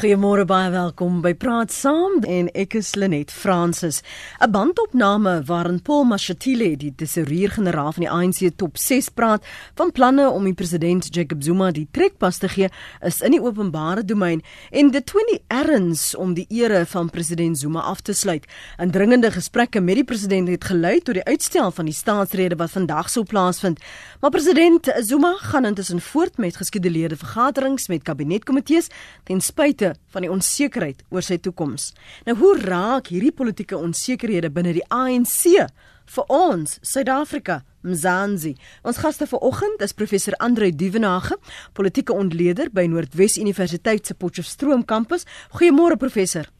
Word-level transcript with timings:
Goeiemôre 0.00 0.46
baie 0.48 0.70
welkom 0.72 1.18
by 1.20 1.34
Praat 1.36 1.74
Saam 1.76 2.22
en 2.24 2.46
ek 2.56 2.72
is 2.78 2.94
Lenet 2.96 3.28
Fransis. 3.28 4.00
'n 4.40 4.48
Bandopname 4.48 5.42
waarin 5.44 5.82
Paul 5.82 6.06
Mashatile, 6.08 6.72
die 6.76 6.94
tesourier-generaal 6.96 7.92
van 7.92 8.04
die 8.06 8.08
ANC 8.08 8.56
top 8.56 8.78
6 8.78 9.10
praat 9.12 9.44
van 9.76 9.92
planne 9.92 10.30
om 10.30 10.44
die 10.44 10.54
president 10.54 11.04
Jacob 11.14 11.42
Zuma 11.42 11.70
die 11.70 11.86
trekpas 11.92 12.38
te 12.38 12.48
gee, 12.48 12.70
is 13.04 13.20
in 13.20 13.32
die 13.32 13.42
openbare 13.42 14.02
domein 14.02 14.40
en 14.70 14.90
dit 14.90 15.06
toon 15.06 15.26
die 15.28 15.42
erns 15.48 16.14
om 16.14 16.32
die 16.32 16.46
ere 16.48 16.86
van 16.86 17.10
president 17.10 17.58
Zuma 17.58 17.80
af 17.80 18.00
te 18.00 18.12
sluit. 18.12 18.46
Indringende 18.78 19.30
gesprekke 19.30 19.80
met 19.80 19.96
die 19.96 20.04
president 20.04 20.48
het 20.48 20.64
gelei 20.64 21.00
tot 21.00 21.14
die 21.14 21.24
uitstel 21.24 21.70
van 21.70 21.84
die 21.84 21.94
staatsrede 21.94 22.56
wat 22.56 22.70
vandag 22.70 23.10
sou 23.10 23.24
plaasvind. 23.24 23.78
Maar 24.20 24.30
president 24.30 24.88
Zuma 25.04 25.36
gaan 25.40 25.64
intussen 25.66 26.00
voort 26.00 26.38
met 26.38 26.56
geskeduleerde 26.56 27.16
vergaderings 27.16 27.88
met 27.88 28.02
kabinetkomitees 28.02 28.88
ten 29.24 29.40
spyte 29.40 29.89
van 30.12 30.26
die 30.26 30.30
onsekerheid 30.30 31.02
oor 31.10 31.22
sy 31.22 31.38
toekoms. 31.38 31.92
Nou 32.26 32.36
hoe 32.40 32.54
raak 32.60 33.10
hierdie 33.12 33.32
politieke 33.32 33.78
onsekerhede 33.78 34.50
binne 34.50 34.74
die 34.76 34.86
ANC 34.88 35.66
vir 36.10 36.24
ons 36.28 36.78
Suid-Afrika? 36.82 37.62
Mzansi. 37.80 38.54
Ons 38.84 39.00
gaste 39.00 39.26
vanoggend 39.26 39.80
is 39.80 39.96
professor 39.96 40.34
Andre 40.36 40.68
Duvenage, 40.74 41.38
politieke 41.72 42.12
ontleder 42.12 42.68
by 42.72 42.84
Noordwes 42.90 43.38
Universiteit 43.40 44.06
se 44.06 44.14
Potchefstroom 44.14 44.84
kampus. 44.84 45.24
Goeiemôre 45.56 45.96
professor. 45.96 46.50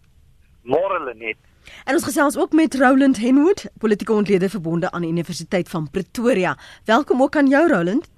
Môre 0.64 1.02
Lenet. 1.04 1.36
En 1.84 1.94
ons 1.94 2.04
gesels 2.04 2.36
ook 2.40 2.52
met 2.56 2.74
Roland 2.74 3.18
Henwood, 3.20 3.66
politieke 3.78 4.12
ontleder 4.12 4.50
verbonde 4.50 4.90
aan 4.90 5.04
Universiteit 5.04 5.68
van 5.68 5.90
Pretoria. 5.90 6.56
Welkom 6.84 7.22
ook 7.22 7.36
aan 7.36 7.48
jou 7.48 7.68
Roland. 7.68 8.08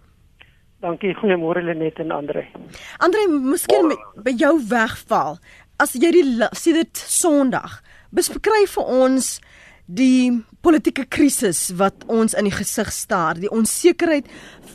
Dankie, 0.82 1.14
goeiemôre 1.14 1.62
Lenet 1.62 2.00
en 2.02 2.10
Andre. 2.10 2.42
Andre, 2.98 3.26
miskien 3.30 3.92
by 4.18 4.32
jou 4.34 4.56
wegval. 4.66 5.36
As 5.78 5.94
jy 5.94 6.10
die 6.10 6.24
sien 6.58 6.80
dit 6.80 7.02
Sondag, 7.06 7.76
beskryf 8.10 8.74
vir 8.74 8.90
ons 8.90 9.36
die 9.86 10.42
politieke 10.62 11.04
krisis 11.06 11.68
wat 11.78 12.02
ons 12.10 12.34
in 12.34 12.50
die 12.50 12.54
gesig 12.54 12.90
staar, 12.94 13.38
die 13.38 13.50
onsekerheid 13.54 14.26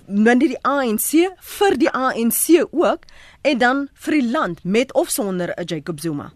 binne 0.07 0.47
die 0.47 0.63
ANC 0.63 1.27
vir 1.59 1.79
die 1.83 1.91
ANC 1.91 2.55
ook 2.71 3.03
en 3.43 3.63
dan 3.63 3.87
vir 4.07 4.21
die 4.21 4.27
land 4.31 4.63
met 4.63 4.95
of 4.95 5.11
sonder 5.11 5.51
'n 5.57 5.67
Jacob 5.67 5.99
Zuma. 5.99 6.31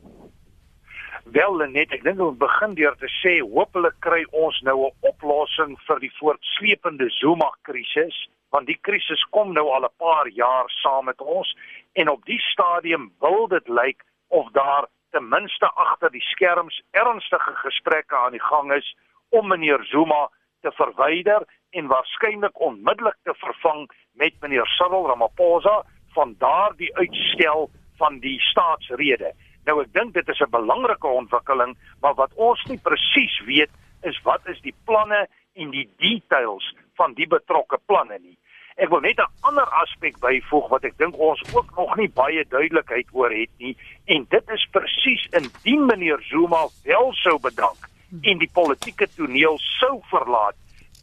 Wel 1.32 1.62
net, 1.72 1.94
ek 1.96 2.02
dink 2.04 2.20
ons 2.20 2.36
begin 2.36 2.74
deur 2.76 2.96
te 3.00 3.08
sê 3.22 3.38
hopelik 3.40 3.94
kry 4.04 4.26
ons 4.36 4.58
nou 4.68 4.88
'n 4.88 4.96
oplossing 5.08 5.78
vir 5.88 6.00
die 6.04 6.12
voortsleepende 6.20 7.08
Zuma 7.20 7.48
krisis 7.64 8.18
want 8.52 8.68
die 8.68 8.80
krisis 8.88 9.24
kom 9.32 9.54
nou 9.54 9.70
al 9.72 9.86
'n 9.86 9.96
paar 9.98 10.28
jaar 10.28 10.68
saam 10.84 11.06
met 11.06 11.22
ons 11.22 11.56
en 11.94 12.10
op 12.10 12.26
die 12.26 12.40
stadium 12.52 13.14
wil 13.22 13.48
dit 13.48 13.68
lyk 13.68 14.04
of 14.28 14.52
daar 14.52 14.88
ten 15.12 15.30
minste 15.30 15.70
agter 15.86 16.12
die 16.12 16.28
skerms 16.34 16.82
ernstige 16.92 17.56
gesprekke 17.64 18.16
aan 18.16 18.32
die 18.32 18.48
gang 18.52 18.74
is 18.74 18.96
om 19.30 19.48
meneer 19.48 19.84
Zuma 19.84 20.30
te 20.62 20.72
verwyder 20.72 21.48
en 21.70 21.88
waarskynlik 21.88 22.60
onmiddellik 22.60 23.20
te 23.24 23.34
vervang 23.34 23.88
met 24.14 24.34
meneer 24.42 24.68
Cyril 24.68 25.08
Ramaphosa 25.08 25.84
van 26.14 26.36
daardie 26.38 26.96
uitstel 26.96 27.70
van 27.98 28.20
die 28.20 28.40
staatsrede. 28.40 29.34
Nou 29.66 29.82
ek 29.82 29.94
dink 29.94 30.14
dit 30.14 30.28
is 30.28 30.42
'n 30.42 30.50
belangrike 30.50 31.08
ontwikkeling, 31.08 31.78
maar 32.02 32.16
wat 32.16 32.34
ons 32.36 32.64
nie 32.66 32.78
presies 32.78 33.42
weet 33.46 33.72
is 34.04 34.22
wat 34.24 34.42
is 34.48 34.62
die 34.62 34.76
planne 34.86 35.28
en 35.54 35.70
die 35.72 35.90
details 35.98 36.76
van 36.96 37.14
die 37.14 37.28
betrokke 37.28 37.78
planne 37.86 38.18
nie. 38.20 38.38
Ek 38.78 38.90
wil 38.90 39.02
net 39.02 39.20
'n 39.20 39.32
ander 39.42 39.68
aspek 39.84 40.20
byvoeg 40.20 40.70
wat 40.70 40.84
ek 40.84 40.98
dink 40.98 41.18
ons 41.20 41.42
ook 41.54 41.76
nog 41.76 41.96
nie 41.96 42.10
baie 42.10 42.46
duidelikheid 42.46 43.08
oor 43.12 43.30
het 43.30 43.50
nie 43.60 43.76
en 44.06 44.26
dit 44.30 44.50
is 44.50 44.68
presies 44.72 45.28
indien 45.32 45.86
meneer 45.86 46.22
Zuma 46.22 46.68
wel 46.84 47.14
sou 47.14 47.40
bedank 47.40 47.90
en 48.22 48.38
die 48.38 48.50
politieke 48.54 49.08
toneel 49.16 49.58
sou 49.80 50.02
verlaat, 50.10 50.56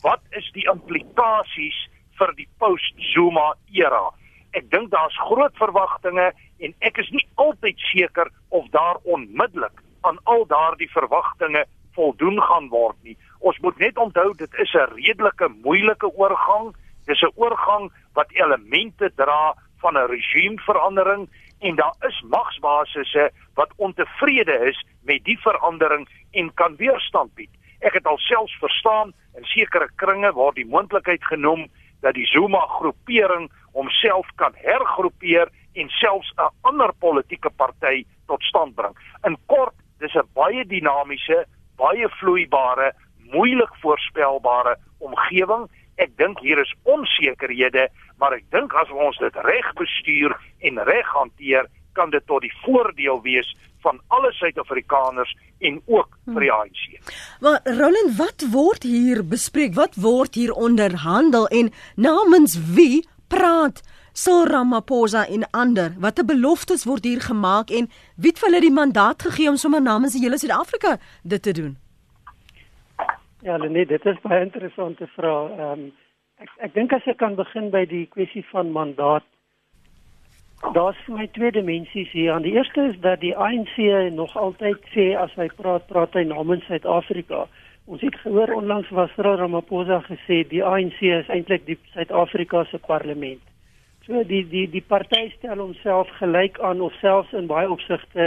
wat 0.02 0.20
is 0.30 0.50
die 0.52 0.66
implikasies 0.70 1.78
vir 2.18 2.32
die 2.36 2.48
post-Zuma 2.58 3.54
era? 3.72 4.10
Ek 4.58 4.66
dink 4.74 4.90
daar's 4.90 5.16
groot 5.28 5.54
verwagtinge 5.60 6.32
en 6.66 6.72
ek 6.88 6.98
is 6.98 7.10
nie 7.14 7.24
altyd 7.38 7.78
seker 7.92 8.30
of 8.58 8.66
daar 8.74 8.98
onmiddellik 9.06 9.84
aan 10.08 10.18
al 10.24 10.46
daardie 10.50 10.90
verwagtinge 10.90 11.62
voldoen 11.94 12.40
gaan 12.42 12.66
word 12.72 12.98
nie. 13.06 13.14
Ons 13.38 13.58
moet 13.62 13.78
net 13.78 13.98
onthou 14.02 14.32
dit 14.40 14.58
is 14.64 14.74
'n 14.74 14.90
redelike 14.94 15.48
moeilike 15.62 16.10
oorgang. 16.22 16.74
Dis 17.06 17.22
'n 17.22 17.36
oorgang 17.36 17.92
wat 18.14 18.32
elemente 18.32 19.10
dra 19.14 19.54
van 19.82 19.94
'n 19.94 20.10
regimeverandering 20.10 21.28
en 21.60 21.74
daar 21.76 21.96
is 22.08 22.22
magsbasisse 22.22 23.30
wat 23.54 23.72
ontevrede 23.76 24.58
is 24.70 24.86
met 25.02 25.24
die 25.24 25.38
verandering 25.38 26.08
en 26.32 26.54
kan 26.54 26.76
weerstand 26.76 27.34
bied. 27.34 27.50
Ek 27.80 27.92
het 27.92 28.06
alselfs 28.06 28.58
verstaan 28.58 29.12
in 29.36 29.44
sekere 29.44 29.88
kringe 29.96 30.32
waar 30.32 30.54
die 30.54 30.66
moontlikheid 30.66 31.24
genoem 31.24 31.68
dat 32.00 32.14
die 32.14 32.26
Zuma 32.26 32.66
groepering 32.66 33.50
homself 33.78 34.26
kan 34.42 34.54
hergroepeer 34.58 35.48
en 35.78 35.88
selfs 35.88 36.32
'n 36.36 36.50
ander 36.68 36.92
politieke 36.98 37.50
party 37.50 38.04
tot 38.26 38.42
stand 38.42 38.74
bring. 38.74 38.94
In 39.24 39.36
kort, 39.46 39.74
dis 39.98 40.14
'n 40.14 40.28
baie 40.34 40.64
dinamiese, 40.66 41.46
baie 41.76 42.08
vloeibare, 42.18 42.92
moeilik 43.32 43.72
voorspelbare 43.82 44.76
omgewing 44.98 45.68
Ek 45.98 46.14
dink 46.18 46.38
hier 46.46 46.60
is 46.62 46.70
onsekerhede, 46.86 47.88
maar 48.22 48.36
ek 48.36 48.44
dink 48.54 48.74
as 48.78 48.90
ons 48.94 49.18
dit 49.18 49.38
reg 49.48 49.70
bestuur 49.78 50.34
en 50.70 50.78
reg 50.86 51.08
hanteer, 51.14 51.66
kan 51.98 52.12
dit 52.14 52.22
tot 52.30 52.44
die 52.44 52.54
voordeel 52.62 53.18
wees 53.24 53.48
van 53.82 53.98
alle 54.14 54.30
Suid-Afrikaners 54.38 55.32
en 55.66 55.80
ook 55.90 56.14
vir 56.34 56.46
die 56.46 56.52
ANC. 56.54 56.82
Maar 57.42 57.58
Roland, 57.66 58.14
wat 58.18 58.46
word 58.52 58.86
hier 58.86 59.24
bespreek? 59.26 59.74
Wat 59.74 59.98
word 59.98 60.38
hier 60.38 60.54
onderhandel 60.54 61.48
en 61.50 61.72
namens 61.96 62.54
wie 62.74 63.02
praat 63.28 63.82
Cyril 64.12 64.48
Ramaphosa 64.50 65.26
en 65.26 65.44
ander? 65.50 65.94
Watter 66.00 66.24
beloftes 66.24 66.84
word 66.84 67.04
hier 67.04 67.20
gemaak 67.20 67.70
en 67.70 67.90
wie 68.16 68.32
het 68.32 68.40
hulle 68.42 68.60
die 68.60 68.72
mandaat 68.72 69.22
gegee 69.22 69.48
om 69.48 69.56
sommer 69.56 69.82
namens 69.82 70.16
die 70.16 70.22
hele 70.24 70.38
Suid-Afrika 70.38 70.96
dit 71.22 71.42
te 71.42 71.52
doen? 71.52 71.76
Ja, 73.42 73.56
nee, 73.56 73.86
dit 73.86 74.04
is 74.04 74.20
baie 74.22 74.42
interessante 74.42 75.06
vraag. 75.06 75.50
Ehm 75.50 75.72
um, 75.72 75.88
ek 76.38 76.50
ek 76.66 76.74
dink 76.74 76.92
as 76.94 77.06
ek 77.10 77.18
kan 77.18 77.34
begin 77.34 77.70
by 77.70 77.84
die 77.86 78.06
kwessie 78.14 78.44
van 78.50 78.70
mandaat. 78.74 79.24
Daar's 80.74 80.98
vir 81.06 81.14
my 81.14 81.26
twee 81.34 81.50
dimensies 81.54 82.10
hier. 82.10 82.32
Aan 82.34 82.42
die 82.42 82.54
eerste 82.54 82.88
is 82.90 82.98
dat 83.00 83.20
die 83.20 83.36
ANC 83.36 83.76
nog 84.14 84.36
altyd 84.36 84.82
sê 84.94 85.12
as 85.18 85.34
hy 85.38 85.46
praat, 85.60 85.86
praat 85.86 86.14
hy 86.18 86.24
namens 86.26 86.66
Suid-Afrika. 86.66 87.46
Ons 87.88 88.02
het 88.04 88.16
gehoor 88.20 88.50
onlangs 88.52 88.88
was 88.92 89.12
Cyril 89.16 89.38
Ramaphosa 89.40 90.02
gesê 90.04 90.42
die 90.50 90.60
ANC 90.60 90.98
is 91.00 91.28
eintlik 91.32 91.62
die 91.64 91.78
Suid-Afrika 91.94 92.66
se 92.68 92.76
parlement. 92.84 93.40
So 94.04 94.20
die 94.28 94.42
die 94.50 94.66
die 94.68 94.82
party 94.84 95.22
stel 95.38 95.62
homself 95.62 96.10
gelyk 96.18 96.58
aan 96.60 96.82
of 96.84 96.92
selfs 97.00 97.32
in 97.32 97.48
baie 97.48 97.70
opsigte 97.72 98.26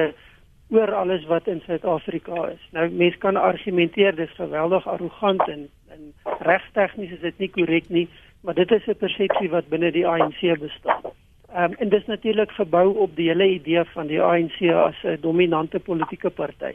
oor 0.73 0.93
alles 0.97 1.27
wat 1.29 1.49
in 1.53 1.61
Suid-Afrika 1.67 2.47
is. 2.55 2.63
Nou 2.73 2.87
mense 2.89 3.21
kan 3.21 3.37
argumenteer 3.37 4.17
dis 4.17 4.33
geweldig 4.39 4.87
arrogant 4.89 5.45
en 5.47 5.67
en 5.93 6.09
regstegnies 6.49 7.13
is 7.19 7.21
dit 7.27 7.45
nie 7.45 7.49
korrek 7.59 7.89
nie, 7.93 8.07
maar 8.41 8.57
dit 8.57 8.71
is 8.71 8.87
'n 8.87 8.97
persepsie 8.97 9.51
wat 9.53 9.69
binne 9.69 9.91
die 9.91 10.07
ANC 10.07 10.41
bestaan. 10.59 11.13
Ehm 11.53 11.63
um, 11.63 11.75
en 11.77 11.89
dis 11.89 12.05
natuurlik 12.05 12.51
gebou 12.51 12.97
op 12.97 13.15
die 13.15 13.29
hele 13.29 13.49
idee 13.59 13.85
van 13.93 14.07
die 14.07 14.21
ANC 14.21 14.57
as 14.73 15.03
'n 15.03 15.21
dominante 15.21 15.79
politieke 15.79 16.29
party. 16.29 16.73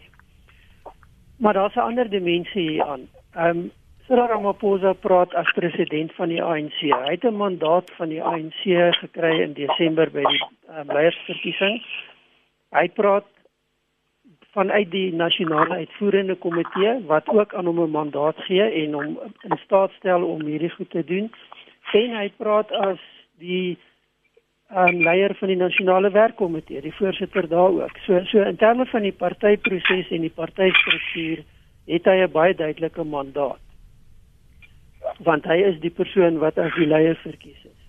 Maar 1.37 1.53
daar's 1.53 1.75
'n 1.75 1.89
ander 1.89 2.11
dimensie 2.11 2.71
hier 2.71 2.85
aan. 2.85 3.09
Ehm 3.35 3.59
um, 3.59 3.71
Cyril 4.07 4.27
Ramaphosa 4.27 4.93
praat 4.93 5.35
as 5.35 5.53
president 5.53 6.13
van 6.15 6.29
die 6.29 6.43
ANC. 6.43 6.79
Hy 6.81 7.11
het 7.11 7.25
'n 7.25 7.37
mandaat 7.37 7.91
van 7.97 8.09
die 8.09 8.23
ANC 8.23 8.63
gekry 9.01 9.41
in 9.41 9.53
Desember 9.53 10.11
by 10.11 10.23
die 10.23 10.45
um, 10.69 10.87
leiersverkiesing. 10.87 11.83
Hy 12.71 12.89
praat 12.89 13.27
vanuit 14.53 14.91
die 14.91 15.13
nasionale 15.15 15.75
uitvoerende 15.75 16.35
komitee 16.35 17.05
wat 17.07 17.29
ook 17.29 17.55
aan 17.55 17.67
hom 17.67 17.81
'n 17.83 17.91
mandaat 17.91 18.39
gee 18.47 18.71
en 18.83 18.93
hom 18.93 19.19
in 19.49 19.59
staat 19.65 19.93
stel 19.99 20.23
om 20.25 20.41
hierdie 20.41 20.71
goed 20.71 20.91
te 20.91 21.05
doen. 21.05 21.33
En 21.93 22.17
hy 22.17 22.33
praat 22.37 22.73
as 22.73 23.03
die 23.39 23.79
um, 24.71 25.03
leier 25.03 25.35
van 25.39 25.49
die 25.49 25.59
nasionale 25.61 26.11
werkkomitee, 26.11 26.81
die 26.81 26.95
voorsitter 26.95 27.49
daar 27.49 27.75
ook. 27.83 27.99
So 28.07 28.25
so 28.25 28.43
in 28.43 28.57
terme 28.57 28.87
van 28.87 29.03
die 29.03 29.13
partyproses 29.13 30.11
en 30.11 30.27
die 30.27 30.35
partystruktuur 30.35 31.45
het 31.87 32.05
hy 32.05 32.17
'n 32.25 32.33
baie 32.33 32.55
duidelike 32.55 33.05
mandaat. 33.05 33.63
Want 35.23 35.45
hy 35.45 35.63
is 35.63 35.81
die 35.81 35.91
persoon 35.91 36.39
wat 36.39 36.59
as 36.59 36.75
die 36.75 36.87
leier 36.87 37.17
verkies 37.23 37.63
is. 37.65 37.83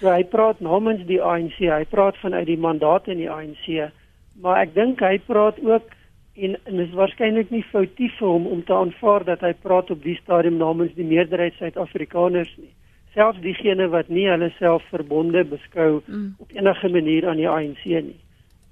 So 0.00 0.10
hy 0.10 0.24
praat 0.24 0.60
namens 0.60 1.06
die 1.06 1.22
ANC, 1.22 1.58
hy 1.58 1.84
praat 1.84 2.16
vanuit 2.16 2.46
die 2.46 2.58
mandaat 2.58 3.08
in 3.08 3.18
die 3.18 3.30
ANC 3.30 3.92
maar 4.40 4.62
ek 4.64 4.74
dink 4.74 5.00
hy 5.04 5.18
praat 5.26 5.58
ook 5.64 5.96
en 6.40 6.56
en 6.64 6.82
is 6.84 6.92
waarskynlik 6.96 7.50
nie 7.52 7.64
foutief 7.72 8.14
vir 8.18 8.28
hom 8.28 8.46
om 8.46 8.62
te 8.64 8.74
aanvaar 8.74 9.24
dat 9.28 9.42
hy 9.44 9.52
praat 9.64 9.90
op 9.90 10.02
die 10.02 10.16
stadium 10.22 10.56
namens 10.60 10.94
die 10.96 11.06
meerderheid 11.06 11.56
Suid-Afrikaners 11.58 12.52
nie 12.56 12.72
selfs 13.14 13.40
diegene 13.40 13.88
wat 13.88 14.08
nie 14.08 14.28
hulle 14.28 14.52
self 14.58 14.82
verbonde 14.88 15.44
beskou 15.44 16.02
mm. 16.06 16.34
op 16.38 16.50
enige 16.52 16.88
manier 16.88 17.28
aan 17.28 17.36
die 17.36 17.48
ANC 17.48 17.84
nie 17.84 18.20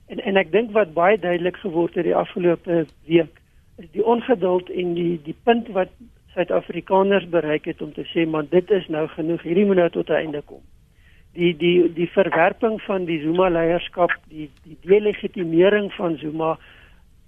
En 0.09 0.21
en 0.25 0.41
ek 0.41 0.53
dink 0.53 0.73
wat 0.73 0.95
baie 0.97 1.19
duidelik 1.21 1.59
geword 1.61 1.97
het 1.99 2.07
die 2.09 2.17
afgelope 2.17 2.85
week 3.09 3.35
is 3.79 3.91
die 3.93 4.05
ongeduld 4.05 4.71
en 4.71 4.95
die 4.97 5.21
die 5.25 5.37
punt 5.45 5.69
wat 5.77 5.93
Suid-Afrikaners 6.33 7.29
bereik 7.29 7.69
het 7.69 7.83
om 7.83 7.93
te 7.93 8.07
sê 8.13 8.25
maar 8.27 8.49
dit 8.49 8.71
is 8.71 8.89
nou 8.89 9.05
genoeg, 9.13 9.43
hierdie 9.43 9.67
moet 9.69 9.81
nou 9.83 9.89
tot 9.91 10.11
'n 10.11 10.21
einde 10.23 10.43
kom. 10.43 10.63
Die 11.37 11.53
die 11.57 11.93
die 11.93 12.09
verwerping 12.17 12.81
van 12.83 13.05
die 13.05 13.21
Zuma 13.21 13.49
leierskap, 13.49 14.17
die 14.29 14.51
die 14.65 14.79
delegitimering 14.81 15.93
van 15.93 16.17
Zuma 16.17 16.59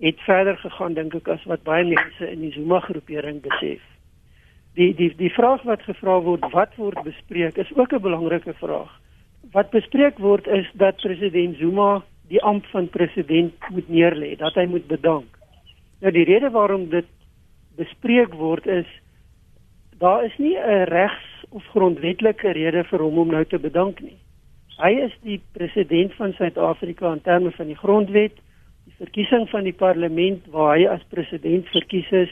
het 0.01 0.21
verder 0.21 0.56
gegaan 0.56 0.95
dink 0.95 1.15
ek 1.15 1.29
as 1.29 1.45
wat 1.45 1.63
baie 1.63 1.85
mense 1.85 2.31
in 2.31 2.41
die 2.41 2.53
Zuma 2.53 2.81
groepering 2.81 3.41
besef. 3.41 3.81
Die 4.75 4.94
die 4.94 5.11
die 5.17 5.32
vraag 5.34 5.62
wat 5.67 5.82
gevra 5.82 6.20
word, 6.22 6.44
wat 6.52 6.75
word 6.76 7.02
bespreek, 7.02 7.56
is 7.58 7.72
ook 7.75 7.93
'n 7.93 8.02
belangrike 8.02 8.55
vraag. 8.55 8.90
Wat 9.52 9.70
bespreek 9.70 10.19
word 10.19 10.46
is 10.46 10.67
dat 10.75 10.96
president 10.96 11.56
Zuma 11.56 12.02
die 12.28 12.43
amp 12.43 12.67
van 12.67 12.88
president 12.88 13.55
moet 13.70 13.88
neerlê, 13.88 14.37
dat 14.37 14.55
hy 14.55 14.67
moet 14.67 14.87
bedank. 14.87 15.38
Nou 16.00 16.12
die 16.12 16.25
rede 16.25 16.50
waarom 16.50 16.88
dit 16.88 17.06
bespreek 17.76 18.34
word 18.34 18.67
is 18.67 18.87
daar 19.99 20.25
is 20.25 20.37
nie 20.38 20.56
'n 20.56 20.84
regs 20.84 21.44
of 21.50 21.64
grondwetlike 21.64 22.52
rede 22.52 22.84
vir 22.84 22.99
hom 22.99 23.19
om 23.19 23.31
nou 23.31 23.44
te 23.44 23.58
bedank 23.58 24.00
nie. 24.00 24.17
Hy 24.78 24.90
is 24.90 25.12
die 25.22 25.40
president 25.52 26.14
van 26.14 26.32
Suid-Afrika 26.32 27.12
in 27.12 27.20
terme 27.20 27.50
van 27.50 27.67
die 27.67 27.76
grondwet, 27.76 28.32
die 28.84 28.94
verkiesing 28.96 29.49
van 29.49 29.64
die 29.64 29.76
parlement 29.76 30.46
waar 30.46 30.76
hy 30.76 30.87
as 30.87 31.02
president 31.08 31.69
verkies 31.69 32.11
is 32.11 32.31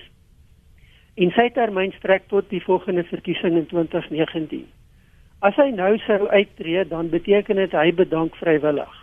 en 1.18 1.32
sy 1.34 1.48
termyn 1.54 1.92
strek 1.98 2.28
tot 2.30 2.46
die 2.52 2.62
volgende 2.62 3.02
verkiesing 3.08 3.56
in 3.58 3.66
2019. 3.70 4.66
As 5.42 5.58
hy 5.58 5.68
nou 5.74 5.92
sou 6.06 6.26
uittreë, 6.30 6.88
dan 6.90 7.10
beteken 7.10 7.58
dit 7.62 7.74
hy 7.74 7.90
bedank 7.94 8.34
vrywillig. 8.38 8.94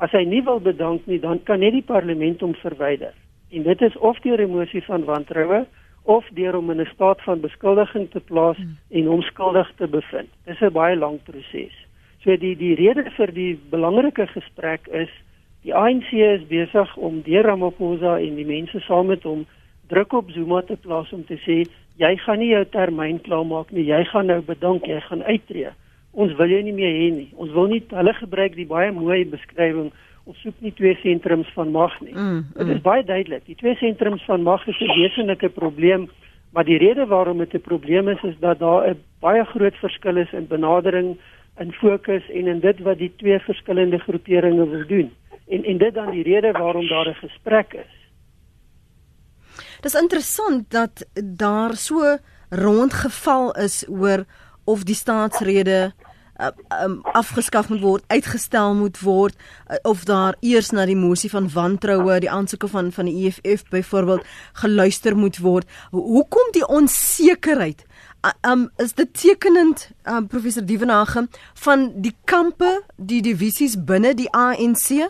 As 0.00 0.12
hy 0.16 0.24
nie 0.24 0.40
wil 0.44 0.60
bedank 0.64 1.04
nie, 1.08 1.20
dan 1.20 1.42
kan 1.44 1.60
net 1.60 1.76
die 1.76 1.84
parlement 1.84 2.40
hom 2.40 2.54
verwyder. 2.62 3.12
En 3.52 3.64
dit 3.66 3.82
is 3.84 3.96
of 3.98 4.20
deur 4.24 4.40
emosie 4.40 4.82
van 4.86 5.04
wantroue 5.04 5.64
of 6.08 6.24
deur 6.36 6.56
hom 6.56 6.70
in 6.70 6.80
'n 6.80 6.92
staat 6.94 7.20
van 7.22 7.40
beskuldiging 7.40 8.10
te 8.10 8.20
plaas 8.20 8.56
hmm. 8.56 8.76
en 8.88 9.06
hom 9.06 9.22
skuldig 9.22 9.72
te 9.76 9.86
bevind. 9.86 10.28
Dit 10.44 10.54
is 10.54 10.60
'n 10.60 10.72
baie 10.72 10.96
lang 10.96 11.18
proses. 11.24 11.76
So 12.24 12.36
die 12.36 12.56
die 12.56 12.74
rede 12.74 13.10
vir 13.10 13.32
die 13.32 13.58
belangrike 13.70 14.26
gesprek 14.26 14.88
is 14.88 15.08
die 15.62 15.74
ANC 15.74 16.12
is 16.12 16.46
besig 16.46 16.96
om 16.96 17.22
deur 17.22 17.44
Ramaphosa 17.44 18.18
en 18.18 18.36
die 18.36 18.46
mense 18.46 18.80
saam 18.80 19.06
met 19.06 19.22
hom 19.22 19.46
druk 19.90 20.12
op 20.12 20.30
Zuma 20.30 20.62
te 20.62 20.76
plaas 20.76 21.12
om 21.12 21.24
te 21.26 21.38
sê 21.46 21.64
jy 22.00 22.12
gaan 22.24 22.38
nie 22.38 22.52
jou 22.54 22.64
termyn 22.64 23.20
klaarmaak 23.20 23.72
nie, 23.76 23.84
jy 23.84 24.04
gaan 24.12 24.30
nou 24.32 24.40
bedank, 24.40 24.86
jy 24.86 25.00
gaan 25.08 25.22
uittreë. 25.22 25.72
Ons 26.12 26.32
wil 26.38 26.48
jou 26.48 26.62
nie 26.62 26.74
meer 26.74 26.94
hê 26.94 27.10
nie. 27.14 27.28
Ons 27.36 27.52
wil 27.54 27.68
nie 27.70 27.82
hulle 27.90 28.14
gebruik 28.14 28.56
die 28.56 28.66
baie 28.66 28.90
mooi 28.92 29.24
beskrywing 29.24 29.90
ons 30.30 30.40
soek 30.44 30.56
nie 30.64 30.72
twee 30.78 30.96
sentrums 31.02 31.48
van 31.56 31.72
mag 31.74 31.94
nie. 32.04 32.14
Mm, 32.14 32.40
mm. 32.40 32.56
Dit 32.58 32.74
is 32.76 32.82
baie 32.84 33.04
duidelik. 33.04 33.44
Die 33.48 33.58
twee 33.58 33.76
sentrums 33.80 34.24
van 34.28 34.44
mag 34.46 34.66
is 34.68 34.80
'n 34.80 34.94
wesenlike 35.00 35.48
probleem, 35.48 36.08
maar 36.52 36.64
die 36.64 36.78
rede 36.78 37.06
waarom 37.06 37.38
dit 37.38 37.54
'n 37.54 37.60
probleem 37.60 38.08
is 38.08 38.22
is 38.22 38.38
dat 38.40 38.58
daar 38.58 38.90
'n 38.90 38.98
baie 39.20 39.44
groot 39.44 39.76
verskil 39.76 40.16
is 40.16 40.32
in 40.32 40.46
benadering, 40.46 41.16
in 41.58 41.72
fokus 41.72 42.22
en 42.30 42.46
in 42.46 42.60
dit 42.60 42.78
wat 42.80 42.98
die 42.98 43.12
twee 43.16 43.38
verskillende 43.38 43.98
groeperinge 43.98 44.68
wil 44.68 44.86
doen. 44.86 45.10
En 45.48 45.64
en 45.64 45.78
dit 45.78 45.94
dan 45.94 46.10
die 46.10 46.22
rede 46.22 46.52
waarom 46.52 46.86
daar 46.86 47.08
'n 47.08 47.26
gesprek 47.26 47.72
is. 47.72 47.99
Dis 49.80 49.94
interessant 49.94 50.70
dat 50.70 51.06
daar 51.14 51.76
so 51.76 52.18
rondgeval 52.50 53.52
is 53.52 53.84
oor 53.88 54.24
of 54.64 54.82
die 54.84 54.94
staatsrede 54.94 55.92
uh, 56.40 56.48
um, 56.82 57.00
afgeskaf 57.12 57.68
moet 57.68 57.80
word, 57.80 58.04
uitgestel 58.06 58.74
moet 58.74 59.00
word 59.00 59.36
uh, 59.70 59.76
of 59.82 60.04
daar 60.04 60.36
eers 60.40 60.70
na 60.70 60.84
die 60.88 60.96
mosie 60.96 61.30
van 61.30 61.48
wantroue, 61.52 62.18
die 62.20 62.30
aansoeke 62.30 62.68
van 62.68 62.92
van 62.92 63.08
die 63.08 63.28
EFF 63.28 63.64
byvoorbeeld 63.70 64.26
geluister 64.62 65.16
moet 65.16 65.38
word. 65.38 65.68
Hoekom 65.90 66.52
die 66.56 66.66
onsekerheid? 66.66 67.86
Uh, 68.20 68.34
um 68.52 68.68
is 68.76 68.92
dit 68.92 69.14
tekenend 69.16 69.90
um, 70.04 70.26
professor 70.28 70.64
Dievenage 70.64 71.26
van 71.64 71.88
die 72.04 72.16
kampe, 72.24 72.82
die 72.96 73.22
divisies 73.24 73.78
binne 73.84 74.14
die 74.14 74.28
ANC? 74.36 75.08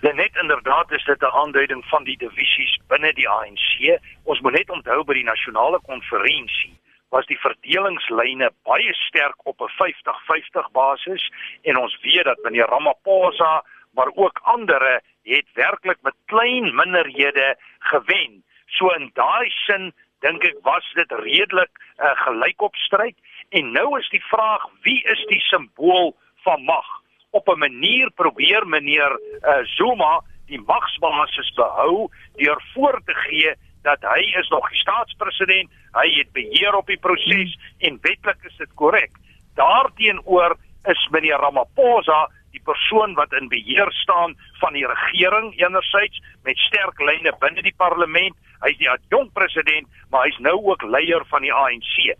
Net 0.00 0.36
inderdaad 0.40 0.90
is 0.90 1.04
dit 1.04 1.22
'n 1.22 1.36
aanduiding 1.42 1.84
van 1.84 2.04
die 2.04 2.16
divisies 2.16 2.79
binne 2.90 3.12
die 3.16 3.28
ANC. 3.28 3.98
Ons 4.24 4.40
moet 4.44 4.58
net 4.58 4.70
onthou 4.70 5.04
by 5.04 5.14
die 5.14 5.26
nasionale 5.32 5.80
konferensie 5.86 6.76
was 7.10 7.26
die 7.26 7.38
verdelingslyne 7.42 8.52
baie 8.66 8.92
sterk 9.06 9.46
op 9.50 9.60
'n 9.60 9.72
50-50 9.78 10.70
basis 10.72 11.22
en 11.62 11.76
ons 11.76 11.98
weet 12.02 12.24
dat 12.24 12.42
meneer 12.42 12.70
Ramaphosa 12.70 13.64
maar 13.94 14.10
ook 14.14 14.38
ander 14.42 15.02
het 15.22 15.48
werklik 15.54 15.98
met 16.02 16.14
klein 16.26 16.74
minderhede 16.74 17.56
gewen. 17.78 18.44
So 18.66 18.88
in 18.88 19.10
daai 19.14 19.50
sin 19.66 19.92
dink 20.20 20.44
ek 20.44 20.58
was 20.62 20.92
dit 20.94 21.12
redelik 21.12 21.70
'n 21.74 22.04
uh, 22.04 22.20
gelykopstryd 22.24 23.16
en 23.48 23.72
nou 23.72 23.98
is 23.98 24.08
die 24.08 24.24
vraag 24.24 24.66
wie 24.82 25.02
is 25.02 25.24
die 25.26 25.40
simbool 25.40 26.16
van 26.44 26.62
mag? 26.62 26.86
Op 27.30 27.48
'n 27.48 27.58
manier 27.58 28.10
probeer 28.10 28.66
meneer 28.66 29.20
uh, 29.42 29.58
Zuma 29.64 30.22
die 30.50 30.60
magsbasis 30.66 31.50
behou 31.56 32.08
deur 32.40 32.62
voor 32.74 33.00
te 33.06 33.14
gee 33.26 33.54
dat 33.86 34.02
hy 34.04 34.20
is 34.36 34.48
nog 34.52 34.66
die 34.68 34.80
staatspresident, 34.82 35.70
hy 35.96 36.08
het 36.18 36.32
beheer 36.36 36.76
op 36.76 36.90
die 36.90 37.00
proses 37.00 37.54
en 37.86 37.96
wetlik 38.04 38.44
is 38.48 38.58
dit 38.60 38.74
korrek. 38.76 39.14
Daarteenoor 39.56 40.56
is 40.90 41.08
meneer 41.14 41.40
Ramaphosa 41.40 42.26
die 42.50 42.62
persoon 42.66 43.14
wat 43.14 43.32
in 43.38 43.48
beheer 43.48 43.92
staan 44.02 44.34
van 44.60 44.74
die 44.74 44.86
regering 44.86 45.52
enerzijds 45.60 46.20
met 46.44 46.58
sterk 46.58 47.00
lyne 47.00 47.32
binne 47.42 47.62
die 47.62 47.76
parlement. 47.76 48.36
Hy's 48.64 48.78
die 48.80 48.90
adjunkt 48.90 49.32
president, 49.38 49.88
maar 50.10 50.26
hy's 50.26 50.40
nou 50.44 50.56
ook 50.72 50.82
leier 50.82 51.24
van 51.30 51.46
die 51.46 51.54
ANC. 51.54 52.16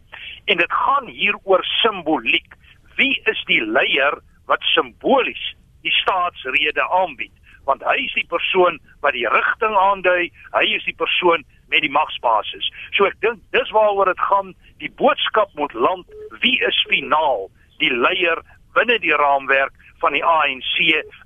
En 0.47 0.63
dit 0.63 0.73
gaan 0.73 1.11
hier 1.11 1.37
oor 1.45 1.65
simboliek. 1.83 2.55
Wie 2.97 3.13
is 3.33 3.43
die 3.51 3.61
leier 3.65 4.21
wat 4.47 4.65
simbolies 4.73 5.43
die 5.85 5.93
staatsrede 6.01 6.87
aanbied? 6.89 7.35
Want 7.71 7.87
hy 7.87 7.97
is 8.03 8.15
die 8.19 8.27
persoon 8.35 8.81
wat 9.05 9.15
die 9.15 9.27
rigting 9.31 9.77
aandui, 9.79 10.31
hy 10.57 10.65
is 10.75 10.87
die 10.89 10.97
persoon 10.99 11.47
met 11.71 11.85
die 11.87 11.93
magsbasis. 11.95 12.67
So 12.97 13.07
ek 13.07 13.19
dink 13.25 13.43
dis 13.57 13.71
waaroor 13.77 14.11
dit 14.11 14.25
gaan, 14.31 14.55
die 14.83 14.91
boodskap 14.99 15.55
moet 15.59 15.75
land, 15.75 16.11
wie 16.43 16.59
is 16.67 16.79
finaal 16.91 17.49
die 17.81 17.93
leier 17.95 18.43
binne 18.77 18.99
die 19.03 19.15
raamwerk 19.17 19.73
van 20.03 20.17
die 20.17 20.25
ANC. 20.25 20.75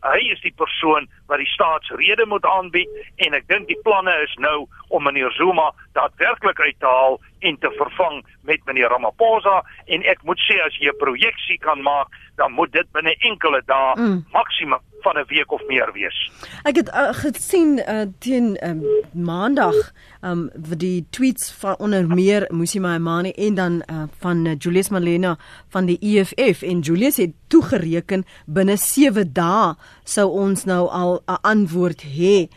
Hy 0.05 0.21
is 0.33 0.43
die 0.45 0.55
persoon 0.59 1.09
wat 1.27 1.39
die 1.39 1.53
staatsrede 1.53 2.27
moet 2.27 2.45
aanbied 2.45 2.89
en 3.27 3.35
ek 3.35 3.49
dink 3.49 3.69
die 3.69 3.81
planne 3.83 4.15
is 4.25 4.35
nou 4.39 4.67
om 4.89 5.03
meneer 5.03 5.33
Zuma 5.39 5.71
daadwerklik 5.93 6.61
uit 6.61 6.79
te 6.79 6.87
haal 6.87 7.21
en 7.49 7.59
te 7.59 7.71
vervang 7.79 8.23
met 8.41 8.65
meneer 8.65 8.93
Ramaphosa 8.93 9.63
en 9.87 10.05
ek 10.13 10.23
moet 10.29 10.41
sê 10.49 10.61
as 10.65 10.77
jy 10.81 10.91
'n 10.93 11.03
projeksie 11.05 11.59
kan 11.59 11.83
maak, 11.83 12.09
dan 12.37 12.53
moet 12.53 12.73
dit 12.73 12.89
binne 12.93 13.15
enkele 13.31 13.63
dae 13.67 13.95
mm. 13.97 14.25
maksimum 14.33 14.83
van 15.05 15.19
'n 15.19 15.25
week 15.29 15.53
of 15.53 15.63
meer 15.67 15.93
wees. 15.93 16.19
Ek 16.63 16.77
het 16.77 16.89
uh, 16.89 17.13
gesien 17.13 17.79
uh, 17.79 18.09
teen 18.19 18.57
um, 18.69 18.83
maandag 19.13 19.93
um 20.23 20.51
die 20.79 21.07
tweets 21.11 21.53
van 21.53 21.77
onder 21.79 22.07
meer 22.07 22.49
Musi 22.49 22.81
Maimane 22.81 23.33
en 23.33 23.55
dan 23.55 23.83
uh, 23.91 24.03
van 24.19 24.47
uh, 24.47 24.55
Julius 24.59 24.89
Malema 24.89 25.37
van 25.69 25.87
die 25.87 25.99
EFF 26.01 26.63
en 26.63 26.81
Julius 26.81 27.17
het 27.17 27.33
toegereken 27.49 28.25
binne 28.47 28.77
7 28.77 29.33
dae 29.33 29.75
sou 30.05 30.31
ons 30.31 30.65
nou 30.65 30.89
al 30.89 31.14
'n 31.27 31.39
antwoord 31.43 32.01
hê. 32.03 32.49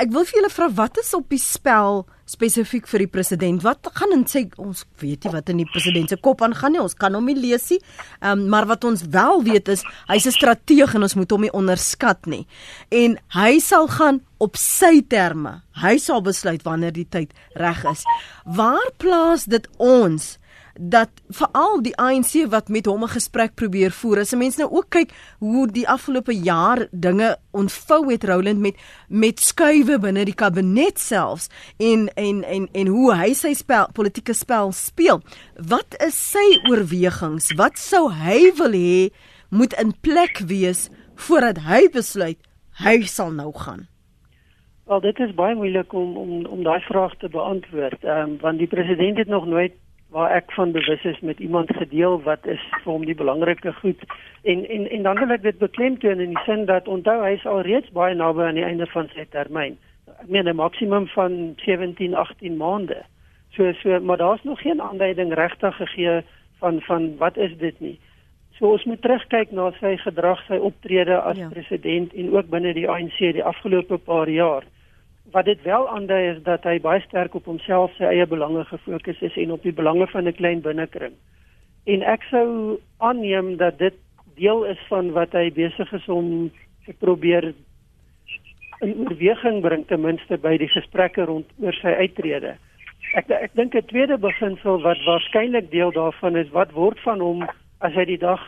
Ek 0.00 0.10
wil 0.10 0.24
vir 0.24 0.40
julle 0.40 0.50
vra 0.50 0.68
wat 0.72 0.98
is 0.98 1.14
op 1.14 1.28
die 1.28 1.38
spel 1.38 2.06
spesifiek 2.32 2.86
vir 2.88 3.04
die 3.04 3.10
president. 3.12 3.62
Wat 3.62 3.90
gaan 3.98 4.14
in 4.16 4.24
sê 4.30 4.44
ons 4.60 4.84
weet 5.02 5.26
nie 5.26 5.32
wat 5.34 5.50
in 5.52 5.60
die 5.62 5.68
president 5.68 6.08
se 6.08 6.16
kop 6.16 6.42
aangaan 6.42 6.72
nie. 6.72 6.80
Ons 6.80 6.96
kan 6.98 7.14
hom 7.14 7.28
nie 7.28 7.36
lees 7.36 7.68
nie. 7.70 7.78
Ehm 8.22 8.40
um, 8.40 8.48
maar 8.48 8.66
wat 8.66 8.84
ons 8.88 9.04
wel 9.12 9.42
weet 9.44 9.68
is 9.68 9.84
hy's 10.08 10.26
'n 10.26 10.32
strateeg 10.38 10.94
en 10.94 11.02
ons 11.02 11.14
moet 11.14 11.30
hom 11.30 11.40
nie 11.40 11.52
onderskat 11.52 12.26
nie. 12.26 12.46
En 12.90 13.18
hy 13.36 13.58
sal 13.58 13.86
gaan 13.88 14.22
op 14.38 14.56
sy 14.56 15.02
terme. 15.08 15.62
Hy 15.82 15.98
sal 15.98 16.22
besluit 16.22 16.62
wanneer 16.62 16.92
die 16.92 17.08
tyd 17.08 17.32
reg 17.54 17.84
is. 17.84 18.02
Waar 18.44 18.90
plaas 18.96 19.44
dit 19.44 19.68
ons 19.78 20.38
dat 20.82 21.10
veral 21.30 21.82
die 21.82 21.94
ANC 21.96 22.32
wat 22.50 22.68
met 22.68 22.86
hom 22.86 23.04
'n 23.04 23.14
gesprek 23.14 23.54
probeer 23.54 23.90
voer. 23.90 24.18
As 24.18 24.34
mense 24.34 24.58
nou 24.60 24.70
ook 24.70 24.88
kyk 24.88 25.10
hoe 25.38 25.66
die 25.66 25.88
afgelope 25.88 26.34
jaar 26.34 26.88
dinge 26.90 27.36
ontvou 27.50 28.10
het 28.10 28.24
Roland 28.24 28.58
met 28.58 28.74
met 29.08 29.40
skuwe 29.40 29.98
binne 29.98 30.24
die 30.24 30.34
kabinet 30.34 30.98
selfs 30.98 31.48
en 31.78 32.08
en 32.14 32.44
en 32.44 32.68
en 32.72 32.86
hoe 32.86 33.14
hy 33.14 33.32
sy 33.34 33.54
spel 33.54 33.86
politieke 33.92 34.32
spel 34.32 34.72
speel. 34.72 35.20
Wat 35.54 36.02
is 36.06 36.30
sy 36.30 36.58
oorwegings? 36.70 37.54
Wat 37.54 37.78
sou 37.78 38.10
hy 38.12 38.52
wil 38.56 38.72
hê 38.72 39.10
moet 39.50 39.72
in 39.72 39.94
plek 40.00 40.38
wees 40.46 40.88
voordat 41.14 41.58
hy 41.58 41.88
besluit 41.92 42.38
hy 42.72 43.02
sal 43.02 43.30
nou 43.30 43.52
gaan? 43.52 43.86
Wel 44.84 45.00
dit 45.00 45.18
is 45.18 45.34
baie 45.34 45.54
moeilik 45.54 45.92
om 45.92 46.16
om 46.16 46.46
om 46.46 46.62
daai 46.62 46.80
vraag 46.80 47.14
te 47.16 47.28
beantwoord. 47.28 48.04
Ehm 48.04 48.30
um, 48.30 48.38
want 48.40 48.58
die 48.58 48.66
president 48.66 49.18
het 49.18 49.28
nog 49.28 49.46
nooit 49.46 49.72
waar 50.12 50.30
ek 50.36 50.52
van 50.52 50.72
bewus 50.72 51.04
is 51.08 51.20
met 51.20 51.40
iemand 51.40 51.72
gedeel 51.76 52.20
wat 52.22 52.46
is 52.46 52.60
vir 52.70 52.92
hom 52.92 53.06
die 53.08 53.16
belangrike 53.18 53.72
goed 53.80 54.04
en 54.42 54.64
en 54.76 54.86
en 54.90 55.02
dan 55.08 55.18
wil 55.22 55.34
ek 55.36 55.42
dit 55.42 55.58
beklemtoon 55.58 56.20
in 56.20 56.34
die 56.34 56.44
sin 56.44 56.66
dat 56.70 56.88
onthou 56.88 57.18
hy 57.22 57.32
is 57.38 57.46
al 57.46 57.64
reeds 57.68 57.90
baie 57.96 58.14
naby 58.14 58.46
aan 58.46 58.60
die 58.60 58.68
einde 58.68 58.86
van 58.92 59.10
sy 59.14 59.26
termyn 59.36 59.78
ek 60.20 60.28
meen 60.28 60.48
'n 60.48 60.56
maksimum 60.60 61.08
van 61.16 61.54
17 61.64 62.14
18 62.14 62.56
maande 62.56 63.02
so 63.56 63.72
so 63.82 64.00
maar 64.00 64.20
daar's 64.24 64.44
nog 64.44 64.60
geen 64.60 64.82
aanduiding 64.82 65.34
regtig 65.34 65.76
gegee 65.76 66.22
van 66.58 66.80
van 66.80 67.16
wat 67.16 67.36
is 67.36 67.56
dit 67.58 67.80
nie 67.80 67.98
So 68.62 68.70
ons 68.76 68.84
moet 68.84 69.00
terugkyk 69.02 69.50
na 69.50 69.72
sy 69.80 69.96
gedrag, 69.98 70.38
sy 70.46 70.54
optrede 70.62 71.16
as 71.18 71.38
ja. 71.40 71.48
president 71.50 72.12
en 72.14 72.28
ook 72.30 72.50
binne 72.52 72.70
die 72.76 72.84
ANC 72.86 73.16
die 73.18 73.42
afgelope 73.42 73.98
paar 73.98 74.30
jaar. 74.30 74.62
Wat 75.32 75.44
dit 75.44 75.62
wel 75.62 75.88
aandui 75.88 76.22
is 76.30 76.42
dat 76.44 76.64
hy 76.68 76.76
baie 76.84 77.00
sterk 77.00 77.34
op 77.34 77.46
homself, 77.48 77.92
sy 77.96 78.04
eie 78.04 78.26
belange 78.28 78.64
gefokus 78.68 79.20
is 79.24 79.36
en 79.40 79.54
op 79.54 79.62
die 79.64 79.72
belange 79.72 80.06
van 80.12 80.28
'n 80.28 80.36
klein 80.36 80.60
binnekring. 80.60 81.14
En 81.84 82.02
ek 82.02 82.22
sou 82.30 82.78
aanneem 82.98 83.56
dat 83.56 83.78
dit 83.78 83.94
deel 84.34 84.64
is 84.64 84.80
van 84.88 85.12
wat 85.12 85.32
hy 85.32 85.50
besig 85.52 85.92
is 85.92 86.08
om 86.08 86.50
te 86.84 86.92
probeer 86.98 87.54
in 88.80 88.94
oorweging 88.98 89.60
bring 89.60 89.86
ten 89.86 90.00
minste 90.00 90.38
by 90.38 90.56
die 90.58 90.68
gesprekke 90.68 91.24
rond 91.24 91.46
oor 91.62 91.72
sy 91.72 91.94
uittrede. 92.02 92.56
Ek 93.14 93.30
ek 93.30 93.54
dink 93.54 93.74
'n 93.74 93.86
tweede 93.86 94.18
beginsel 94.18 94.80
wat 94.82 95.04
waarskynlik 95.06 95.70
deel 95.70 95.92
daarvan 95.92 96.36
is 96.36 96.50
wat 96.50 96.72
word 96.72 97.00
van 97.00 97.20
hom 97.20 97.48
as 97.80 97.94
hy 97.94 98.04
die 98.04 98.18
dag 98.18 98.40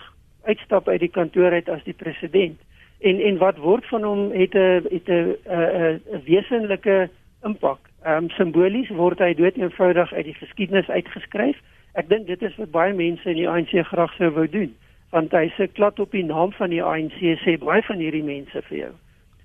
uitstap 0.45 0.89
uit 0.89 1.01
die 1.01 1.15
kantoor 1.17 1.53
uit 1.53 1.69
as 1.69 1.85
die 1.85 1.97
president 1.97 2.61
en 3.05 3.21
en 3.21 3.37
wat 3.39 3.59
word 3.61 3.87
van 3.93 4.03
hom 4.03 4.31
het 4.33 4.55
'n 4.55 4.87
het 4.91 5.09
'n 5.09 5.37
'n 5.47 6.23
wesenlike 6.25 7.09
impak. 7.43 7.81
Ehm 8.05 8.25
um, 8.25 8.31
simbolies 8.31 8.89
word 8.89 9.19
hy 9.19 9.35
dood 9.35 9.57
eenvoudig 9.57 10.13
uit 10.13 10.25
die 10.25 10.41
geskiedenis 10.41 10.89
uitgeskryf. 10.89 11.59
Ek 11.93 12.09
dink 12.09 12.27
dit 12.27 12.43
is 12.43 12.57
wat 12.57 12.71
baie 12.71 12.95
mense 12.95 13.29
in 13.29 13.37
die 13.37 13.49
ANC 13.49 13.73
graag 13.87 14.15
sou 14.15 14.31
wou 14.31 14.49
doen 14.49 14.75
want 15.15 15.33
hy 15.33 15.49
se 15.57 15.67
klad 15.67 16.01
op 16.03 16.11
die 16.11 16.25
naam 16.25 16.53
van 16.53 16.71
die 16.71 16.83
ANC 16.83 17.21
sê 17.45 17.55
baie 17.63 17.83
van 17.87 18.01
hierdie 18.03 18.25
mense 18.27 18.63
vir 18.69 18.79
jou. 18.79 18.93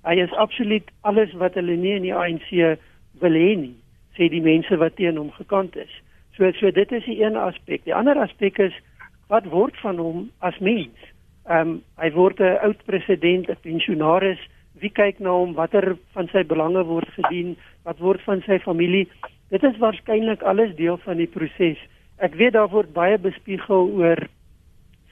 Hy 0.08 0.16
is 0.24 0.34
absoluut 0.34 0.88
alles 1.02 1.34
wat 1.38 1.54
hulle 1.60 1.76
nie 1.78 1.94
in 1.94 2.08
die 2.08 2.16
ANC 2.16 2.50
wil 3.22 3.38
hê 3.38 3.52
nie, 3.56 3.76
sê 4.18 4.30
die 4.34 4.42
mense 4.42 4.78
wat 4.82 4.96
teen 4.96 5.18
hom 5.18 5.30
gekant 5.38 5.76
is. 5.76 5.92
So 6.38 6.52
so 6.58 6.72
dit 6.72 6.92
is 6.92 7.06
die 7.06 7.20
een 7.22 7.38
aspek. 7.38 7.84
Die 7.86 7.94
ander 7.94 8.18
aspek 8.18 8.58
is 8.60 8.74
wat 9.30 9.46
word 9.54 9.78
van 9.84 10.02
hom 10.02 10.30
as 10.40 10.58
mens? 10.60 10.98
Ehm 11.50 11.70
um, 11.70 11.70
hy 11.98 12.10
word 12.14 12.40
'n 12.46 12.62
oud 12.66 12.82
president, 12.86 13.50
'n 13.50 13.62
pensionaris. 13.66 14.42
Wie 14.82 14.92
kyk 14.94 15.20
na 15.20 15.32
hom? 15.34 15.54
Watter 15.58 15.98
van 16.14 16.28
sy 16.30 16.44
belange 16.46 16.84
word 16.86 17.10
gedien? 17.18 17.56
Wat 17.84 17.98
word 17.98 18.22
van 18.22 18.42
sy 18.46 18.60
familie? 18.60 19.08
Dit 19.50 19.64
is 19.64 19.78
waarskynlik 19.82 20.44
alles 20.44 20.76
deel 20.76 20.98
van 20.98 21.18
die 21.18 21.28
proses. 21.28 21.80
Ek 22.18 22.36
weet 22.36 22.54
daar 22.54 22.70
word 22.70 22.94
baie 22.94 23.18
bespiegel 23.18 23.90
oor 23.98 24.22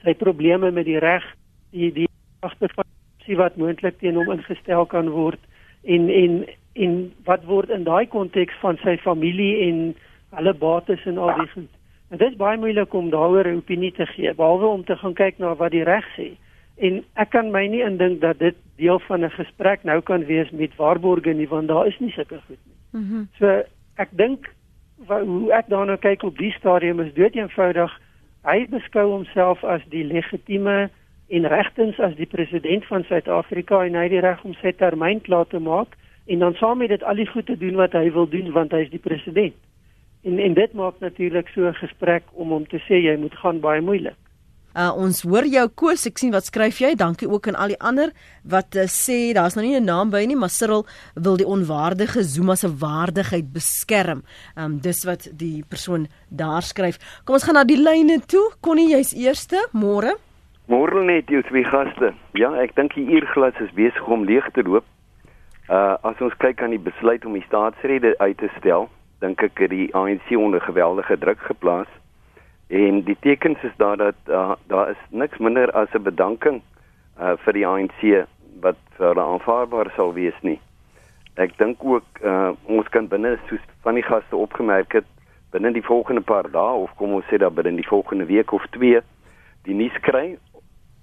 sy 0.04 0.14
probleme 0.14 0.70
met 0.70 0.86
die 0.86 0.98
reg, 0.98 1.26
die 1.72 1.90
die 1.92 2.06
agterfaksie 2.46 3.36
wat 3.36 3.56
moontlik 3.56 3.98
teen 3.98 4.14
hom 4.14 4.30
ingestel 4.30 4.86
kan 4.86 5.10
word 5.10 5.40
en 5.82 6.08
en 6.08 6.46
en 6.74 7.12
wat 7.24 7.44
word 7.44 7.70
in 7.70 7.82
daai 7.84 8.06
konteks 8.06 8.54
van 8.62 8.78
sy 8.84 8.94
familie 9.02 9.66
en 9.66 9.94
hulle 10.38 10.54
bates 10.54 11.02
en 11.06 11.18
al 11.18 11.34
die 11.40 11.50
goed. 11.56 11.77
Dit 12.08 12.30
is 12.30 12.36
baie 12.36 12.58
moeilik 12.58 12.92
om 12.94 13.10
daaroor 13.10 13.46
'n 13.46 13.56
opinie 13.56 13.92
te 13.92 14.06
gee, 14.06 14.34
behalwe 14.34 14.66
om 14.66 14.84
te 14.84 14.96
gaan 14.96 15.14
kyk 15.14 15.38
na 15.38 15.54
wat 15.54 15.70
die 15.70 15.84
reg 15.84 16.04
sê. 16.16 16.36
En 16.76 17.04
ek 17.14 17.30
kan 17.30 17.50
my 17.50 17.66
nie 17.66 17.82
indink 17.82 18.20
dat 18.20 18.38
dit 18.38 18.54
deel 18.76 18.98
van 18.98 19.24
'n 19.24 19.30
gesprek 19.30 19.84
nou 19.84 20.00
kan 20.00 20.24
wees 20.24 20.50
met 20.50 20.76
waarborge 20.76 21.32
nie, 21.32 21.48
want 21.48 21.68
daar 21.68 21.86
is 21.86 21.98
nie 21.98 22.10
sulke 22.10 22.40
goed 22.46 22.58
nie. 22.64 23.00
Mm 23.00 23.28
so 23.38 23.62
ek 23.96 24.08
dink 24.10 24.48
hoe 25.06 25.52
ek 25.52 25.68
daarna 25.68 25.96
kyk 25.96 26.22
op 26.22 26.38
die 26.38 26.52
stadium 26.52 27.00
is 27.00 27.14
dood 27.14 27.34
eenvoudig 27.34 28.00
hy 28.46 28.66
beskou 28.70 29.06
homself 29.10 29.64
as 29.64 29.82
die 29.92 30.04
legitieme 30.04 30.88
en 31.28 31.48
regtens 31.52 31.98
as 32.00 32.14
die 32.16 32.26
president 32.26 32.86
van 32.88 33.04
Suid-Afrika 33.04 33.84
en 33.84 33.94
hy 33.98 34.06
het 34.06 34.14
die 34.16 34.24
reg 34.24 34.44
om 34.44 34.54
sy 34.62 34.72
termyn 34.72 35.20
klaar 35.20 35.46
te 35.46 35.60
maak 35.60 35.96
en 36.26 36.44
dan 36.44 36.54
saam 36.60 36.78
met 36.78 36.92
dit 36.94 37.02
al 37.02 37.20
die 37.20 37.28
goed 37.28 37.46
te 37.46 37.56
doen 37.58 37.76
wat 37.76 37.96
hy 37.96 38.08
wil 38.12 38.28
doen 38.28 38.52
want 38.52 38.72
hy 38.72 38.84
is 38.86 38.92
die 38.92 39.02
president. 39.02 39.56
En 40.22 40.38
en 40.38 40.54
dit 40.54 40.72
maak 40.72 40.94
natuurlik 41.00 41.48
so 41.48 41.68
'n 41.68 41.74
gesprek 41.74 42.24
om 42.32 42.48
hom 42.48 42.66
te 42.66 42.78
sê 42.78 43.02
jy 43.02 43.16
moet 43.16 43.34
gaan 43.34 43.60
baie 43.60 43.80
moeilik. 43.80 44.16
Uh, 44.76 44.92
ons 44.94 45.22
hoor 45.26 45.46
jou 45.48 45.64
koes, 45.74 46.04
ek 46.06 46.20
sien 46.20 46.30
wat 46.30 46.46
skryf 46.46 46.76
jy. 46.78 46.92
Dankie 46.94 47.26
ook 47.26 47.48
aan 47.48 47.56
al 47.58 47.72
die 47.72 47.80
ander 47.80 48.12
wat 48.46 48.76
uh, 48.76 48.84
sê 48.86 49.32
daar's 49.34 49.56
nou 49.56 49.64
nie 49.66 49.74
'n 49.74 49.84
naam 49.84 50.10
by 50.10 50.22
nie, 50.28 50.36
maar 50.36 50.52
Cyril 50.54 50.84
wil 51.14 51.36
die 51.36 51.46
onwaardige 51.46 52.22
Zuma 52.22 52.54
se 52.54 52.68
waardigheid 52.68 53.52
beskerm. 53.52 54.22
Ehm 54.56 54.64
um, 54.64 54.78
dis 54.78 55.04
wat 55.04 55.26
die 55.32 55.64
persoon 55.68 56.06
daar 56.28 56.62
skryf. 56.62 56.98
Kom 57.24 57.34
ons 57.34 57.44
gaan 57.44 57.54
na 57.54 57.64
die 57.64 57.80
lyne 57.80 58.20
toe. 58.26 58.52
Connie, 58.60 58.90
jy's 58.94 59.14
eerste. 59.14 59.56
Môre. 59.72 60.14
Môre 60.68 61.02
net 61.02 61.28
jou 61.28 61.42
twee 61.42 61.64
gaste. 61.64 62.14
Ja, 62.34 62.52
ek 62.54 62.76
dink 62.76 62.94
die 62.94 63.08
uurglas 63.08 63.58
is 63.60 63.72
besig 63.74 64.06
om 64.06 64.24
leeg 64.24 64.46
te 64.52 64.62
loop. 64.62 64.84
Uh 65.68 65.96
as 66.02 66.20
ons 66.20 66.36
kyk 66.38 66.62
aan 66.62 66.70
die 66.70 66.86
besluit 66.90 67.24
om 67.24 67.32
die 67.32 67.44
staatsrede 67.48 68.14
uit 68.18 68.38
te 68.38 68.48
stel, 68.58 68.88
dink 69.20 69.42
ek 69.42 69.58
het 69.58 69.70
die 69.70 69.88
ANC 69.94 70.30
onder 70.36 70.60
geweldige 70.60 71.18
druk 71.18 71.40
geplaas 71.50 71.90
en 72.68 73.02
die 73.02 73.16
tekens 73.20 73.62
is 73.62 73.76
daar 73.76 73.96
dat 73.96 74.14
uh, 74.28 74.52
daar 74.66 74.90
is 74.90 75.02
niks 75.10 75.38
minder 75.38 75.72
as 75.72 75.88
'n 75.92 76.02
bedanking 76.02 76.62
uh, 77.20 77.32
vir 77.44 77.52
die 77.52 77.66
ANC 77.66 78.26
wat 78.60 78.76
vir 78.96 79.06
hulle 79.06 79.24
aanvaarbaar 79.24 79.90
sal 79.96 80.12
wees 80.12 80.38
nie. 80.42 80.60
Ek 81.34 81.56
dink 81.58 81.84
ook 81.84 82.04
uh, 82.22 82.50
ons 82.66 82.88
kan 82.88 83.08
binne 83.08 83.38
soos 83.48 83.62
van 83.82 83.94
die 83.94 84.02
gaste 84.02 84.36
opgemerk 84.36 84.92
het 84.92 85.06
binne 85.50 85.72
die 85.72 85.84
volgende 85.84 86.20
paar 86.20 86.50
dae 86.50 86.74
of 86.84 86.94
kom 86.96 87.14
ons 87.16 87.24
sê 87.30 87.38
dat 87.38 87.54
binne 87.54 87.76
die 87.76 87.88
volgende 87.88 88.26
week 88.26 88.52
of 88.52 88.66
twee 88.76 89.00
die 89.64 89.74
nuus 89.74 89.96
kry 90.00 90.36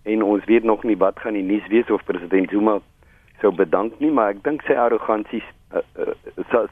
en 0.04 0.24
ons 0.24 0.46
weet 0.46 0.64
nog 0.64 0.84
nie 0.84 0.98
wat 0.98 1.20
gaan 1.20 1.34
die 1.34 1.44
nuus 1.44 1.66
wees 1.68 1.90
of 1.90 2.06
president 2.06 2.50
Zuma 2.50 2.80
sou 3.42 3.52
bedank 3.52 4.00
nie 4.00 4.12
maar 4.12 4.36
ek 4.36 4.44
dink 4.44 4.62
sy 4.68 4.78
arrogansie 4.78 5.42
uh, 5.76 6.14
uh, 6.54 6.66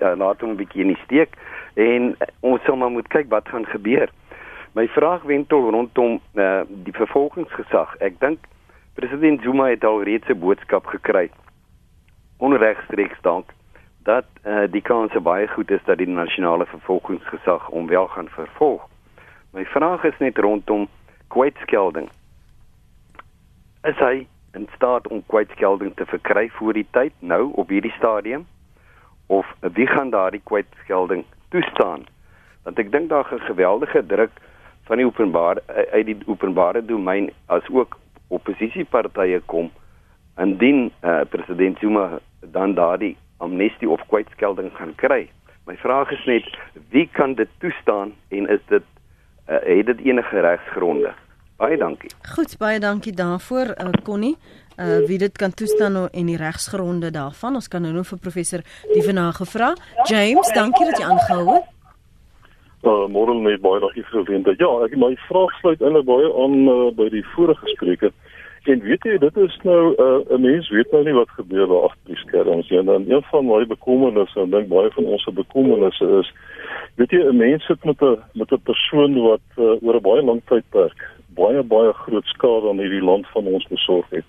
uh, 0.00 0.12
laat 0.16 0.40
hom 0.40 0.50
'n 0.50 0.56
bietjie 0.56 0.82
in 0.82 0.94
die 0.94 1.02
steek 1.04 1.36
en 1.74 2.14
uh, 2.14 2.26
ons 2.40 2.62
sal 2.64 2.76
maar 2.76 2.90
moet 2.90 3.08
kyk 3.08 3.28
wat 3.28 3.48
gaan 3.48 3.66
gebeur. 3.66 4.10
My 4.72 4.88
vraag 4.88 5.22
wentel 5.22 5.70
rondom 5.70 6.20
uh, 6.34 6.62
die 6.68 6.92
vervolgingsgesag. 6.92 7.96
Ek 8.00 8.20
dink 8.20 8.38
president 8.94 9.42
Zuma 9.42 9.68
het 9.68 9.84
al 9.84 10.02
reeds 10.02 10.28
'n 10.28 10.38
boodskap 10.38 10.86
gekry 10.86 11.30
onregstreeks 12.38 13.20
dank 13.20 13.52
dat 14.02 14.24
uh, 14.44 14.62
die 14.70 14.82
kans 14.82 15.12
baie 15.22 15.48
goed 15.48 15.70
is 15.70 15.80
dat 15.84 15.98
die 15.98 16.08
nasionale 16.08 16.66
vervolgingsgesag 16.66 17.66
hom 17.66 17.86
wel 17.86 18.06
gaan 18.06 18.28
vervolg. 18.28 18.84
My 19.50 19.64
vraag 19.64 20.04
is 20.04 20.18
net 20.18 20.38
rondom 20.38 20.88
kwytskelding. 21.28 22.08
Is 23.82 23.98
hy 23.98 24.26
in 24.56 24.68
staat 24.74 25.08
om 25.08 25.22
kwytskelding 25.26 25.94
te 25.96 26.06
verkry 26.06 26.48
voor 26.58 26.72
die 26.72 26.86
tyd 26.96 27.12
nou 27.20 27.50
op 27.60 27.68
hierdie 27.68 27.94
stadium? 27.98 28.46
Of 29.26 29.46
wie 29.60 29.86
gaan 29.86 30.10
daardie 30.10 30.40
kwytskelding 30.44 31.24
toestaan? 31.54 32.06
Want 32.64 32.78
ek 32.78 32.92
dink 32.92 33.08
daar 33.08 33.28
'n 33.34 33.48
geweldige 33.50 34.06
druk 34.06 34.32
van 34.88 34.96
die 34.96 35.06
openbare 35.06 35.62
uit 35.92 36.06
die 36.06 36.18
openbare 36.26 36.84
domein 36.84 37.30
as 37.46 37.68
ook 37.70 37.98
oppositiepartye 38.28 39.40
kom. 39.46 39.70
Indien 40.36 40.92
uh, 41.02 41.20
president 41.28 41.78
Zuma 41.78 42.18
dan 42.40 42.74
daardie 42.74 43.16
amnestie 43.36 43.88
of 43.88 44.06
kwytskelding 44.08 44.70
gaan 44.76 44.94
kry. 44.94 45.30
My 45.66 45.76
vraag 45.76 46.10
is 46.10 46.24
net 46.24 46.46
wie 46.90 47.08
kan 47.12 47.34
dit 47.34 47.48
toestaan 47.58 48.12
en 48.28 48.48
is 48.48 48.64
dit 48.66 48.82
uh, 49.48 49.56
het 49.62 49.86
dit 49.86 50.00
enige 50.04 50.40
regsgronde 50.40 51.14
Baie 51.56 51.76
dankie. 51.80 52.10
Goed, 52.34 52.58
baie 52.60 52.80
dankie 52.80 53.12
daarvoor, 53.16 53.72
uh, 53.80 53.92
Connie. 54.04 54.36
Uh 54.76 54.98
wie 55.08 55.16
dit 55.18 55.32
kan 55.40 55.54
toestaan 55.54 55.94
en 56.12 56.26
die 56.26 56.36
regsgronde 56.36 57.10
daarvan. 57.10 57.54
Ons 57.54 57.68
kan 57.68 57.80
nou 57.82 57.94
nog 57.94 58.06
vir 58.06 58.18
professor 58.18 58.60
Diefena 58.92 59.30
gevra. 59.32 59.70
James, 60.04 60.52
dankie 60.52 60.84
dat 60.84 60.98
jy 61.00 61.06
aangehou 61.08 61.54
het. 61.54 61.70
Uh 62.84 63.06
môre 63.08 63.32
net 63.40 63.62
baie 63.64 63.80
dankie 63.80 64.04
vir 64.04 64.18
die 64.18 64.26
geleentheid. 64.26 64.60
Ja, 64.60 64.68
ek 64.84 64.98
my 65.00 65.14
vraag 65.30 65.56
sluit 65.62 65.80
eintlik 65.80 66.04
baie 66.04 66.28
aan 66.44 66.58
uh, 66.68 66.76
by 66.92 67.08
die 67.08 67.24
vorige 67.32 67.72
spreker. 67.72 68.12
En 68.68 68.84
weet 68.84 69.08
jy, 69.08 69.16
dit 69.24 69.36
is 69.46 69.58
nou 69.64 69.80
'n 69.96 70.28
uh, 70.28 70.38
mens 70.44 70.68
weet 70.68 70.92
nou 70.92 71.04
nie 71.08 71.16
wat 71.16 71.32
gebeur 71.40 71.66
daar 71.72 71.88
agter 71.88 72.12
die 72.12 72.20
skerms 72.26 72.68
nie. 72.68 72.78
En 72.78 72.92
dan 72.92 73.08
een 73.08 73.24
van 73.32 73.46
my 73.46 73.64
bekommernisse, 73.66 74.40
ek 74.40 74.50
dink 74.50 74.68
baie 74.68 74.92
van 74.92 75.04
ons 75.08 75.24
se 75.24 75.32
bekommernisse 75.32 76.04
is 76.20 76.32
weet 77.00 77.16
jy 77.16 77.24
'n 77.24 77.36
mens 77.36 77.64
sit 77.64 77.84
met 77.84 78.02
'n 78.02 78.20
met 78.34 78.52
'n 78.52 78.60
persoon 78.60 79.22
wat 79.24 79.46
uh, 79.56 79.80
oor 79.80 79.96
'n 79.96 80.08
baie 80.12 80.22
lang 80.22 80.42
tydperk 80.44 81.15
baie 81.36 81.62
baie 81.62 81.92
groot 81.92 82.26
skade 82.32 82.68
aan 82.68 82.80
hierdie 82.82 83.04
land 83.04 83.28
van 83.34 83.46
ons 83.46 83.66
besorg 83.70 84.08
het. 84.10 84.26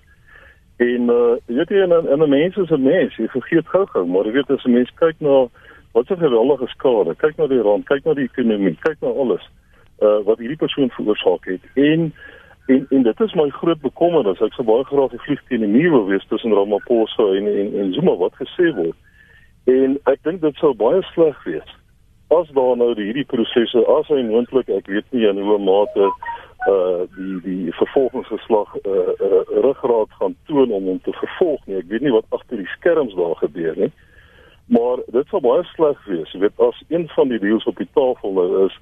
En 0.78 1.10
uh 1.10 1.36
weet 1.46 1.72
jy 1.74 1.82
en 1.82 2.22
'n 2.22 2.28
mens 2.28 2.56
is 2.56 2.70
'n 2.70 2.82
mens, 2.82 3.16
jy 3.16 3.26
vergeet 3.28 3.68
gou-gou, 3.68 4.06
maar 4.06 4.24
jy 4.24 4.32
weet 4.32 4.50
as 4.50 4.64
'n 4.64 4.72
mens 4.72 4.90
kyk 4.94 5.20
na 5.20 5.48
wat 5.92 6.06
so 6.06 6.16
geweldige 6.16 6.66
skade, 6.66 7.14
kyk 7.16 7.36
na 7.36 7.46
die 7.46 7.62
rand, 7.62 7.86
kyk 7.86 8.04
na 8.04 8.14
die 8.14 8.28
ekonomie, 8.30 8.76
kyk 8.80 9.00
na 9.00 9.08
alles 9.08 9.44
uh 10.02 10.20
wat 10.24 10.38
hierdie 10.38 10.62
persoon 10.64 10.90
veroorsaak 10.90 11.44
het. 11.44 11.60
En 11.74 12.12
en 12.66 12.86
en 12.90 13.02
dit 13.02 13.20
is 13.20 13.34
my 13.34 13.48
groot 13.50 13.80
bekommernis. 13.80 14.40
Ek 14.40 14.52
sou 14.52 14.66
baie 14.66 14.84
graag 14.84 15.10
die 15.10 15.24
vlieg 15.26 15.42
teen 15.48 15.60
die 15.60 15.68
muur 15.68 15.90
wil 15.90 16.06
wees 16.06 16.26
tussen 16.28 16.52
Ramaphosa 16.52 17.26
en 17.34 17.46
en 17.46 17.74
en 17.80 17.92
Zuma 17.92 18.16
wat 18.16 18.34
gesê 18.34 18.74
word. 18.74 18.96
En 19.64 19.98
ek 20.04 20.22
dink 20.22 20.40
dit 20.40 20.56
sou 20.56 20.74
baie 20.74 21.02
sleg 21.02 21.44
wees 21.44 21.78
as 22.28 22.48
daar 22.52 22.76
nou 22.76 22.92
die 22.94 23.06
hierdie 23.08 23.26
prosesse 23.28 23.80
as 23.88 24.08
hy 24.12 24.20
moontlik 24.28 24.68
ek 24.68 24.88
weet 24.92 25.06
nie 25.16 25.24
in 25.28 25.40
hoe 25.40 25.58
mate 25.58 26.10
uh 26.66 27.06
die 27.14 27.38
die 27.44 27.72
vervolgingsgeslag 27.78 28.74
uh, 28.82 28.92
uh 28.92 29.42
ruggraat 29.62 30.10
gaan 30.18 30.36
toon 30.46 30.72
om 30.74 30.84
hom 30.84 31.00
te 31.02 31.12
vervolg 31.12 31.66
nie. 31.66 31.78
Ek 31.78 31.90
weet 31.92 32.02
nie 32.02 32.14
wat 32.14 32.26
agter 32.34 32.58
die 32.58 32.72
skerms 32.74 33.14
daar 33.14 33.36
gebeur 33.38 33.76
nie 33.78 33.92
maar 34.68 35.00
dit 35.06 35.26
sal 35.28 35.40
baie 35.40 35.64
sleg 35.64 36.00
wees. 36.04 36.32
Jy 36.32 36.40
weet 36.42 36.58
as 36.60 36.82
een 36.88 37.06
van 37.08 37.30
die 37.32 37.38
deals 37.40 37.64
op 37.64 37.76
die 37.80 37.88
tafel 37.96 38.42
is 38.66 38.74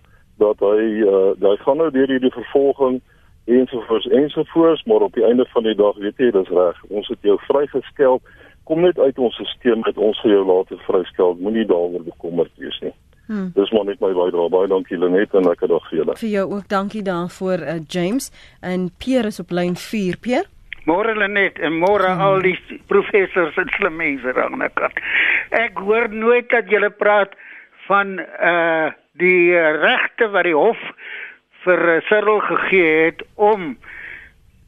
dat 0.43 0.59
hy 0.61 1.05
uh 1.07 1.35
hy 1.41 1.55
gaan 1.63 1.79
nou 1.81 1.91
deur 1.95 2.11
hierdie 2.11 2.33
vervolging 2.35 2.99
ensovoorts 3.45 4.09
ensovoorts 4.09 4.83
maar 4.91 5.07
op 5.07 5.15
die 5.15 5.25
einde 5.25 5.47
van 5.53 5.63
die 5.63 5.77
dag 5.79 5.97
weet 6.03 6.19
jy 6.19 6.33
dis 6.35 6.51
reg. 6.51 6.83
Ons 6.91 7.09
het 7.09 7.23
jou 7.23 7.39
vrygeskel 7.47 8.21
kom 8.67 8.83
net 8.83 8.99
uit 8.99 9.19
ons 9.19 9.35
stelsel 9.35 9.83
met 9.87 9.99
ons 9.99 10.21
vir 10.25 10.35
jou 10.35 10.45
later 10.47 10.83
vryskel 10.89 11.37
moenie 11.39 11.67
daaroor 11.71 12.03
bekommerd 12.03 12.51
wees 12.59 12.81
nie 12.83 12.95
Hmm. 13.27 13.51
Dis 13.55 13.71
maar 13.75 13.85
net 13.89 14.01
my 14.01 14.13
bydrae. 14.15 14.51
Baie 14.53 14.69
dankie 14.71 14.99
Lenet 14.99 15.35
en 15.35 15.49
lekker 15.49 15.71
dag 15.73 15.89
vir 15.91 15.99
julle. 16.01 16.19
Vir 16.21 16.31
jou 16.31 16.45
ook 16.53 16.69
dankie 16.71 17.03
daarvoor 17.07 17.65
uh, 17.65 17.79
James 17.89 18.31
en 18.61 18.91
Pierre 19.03 19.33
is 19.35 19.41
op 19.43 19.51
lyn 19.51 19.75
4. 19.77 20.21
Pierre? 20.23 20.47
Môre 20.87 21.17
Lenet 21.19 21.59
en 21.59 21.75
môre 21.81 22.13
hmm. 22.13 22.23
al 22.23 22.45
die 22.47 22.57
professors 22.87 23.59
en 23.59 23.73
slim 23.79 23.99
mense 23.99 24.37
aan 24.39 24.61
die 24.63 24.71
kant. 24.79 25.03
Ek 25.51 25.79
hoor 25.83 26.09
nooit 26.15 26.51
dat 26.55 26.71
julle 26.71 26.93
praat 26.95 27.35
van 27.89 28.19
uh 28.21 28.95
die 29.17 29.57
regte 29.57 30.27
wat 30.29 30.45
die 30.45 30.53
hof 30.53 30.81
vir 31.65 31.83
uh, 31.89 32.01
Cyril 32.05 32.43
gegee 32.45 32.91
het 33.07 33.23
om 33.35 33.71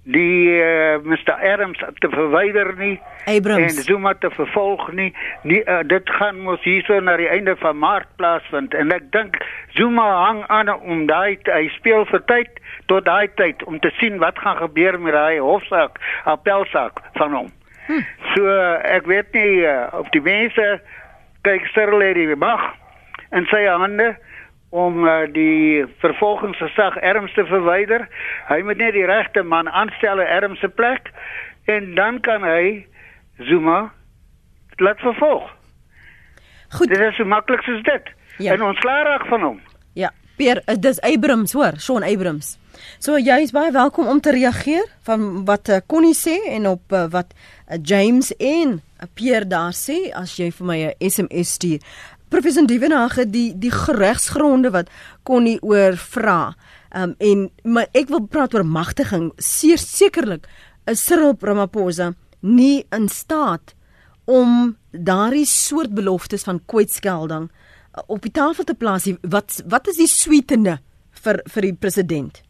die 0.09 0.49
uh, 0.57 0.95
eh, 0.95 1.01
Mr 1.05 1.37
Adams 1.53 1.79
te 2.01 2.09
verwyder 2.09 2.73
nie 2.77 3.01
Abrams. 3.27 3.77
en 3.77 3.83
Zuma 3.85 4.15
te 4.15 4.31
vervolg 4.31 4.87
nie, 4.93 5.11
nie 5.43 5.61
uh, 5.69 5.83
dit 5.85 6.11
gaan 6.17 6.41
mos 6.47 6.63
hierso 6.65 6.97
na 7.01 7.17
die 7.21 7.29
einde 7.29 7.57
van 7.61 7.77
Maart 7.79 8.09
plaasvind 8.17 8.75
en 8.75 8.95
ek 8.95 9.11
dink 9.13 9.37
Zuma 9.77 10.07
hang 10.25 10.45
aan 10.49 10.73
om 10.79 11.05
daai 11.11 11.37
hy 11.45 11.67
speel 11.77 12.07
vir 12.09 12.25
tyd 12.31 12.63
tot 12.89 13.05
daai 13.05 13.29
tyd 13.37 13.65
om 13.69 13.77
te 13.85 13.93
sien 14.01 14.17
wat 14.23 14.41
gaan 14.41 14.57
gebeur 14.63 14.97
met 15.01 15.13
daai 15.13 15.45
hofsaak 15.45 16.01
appelsaak 16.25 17.05
van 17.21 17.37
hom 17.37 17.53
hm. 17.91 18.01
so 18.33 18.49
uh, 18.49 18.81
ek 18.89 19.11
weet 19.13 19.37
nie 19.37 19.61
uh, 19.69 19.91
of 19.93 20.09
die 20.17 20.25
mense 20.25 20.71
kyk 21.45 21.69
sterre 21.75 22.15
die 22.17 22.33
mag 22.37 22.65
en 23.37 23.45
sy 23.53 23.67
hande 23.69 24.15
om 24.71 25.05
uh, 25.07 25.25
die 25.33 25.87
vervolgingsgesag 26.03 26.97
erns 26.97 27.33
te 27.35 27.45
verwyder. 27.49 28.09
Hy 28.49 28.61
moet 28.63 28.81
net 28.81 28.93
die 28.97 29.07
regte 29.09 29.43
man 29.43 29.69
aanstel 29.69 30.21
in 30.21 30.27
erns 30.29 30.61
se 30.61 30.69
plek 30.69 31.13
en 31.69 31.95
dan 31.95 32.21
kan 32.21 32.45
hy 32.45 32.87
Zuma 33.49 33.93
laat 34.77 35.01
vervolg. 35.01 35.47
Goed. 36.69 36.89
Dit 36.89 37.01
is 37.01 37.17
so 37.17 37.25
maklik 37.25 37.63
soos 37.65 37.83
dit. 37.83 38.11
Ja. 38.39 38.55
En 38.55 38.63
ons 38.63 38.79
klaar 38.79 39.07
raak 39.07 39.27
van 39.27 39.43
hom. 39.43 39.61
Ja, 39.99 40.11
Pier, 40.37 40.61
eh, 40.67 40.77
dis 40.79 41.01
Abrams 41.01 41.53
hoor, 41.53 41.79
Sean 41.83 42.03
Abrams. 42.03 42.59
So 43.03 43.19
jy 43.19 43.41
is 43.43 43.55
baie 43.55 43.73
welkom 43.75 44.07
om 44.07 44.21
te 44.21 44.31
reageer 44.31 44.85
van 45.07 45.45
wat 45.49 45.69
uh, 45.69 45.81
Connie 45.87 46.15
sê 46.15 46.37
en 46.53 46.69
op 46.71 46.95
wat 47.11 47.35
James 47.83 48.31
en 48.39 48.79
Pierre 49.15 49.47
daar 49.47 49.75
sê 49.75 50.13
as 50.15 50.37
jy 50.39 50.51
vir 50.55 50.67
my 50.67 50.79
'n 50.87 51.11
SMS 51.11 51.55
stuur. 51.59 51.81
Professor 52.29 52.67
Dievenage 52.67 53.25
die 53.31 53.53
die 53.57 53.73
geregsgronde 53.73 54.73
wat 54.75 54.91
kon 55.25 55.47
nie 55.49 55.59
oor 55.65 55.97
vra. 55.97 56.55
Um 56.95 57.15
en 57.19 57.49
maar 57.65 57.89
ek 57.97 58.11
wil 58.13 58.27
praat 58.27 58.55
oor 58.55 58.67
magtiging. 58.67 59.31
Sekerlik 59.39 60.49
is 60.89 61.05
Cyril 61.05 61.37
Ramaphosa 61.41 62.15
nie 62.41 62.87
in 62.95 63.09
staat 63.09 63.75
om 64.25 64.77
daardie 64.93 65.47
soort 65.49 65.95
beloftes 65.97 66.45
van 66.45 66.61
kwytskelding 66.69 67.49
uh, 67.49 68.03
op 68.07 68.23
die 68.23 68.33
tafel 68.33 68.65
te 68.65 68.77
plaas. 68.77 69.09
Wat 69.23 69.63
wat 69.67 69.89
is 69.89 70.01
die 70.01 70.11
sweetene 70.11 70.79
vir 71.25 71.43
vir 71.49 71.71
die 71.71 71.75
president? 71.75 72.43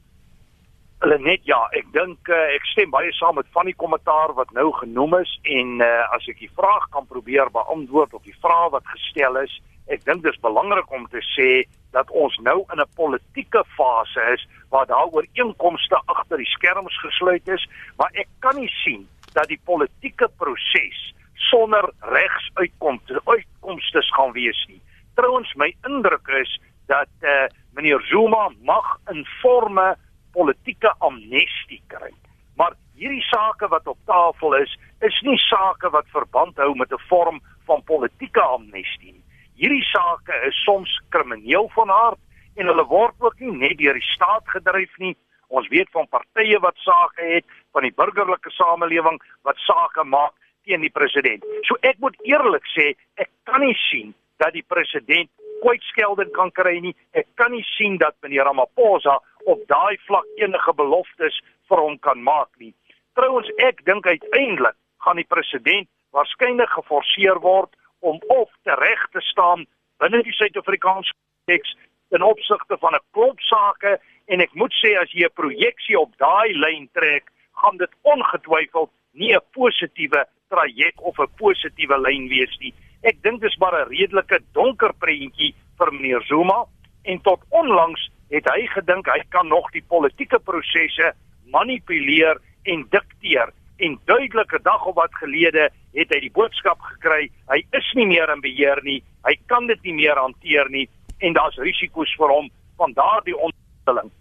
Hulle 0.98 1.14
net 1.22 1.44
ja, 1.46 1.60
ek 1.78 1.92
dink 1.94 2.26
uh, 2.26 2.38
ek 2.56 2.64
stem 2.72 2.90
baie 2.90 3.12
saam 3.14 3.36
met 3.38 3.46
van 3.54 3.68
die 3.70 3.76
kommentaar 3.78 4.32
wat 4.34 4.50
nou 4.56 4.72
genoem 4.80 5.20
is 5.20 5.30
en 5.46 5.76
uh, 5.84 6.06
as 6.16 6.24
ek 6.26 6.40
die 6.42 6.50
vraag 6.58 6.88
kan 6.90 7.06
probeer 7.06 7.52
beantwoord 7.54 8.16
of 8.18 8.24
die 8.26 8.34
vraag 8.42 8.72
wat 8.72 8.88
gestel 8.90 9.38
is, 9.44 9.52
ek 9.86 10.02
dink 10.08 10.24
dit 10.24 10.34
is 10.34 10.40
belangrik 10.42 10.90
om 10.90 11.06
te 11.12 11.22
sê 11.36 11.50
dat 11.94 12.10
ons 12.10 12.34
nou 12.42 12.64
in 12.74 12.82
'n 12.82 12.88
politieke 12.98 13.62
fase 13.76 14.24
is 14.34 14.42
waar 14.74 14.90
daar 14.90 15.06
ooreenkomste 15.14 16.02
agter 16.10 16.42
die 16.42 16.50
skerms 16.56 16.98
gesluit 17.06 17.46
is, 17.46 17.68
maar 17.96 18.10
ek 18.18 18.28
kan 18.42 18.58
nie 18.58 18.72
sien 18.82 19.06
dat 19.38 19.46
die 19.48 19.60
politieke 19.70 20.26
proses 20.42 21.14
sonder 21.50 21.92
regsuitkomste 22.10 23.22
uitkomste 23.24 24.02
gaan 24.18 24.32
wees 24.34 24.66
nie. 24.66 24.82
Trouwens 25.14 25.54
my 25.54 25.70
indruk 25.86 26.26
is 26.42 26.60
dat 26.90 27.14
eh 27.22 27.30
uh, 27.30 27.48
meneer 27.78 28.02
Zuma 28.10 28.50
mag 28.62 28.98
in 29.10 29.24
forme 29.40 29.94
politieke 30.32 30.92
amnestie 30.98 31.82
kry. 31.86 32.10
Maar 32.56 32.74
hierdie 32.98 33.22
sake 33.22 33.68
wat 33.68 33.86
op 33.86 33.98
tafel 34.06 34.54
is, 34.58 34.72
is 35.00 35.20
nie 35.22 35.38
sake 35.38 35.90
wat 35.94 36.10
verband 36.14 36.56
hou 36.56 36.74
met 36.74 36.92
'n 36.92 37.06
vorm 37.08 37.40
van 37.66 37.82
politieke 37.82 38.42
amnestie 38.42 39.12
nie. 39.12 39.24
Hierdie 39.54 39.84
sake 39.84 40.34
is 40.48 40.64
soms 40.64 41.00
krimineel 41.08 41.68
van 41.74 41.90
aard 41.90 42.18
en 42.56 42.66
hulle 42.66 42.86
word 42.86 43.14
ook 43.18 43.40
nie 43.40 43.52
net 43.52 43.78
deur 43.78 43.94
die 43.94 44.10
staat 44.14 44.46
gedryf 44.46 44.98
nie. 44.98 45.16
Ons 45.48 45.68
weet 45.68 45.90
van 45.90 46.08
partye 46.08 46.58
wat 46.60 46.76
sake 46.76 47.22
het, 47.34 47.44
van 47.72 47.82
die 47.82 47.94
burgerlike 47.94 48.50
samelewing 48.50 49.20
wat 49.42 49.56
sake 49.56 50.04
maak 50.04 50.34
teen 50.64 50.80
die 50.80 50.92
president. 50.92 51.44
So 51.62 51.76
ek 51.80 51.96
moet 51.98 52.16
eerlik 52.22 52.66
sê, 52.76 52.92
ek 53.16 53.30
kan 53.44 53.60
nie 53.60 53.76
sien 53.88 54.14
dat 54.36 54.52
die 54.52 54.64
president 54.66 55.30
kwytskelding 55.62 56.30
kan 56.36 56.52
kry 56.54 56.78
nie. 56.82 56.94
Ek 57.16 57.26
kan 57.40 57.52
nie 57.54 57.64
sien 57.76 57.98
dat 57.98 58.14
meneer 58.22 58.46
Ramaphosa 58.48 59.18
op 59.52 59.64
daai 59.72 59.96
vlak 60.06 60.28
enige 60.36 60.74
beloftes 60.74 61.40
vir 61.68 61.82
hom 61.84 61.96
kan 62.06 62.22
maak 62.22 62.50
nie. 62.62 62.74
Trouwens 63.16 63.48
ek 63.64 63.84
dink 63.88 64.06
uiteindelik 64.06 64.76
gaan 65.04 65.16
die 65.20 65.28
president 65.34 65.88
waarskynlik 66.16 66.70
geforseer 66.76 67.40
word 67.44 67.72
om 68.00 68.20
of 68.28 68.50
tereg 68.68 69.02
te 69.12 69.22
staan 69.30 69.66
binne 70.02 70.22
die 70.22 70.36
Suid-Afrikaanse 70.36 71.14
konteks 71.16 71.74
in 72.16 72.22
opsigte 72.22 72.76
van 72.80 72.94
'n 72.94 73.04
klomp 73.12 73.40
sake 73.40 73.98
en 74.26 74.40
ek 74.40 74.54
moet 74.54 74.74
sê 74.82 74.96
as 75.00 75.10
jy 75.12 75.24
'n 75.24 75.38
projeksie 75.40 75.98
op 75.98 76.12
daai 76.18 76.52
lyn 76.54 76.88
trek, 76.92 77.24
gaan 77.60 77.76
dit 77.76 77.92
ongetwyfeld 78.02 78.90
nie 79.12 79.34
'n 79.34 79.48
positiewe 79.52 80.26
traject 80.48 81.00
of 81.00 81.18
'n 81.18 81.34
positiewe 81.36 81.98
lyn 82.00 82.28
wees 82.28 82.54
nie. 82.60 82.74
Ek 83.02 83.22
dink 83.22 83.40
dis 83.40 83.56
maar 83.58 83.74
'n 83.74 83.88
redelike 83.88 84.38
donker 84.52 84.92
prentjie 84.94 85.54
vir 85.78 85.92
meneer 85.92 86.22
Zuma 86.22 86.64
en 87.04 87.20
tot 87.20 87.40
onlangs 87.48 88.10
het 88.30 88.48
hy 88.52 88.66
gedink 88.74 89.06
hy 89.06 89.20
kan 89.34 89.48
nog 89.48 89.70
die 89.72 89.84
politieke 89.88 90.38
prosesse 90.38 91.12
manipuleer 91.52 92.40
en 92.64 92.84
dikteer. 92.90 93.52
En 93.78 93.98
duidelike 94.04 94.58
dag 94.62 94.84
of 94.86 94.94
wat 94.94 95.14
gelede 95.14 95.70
het 95.94 96.12
hy 96.12 96.20
die 96.20 96.34
boodskap 96.34 96.80
gekry 96.92 97.30
hy 97.48 97.62
is 97.78 97.88
nie 97.94 98.06
meer 98.06 98.30
in 98.32 98.42
beheer 98.44 98.80
nie 98.84 99.00
hy 99.26 99.34
kan 99.50 99.66
dit 99.68 99.80
nie 99.86 99.96
meer 100.02 100.18
hanteer 100.20 100.70
nie 100.72 100.86
en 101.24 101.34
daar's 101.36 101.58
risiko's 101.62 102.12
vir 102.18 102.32
hom 102.32 102.50
van 102.78 102.94
daardie 102.94 103.36
ontwikkeling. 103.36 104.12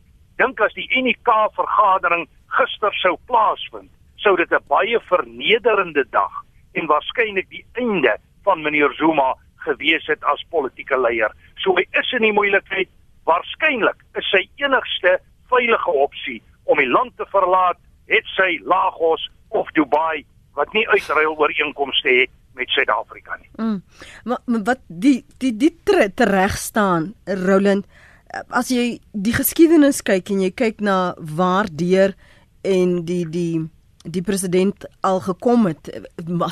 Dink 0.41 0.61
as 0.61 0.73
die 0.77 0.87
UNK 0.97 1.29
vergadering 1.57 2.25
gister 2.57 2.93
sou 3.01 3.15
plaasvind 3.29 3.91
sou 4.23 4.35
dit 4.37 4.51
'n 4.51 4.67
baie 4.67 4.99
vernederende 5.09 6.05
dag 6.11 6.33
en 6.73 6.87
waarskynlik 6.87 7.49
die 7.49 7.65
einde 7.73 8.17
van 8.43 8.61
meneer 8.61 8.93
Zuma 8.93 9.35
gewees 9.65 10.05
het 10.07 10.23
as 10.23 10.45
politieke 10.49 10.97
leier. 10.99 11.31
So 11.57 11.75
hy 11.75 11.85
is 11.91 12.11
in 12.13 12.21
die 12.21 12.33
moeilikheid 12.33 12.89
waarskynlik 13.27 13.99
is 14.19 14.29
sy 14.31 14.43
enigste 14.63 15.17
veilige 15.51 15.93
opsie 16.05 16.39
om 16.67 16.79
die 16.81 16.89
land 16.89 17.13
te 17.19 17.27
verlaat, 17.31 17.79
het 18.11 18.27
sy 18.35 18.57
Lagos 18.63 19.23
of 19.55 19.69
Dubai 19.75 20.25
wat 20.57 20.73
nie 20.73 20.87
uitruil 20.89 21.35
ooreenkomste 21.37 22.09
het 22.21 22.33
met 22.57 22.71
Suid-Afrika 22.73 23.37
nie. 23.37 23.49
Mm. 23.61 23.81
Maar, 24.23 24.41
maar 24.45 24.63
wat 24.73 24.83
die 24.87 25.21
die 25.37 25.53
die 25.57 25.75
reg 26.15 26.57
staan, 26.57 27.13
Roland, 27.25 27.85
as 28.49 28.71
jy 28.73 28.99
die 29.13 29.35
geskiedenis 29.35 30.01
kyk 30.01 30.31
en 30.33 30.41
jy 30.41 30.51
kyk 30.51 30.81
na 30.81 31.15
waar 31.37 31.69
deur 31.69 32.15
en 32.65 33.03
die 33.05 33.23
die 33.29 33.67
die 34.11 34.21
president 34.21 34.85
al 35.05 35.19
gekom 35.25 35.65
het 35.69 35.89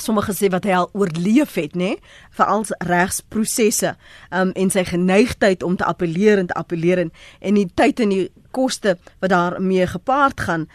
sommige 0.04 0.34
sê 0.36 0.50
wat 0.54 0.66
hy 0.68 0.76
al 0.78 0.90
oorleef 0.94 1.56
het 1.60 1.76
nê 1.78 1.96
veral 2.36 2.66
regsprosesse 2.88 3.96
um, 4.32 4.52
en 4.56 4.72
sy 4.74 4.86
geneigtheid 4.88 5.64
om 5.64 5.78
te 5.80 5.88
appeleer 5.88 6.42
en 6.42 6.50
te 6.52 6.58
appeleer 6.60 7.06
en, 7.06 7.14
en 7.40 7.60
die 7.60 7.68
tyd 7.76 8.04
en 8.04 8.14
die 8.14 8.26
koste 8.56 8.98
wat 9.20 9.34
daarmee 9.34 9.88
gepaard 9.88 10.40
gaan. 10.48 10.68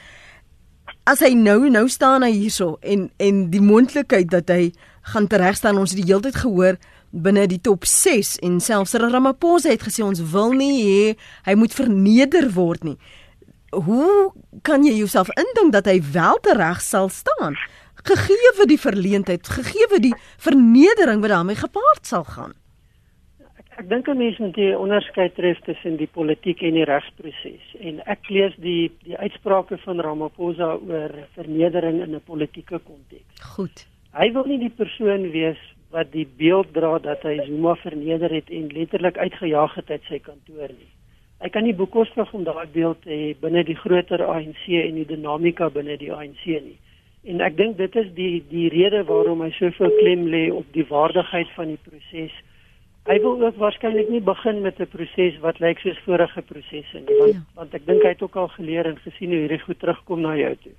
As 1.08 1.22
hy 1.24 1.32
nou 1.34 1.70
nou 1.72 1.86
staan 1.88 2.24
hy 2.26 2.32
hierso 2.36 2.76
en 2.80 3.08
en 3.18 3.46
die 3.52 3.64
moontlikheid 3.64 4.30
dat 4.32 4.52
hy 4.52 4.72
gaan 5.12 5.26
teregstaan 5.26 5.78
ons 5.80 5.94
het 5.94 6.02
die 6.02 6.10
hele 6.10 6.28
tyd 6.28 6.42
gehoor 6.42 6.80
binne 7.10 7.46
die 7.50 7.60
top 7.60 7.86
6 7.88 8.36
en 8.46 8.60
selfs 8.62 8.94
Ramaphosa 8.94 9.72
het 9.72 9.82
gesê 9.82 10.04
ons 10.06 10.20
wil 10.32 10.52
nie 10.54 10.74
hê 10.84 11.14
hy 11.48 11.56
moet 11.58 11.74
verneder 11.74 12.52
word 12.54 12.84
nie 12.86 12.98
hoe 13.70 14.32
kan 14.62 14.84
jy 14.84 14.96
jouself 14.98 15.28
indink 15.38 15.72
dat 15.72 15.86
hy 15.86 16.00
wel 16.12 16.40
tereg 16.42 16.80
sal 16.80 17.08
staan 17.08 17.58
gegee 18.04 18.54
vir 18.56 18.66
die 18.66 18.80
verleentheid 18.80 19.48
gegee 19.48 19.86
vir 19.90 20.02
die 20.08 20.14
vernedering 20.38 21.20
wat 21.20 21.30
daarmee 21.30 21.60
gepaard 21.60 22.06
sal 22.06 22.24
gaan 22.24 22.54
Ek 23.80 23.88
dink 23.88 24.08
'n 24.08 24.18
mens 24.20 24.38
moet 24.38 24.58
'n 24.60 24.76
onderskeid 24.76 25.34
tref 25.34 25.58
tussen 25.64 25.96
die 25.96 26.10
politiek 26.18 26.60
en 26.62 26.74
die 26.76 26.84
regsproses. 26.84 27.64
En 27.80 28.02
ek 28.04 28.28
lees 28.28 28.54
die 28.60 28.92
die 29.06 29.16
uitsprake 29.16 29.78
van 29.84 30.00
Ramaphosa 30.00 30.76
oor 30.88 31.12
vernedering 31.36 32.02
in 32.04 32.14
'n 32.14 32.20
politieke 32.20 32.78
konteks. 32.78 33.40
Goed. 33.54 33.86
Hy 34.12 34.32
wil 34.32 34.44
nie 34.44 34.58
die 34.58 34.76
persoon 34.82 35.30
wees 35.30 35.60
wat 35.90 36.12
die 36.12 36.28
beeld 36.36 36.74
dra 36.74 36.98
dat 36.98 37.22
hy 37.22 37.40
Zuma 37.46 37.74
verneder 37.74 38.30
het 38.30 38.50
en 38.50 38.68
letterlik 38.68 39.16
uitgejaag 39.16 39.74
het 39.74 39.90
uit 39.90 40.04
sy 40.08 40.18
kantoor 40.18 40.68
nie. 40.68 40.92
Hy 41.40 41.48
kan 41.48 41.64
nie 41.64 41.74
bekostig 41.74 42.32
om 42.36 42.44
daardie 42.44 42.72
beeld 42.74 43.02
te 43.02 43.10
hê 43.10 43.34
binne 43.40 43.64
die 43.64 43.78
groter 43.78 44.22
ANC 44.24 44.66
en 44.68 44.94
die 44.94 45.06
dinamika 45.08 45.70
binne 45.70 45.96
die 45.96 46.12
ANC 46.12 46.44
nie. 46.46 46.78
En 47.24 47.40
ek 47.40 47.56
dink 47.56 47.76
dit 47.76 47.96
is 47.96 48.12
die 48.14 48.44
die 48.50 48.68
rede 48.68 49.04
waarom 49.08 49.40
hy 49.44 49.50
soveel 49.56 49.92
klem 50.00 50.26
lê 50.28 50.50
op 50.52 50.66
die 50.72 50.86
waardigheid 50.88 51.48
van 51.56 51.72
die 51.72 51.82
proses 51.88 52.36
hy 53.08 53.16
wil 53.24 53.40
ook 53.42 53.56
waarskynlik 53.56 54.10
nie 54.12 54.20
begin 54.20 54.60
met 54.60 54.80
'n 54.80 54.86
proses 54.86 55.38
wat 55.40 55.58
lyk 55.58 55.78
soos 55.78 55.98
vorige 56.04 56.42
prosesse 56.42 56.98
nie 56.98 57.18
want 57.18 57.34
ja. 57.34 57.40
want 57.54 57.74
ek 57.74 57.86
dink 57.86 58.02
hy 58.02 58.08
het 58.08 58.22
ook 58.22 58.36
al 58.36 58.48
geleer 58.48 58.86
en 58.86 58.98
gesien 58.98 59.30
hoe 59.30 59.40
hierdie 59.40 59.64
goed 59.64 59.78
terugkom 59.78 60.20
na 60.20 60.36
jou 60.36 60.54
toe. 60.62 60.72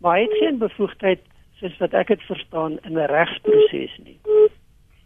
Maar 0.00 0.16
hy 0.16 0.22
het 0.22 0.38
geen 0.38 0.58
bevoegdheid 0.58 1.20
soos 1.60 1.76
wat 1.78 1.94
ek 1.94 2.08
dit 2.08 2.22
verstaan 2.22 2.78
in 2.82 2.98
'n 2.98 3.10
regsproses 3.12 3.98
nie. 4.04 4.18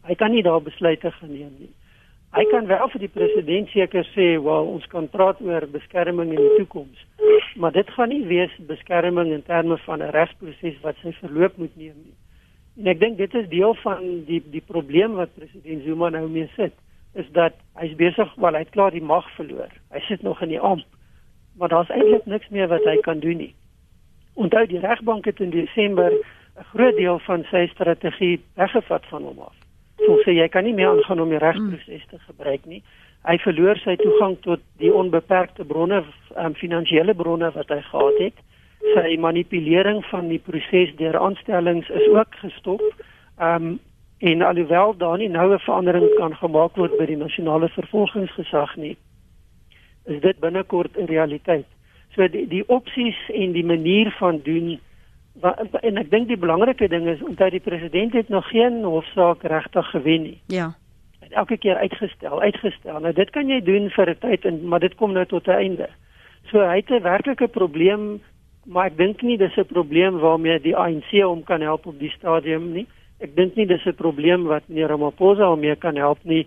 Hy 0.07 0.15
kan 0.15 0.31
nie 0.31 0.43
daar 0.43 0.63
besluite 0.63 1.11
geneem 1.11 1.55
nie. 1.59 1.73
Hy 2.31 2.45
kan 2.47 2.67
wel 2.71 2.89
vir 2.93 3.03
die 3.03 3.11
president 3.11 3.69
seker 3.75 4.07
sê, 4.15 4.27
"Wel, 4.43 4.67
ons 4.75 4.87
kan 4.87 5.09
praat 5.09 5.41
oor 5.41 5.67
beskerming 5.67 6.31
in 6.31 6.37
die 6.37 6.57
toekoms." 6.57 7.07
Maar 7.57 7.73
dit 7.73 7.91
gaan 7.91 8.09
nie 8.09 8.27
wees 8.27 8.53
beskerming 8.59 9.33
in 9.33 9.43
terme 9.43 9.79
van 9.79 10.03
'n 10.03 10.11
regsproses 10.11 10.81
wat 10.81 10.97
sy 11.03 11.13
verloop 11.13 11.57
moet 11.57 11.77
neem 11.77 11.97
nie. 12.05 12.15
En 12.79 12.87
ek 12.87 13.01
dink 13.01 13.17
dit 13.17 13.35
is 13.35 13.49
deel 13.49 13.75
van 13.75 14.25
die 14.27 14.43
die 14.51 14.63
probleem 14.67 15.13
wat 15.13 15.35
president 15.35 15.83
Zuma 15.85 16.09
nou 16.09 16.29
mee 16.29 16.49
sit, 16.57 16.73
is 17.15 17.27
dat 17.33 17.53
hy's 17.75 17.97
besig, 17.97 18.35
wel 18.35 18.53
hy 18.53 18.59
het 18.59 18.71
klaar 18.71 18.91
die 18.91 19.03
mag 19.03 19.31
verloor. 19.35 19.73
Hy 19.91 20.01
sit 20.01 20.23
nog 20.23 20.43
in 20.43 20.49
die 20.49 20.61
amp. 20.61 20.85
Maar 21.59 21.69
daar's 21.69 21.91
eintlik 21.91 22.27
niks 22.27 22.49
meer 22.49 22.69
wat 22.69 22.85
hy 22.85 22.97
kan 23.01 23.19
doen 23.19 23.37
nie. 23.37 23.55
Onthou 24.35 24.67
die 24.67 24.79
regbank 24.79 25.25
het 25.25 25.41
in 25.41 25.51
Desember 25.51 26.13
'n 26.13 26.65
groot 26.73 26.97
deel 26.97 27.19
van 27.19 27.45
sy 27.51 27.67
strategie 27.67 28.41
weggevat 28.55 29.07
van 29.07 29.23
hom 29.23 29.39
af. 29.39 29.60
So 30.11 30.19
sê 30.27 30.35
jy 30.35 30.49
kan 30.49 30.65
nie 30.65 30.75
meer 30.75 30.89
aangaan 30.91 31.21
om 31.23 31.31
die 31.31 31.39
regsproses 31.39 32.07
te 32.11 32.19
gebruik 32.27 32.65
nie. 32.67 32.83
Hy 33.29 33.37
verloor 33.39 33.79
sy 33.79 33.95
toegang 34.01 34.39
tot 34.43 34.63
die 34.83 34.91
onbeperkte 34.91 35.65
bronne, 35.65 36.03
um, 36.37 36.55
finansiële 36.55 37.15
bronne 37.15 37.51
wat 37.55 37.69
hy 37.71 37.79
gehad 37.91 38.19
het 38.19 38.41
sy 38.81 39.17
manipulering 39.21 40.01
van 40.09 40.29
die 40.33 40.41
proses 40.41 40.93
deur 40.97 41.19
aanstellings 41.21 41.89
is 41.89 42.09
ook 42.09 42.35
gestop. 42.43 42.83
Um, 43.39 43.79
en 44.19 44.43
alhoewel 44.43 44.97
daar 44.97 45.19
nie 45.19 45.29
noue 45.29 45.59
verandering 45.59 46.09
kan 46.17 46.35
gemaak 46.37 46.77
word 46.77 46.97
by 46.99 47.07
die 47.09 47.17
nasionale 47.17 47.71
vervolgingsgesag 47.73 48.75
nie, 48.77 48.97
is 50.05 50.21
dit 50.21 50.41
binnekort 50.41 50.97
'n 50.97 51.09
realiteit. 51.09 51.69
So 52.17 52.29
die 52.29 52.47
die 52.49 52.65
opsies 52.69 53.17
en 53.33 53.53
die 53.53 53.65
manier 53.65 54.11
van 54.19 54.41
doen 54.45 54.81
en 55.81 55.97
ek 55.97 56.11
dink 56.11 56.29
die 56.29 56.37
belangrike 56.37 56.89
ding 56.89 57.07
is 57.09 57.23
omdat 57.23 57.51
die 57.51 57.61
president 57.61 58.13
het 58.13 58.29
nog 58.29 58.49
geen 58.49 58.83
hofsaak 58.85 59.43
regtig 59.43 59.91
gewen 59.91 60.23
nie. 60.23 60.41
Ja. 60.47 60.75
Het 61.21 61.33
elke 61.33 61.57
keer 61.57 61.77
uitgestel, 61.77 62.41
uitgestel. 62.41 63.01
Nou 63.01 63.13
dit 63.13 63.31
kan 63.31 63.49
jy 63.49 63.61
doen 63.63 63.91
vir 63.91 64.11
'n 64.11 64.19
tyd 64.19 64.45
en 64.45 64.69
maar 64.69 64.81
dit 64.81 64.95
kom 64.95 65.13
nou 65.13 65.27
tot 65.27 65.47
'n 65.47 65.51
einde. 65.51 65.89
So 66.51 66.59
hy 66.59 66.77
het 66.77 66.91
'n 66.91 67.03
werklike 67.03 67.49
probleem 67.49 68.21
maar 68.65 68.87
ek 68.91 68.97
dink 68.97 69.23
nie 69.23 69.37
dis 69.39 69.57
'n 69.57 69.65
probleem 69.65 70.19
waarmee 70.19 70.61
die 70.61 70.77
ANC 70.77 71.11
hom 71.23 71.43
kan 71.43 71.61
help 71.61 71.87
op 71.87 71.99
die 71.99 72.11
stadium 72.11 72.73
nie. 72.73 72.87
Ek 73.19 73.35
dink 73.37 73.55
nie 73.55 73.67
dis 73.67 73.87
'n 73.87 73.95
probleem 73.95 74.45
wat 74.45 74.63
meneer 74.67 74.89
Ramaphosa 74.89 75.49
hom 75.49 75.61
mee 75.61 75.77
kan 75.77 75.97
help 75.97 76.19
nie. 76.23 76.47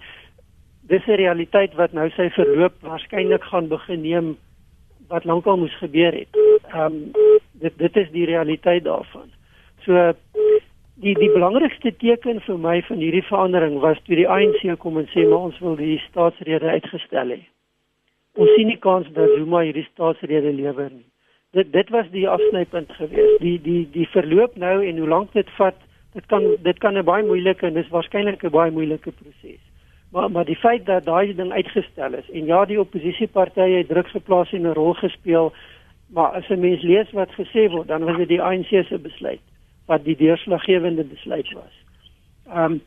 Dis 0.81 1.05
'n 1.07 1.15
realiteit 1.15 1.73
wat 1.73 1.93
nou 1.93 2.09
sy 2.09 2.29
verloop 2.29 2.73
waarskynlik 2.81 3.43
gaan 3.43 3.67
begin 3.67 4.01
neem 4.01 4.37
wat 5.07 5.25
lankal 5.25 5.57
moes 5.57 5.77
gebeur 5.77 6.13
het. 6.13 6.29
Ehm 6.73 6.85
um, 6.85 7.11
dit 7.53 7.77
dit 7.77 7.95
is 7.97 8.11
die 8.11 8.25
realiteit 8.25 8.83
daarvan. 8.83 9.31
So 9.85 10.13
die 10.95 11.15
die 11.15 11.31
belangrikste 11.31 11.95
teken 11.97 12.41
vir 12.41 12.57
my 12.57 12.81
van 12.81 12.97
hierdie 12.97 13.25
verandering 13.29 13.79
was 13.79 13.97
toe 14.03 14.15
die 14.15 14.29
ANC 14.29 14.79
kom 14.79 14.97
en 14.97 15.07
sê 15.13 15.27
maar 15.27 15.49
ons 15.49 15.59
wil 15.59 15.75
die 15.75 15.97
staatsrede 16.09 16.69
uitgestel 16.69 17.37
hê. 17.37 17.41
Ons 18.33 18.53
sien 18.55 18.67
nie 18.67 18.79
kans 18.79 19.09
dat 19.13 19.29
Zuma 19.37 19.61
hierdie 19.61 19.87
staatsrede 19.91 20.53
lewer 20.53 20.89
nie 20.91 21.09
dit 21.53 21.73
dit 21.73 21.89
was 21.89 22.09
die 22.11 22.27
afsnypunt 22.29 22.91
geweest. 22.97 23.41
Die 23.41 23.59
die 23.61 23.83
die 23.93 24.07
verloop 24.09 24.55
nou 24.57 24.77
en 24.85 24.97
hoe 24.97 25.09
lank 25.09 25.33
dit 25.37 25.49
vat, 25.57 25.77
dit 26.17 26.25
kan 26.31 26.47
dit 26.67 26.79
kan 26.79 26.97
'n 26.97 27.05
baie 27.05 27.25
moeilike 27.25 27.67
en 27.67 27.73
dis 27.73 27.93
waarskynlik 27.93 28.43
'n 28.43 28.49
baie 28.49 28.71
moeilike 28.71 29.11
proses. 29.11 29.61
Maar 30.11 30.31
maar 30.31 30.45
die 30.45 30.55
feit 30.65 30.85
dat 30.85 31.05
daai 31.05 31.35
ding 31.35 31.51
uitgestel 31.51 32.13
is 32.13 32.29
en 32.29 32.45
ja 32.45 32.65
die 32.65 32.79
oppositiepartye 32.79 33.77
het 33.77 33.87
druk 33.87 34.07
geplaas 34.07 34.53
en 34.53 34.61
'n 34.61 34.73
rol 34.73 34.93
gespeel, 34.93 35.53
maar 36.13 36.31
as 36.37 36.49
'n 36.49 36.59
mens 36.59 36.81
lees 36.81 37.11
wat 37.11 37.31
gesê 37.31 37.69
word, 37.69 37.87
dan 37.87 38.03
was 38.03 38.17
dit 38.17 38.27
die 38.27 38.41
ANC 38.41 38.85
se 38.87 38.97
besluit 38.97 39.41
wat 39.85 40.03
die 40.03 40.15
deurslaggewende 40.15 41.03
besluit 41.03 41.51
was. 41.53 41.75
Ehm 42.47 42.71
um, 42.71 42.81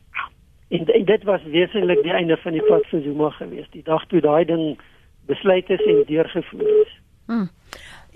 en, 0.68 0.86
en 0.86 1.04
dit 1.04 1.22
was 1.22 1.42
wesentlik 1.42 2.02
die 2.02 2.12
einde 2.12 2.36
van 2.36 2.52
die 2.52 2.62
pad 2.62 2.86
vir 2.86 3.02
Zuma 3.02 3.30
geweest. 3.30 3.72
Die 3.72 3.82
dag 3.82 4.06
toe 4.06 4.20
daai 4.20 4.44
ding 4.44 4.78
besluit 5.26 5.70
is 5.70 5.84
en 5.86 6.02
deurgevoer 6.06 6.82
is. 6.82 6.92
Hmm. 7.26 7.48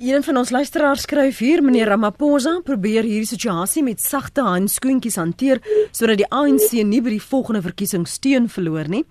Een 0.01 0.23
van 0.23 0.37
ons 0.37 0.51
luisteraars 0.51 1.03
skryf 1.05 1.38
hier 1.38 1.61
meneer 1.62 1.90
Ramaphosa 1.92 2.61
probeer 2.64 3.05
hierdie 3.05 3.29
situasie 3.29 3.83
met 3.85 4.01
sagte 4.01 4.40
handskoentjies 4.40 5.18
hanteer 5.20 5.61
sodat 5.92 6.23
die 6.23 6.29
ANC 6.33 6.73
nie 6.88 7.03
by 7.05 7.11
die 7.18 7.20
volgende 7.20 7.61
verkiesing 7.66 8.07
steun 8.09 8.49
verloor 8.49 8.88
nie. 8.88 9.05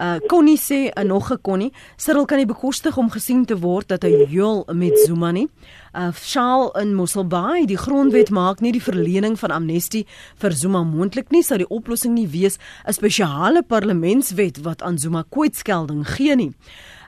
Uh 0.00 0.16
Connie 0.26 0.56
sê 0.56 0.88
uh, 0.88 1.04
nog 1.04 1.30
'n 1.30 1.38
Connie, 1.42 1.72
Cyril 1.96 2.24
kan 2.24 2.38
nie 2.38 2.46
bekostig 2.46 2.96
om 2.96 3.10
gesien 3.10 3.44
te 3.44 3.58
word 3.58 3.88
dat 3.88 4.02
hy 4.02 4.24
heel 4.24 4.64
met 4.72 4.98
Zuma 4.98 5.30
nie. 5.30 5.48
Uh 5.92 6.12
Shaal 6.12 6.70
in 6.80 6.94
Mosselbaai, 6.94 7.66
die 7.66 7.76
grondwet 7.76 8.30
maak 8.30 8.60
nie 8.60 8.72
die 8.72 8.82
verlening 8.82 9.36
van 9.38 9.50
amnestie 9.50 10.06
vir 10.36 10.52
Zuma 10.52 10.82
moontlik 10.82 11.30
nie, 11.30 11.42
sou 11.42 11.58
die 11.58 11.68
oplossing 11.68 12.14
nie 12.14 12.28
wees 12.28 12.56
'n 12.86 12.92
spesiale 12.92 13.62
parlementswet 13.62 14.62
wat 14.62 14.82
aan 14.82 14.98
Zuma 14.98 15.24
kwytskelding 15.28 16.06
gee 16.08 16.36
nie. 16.36 16.52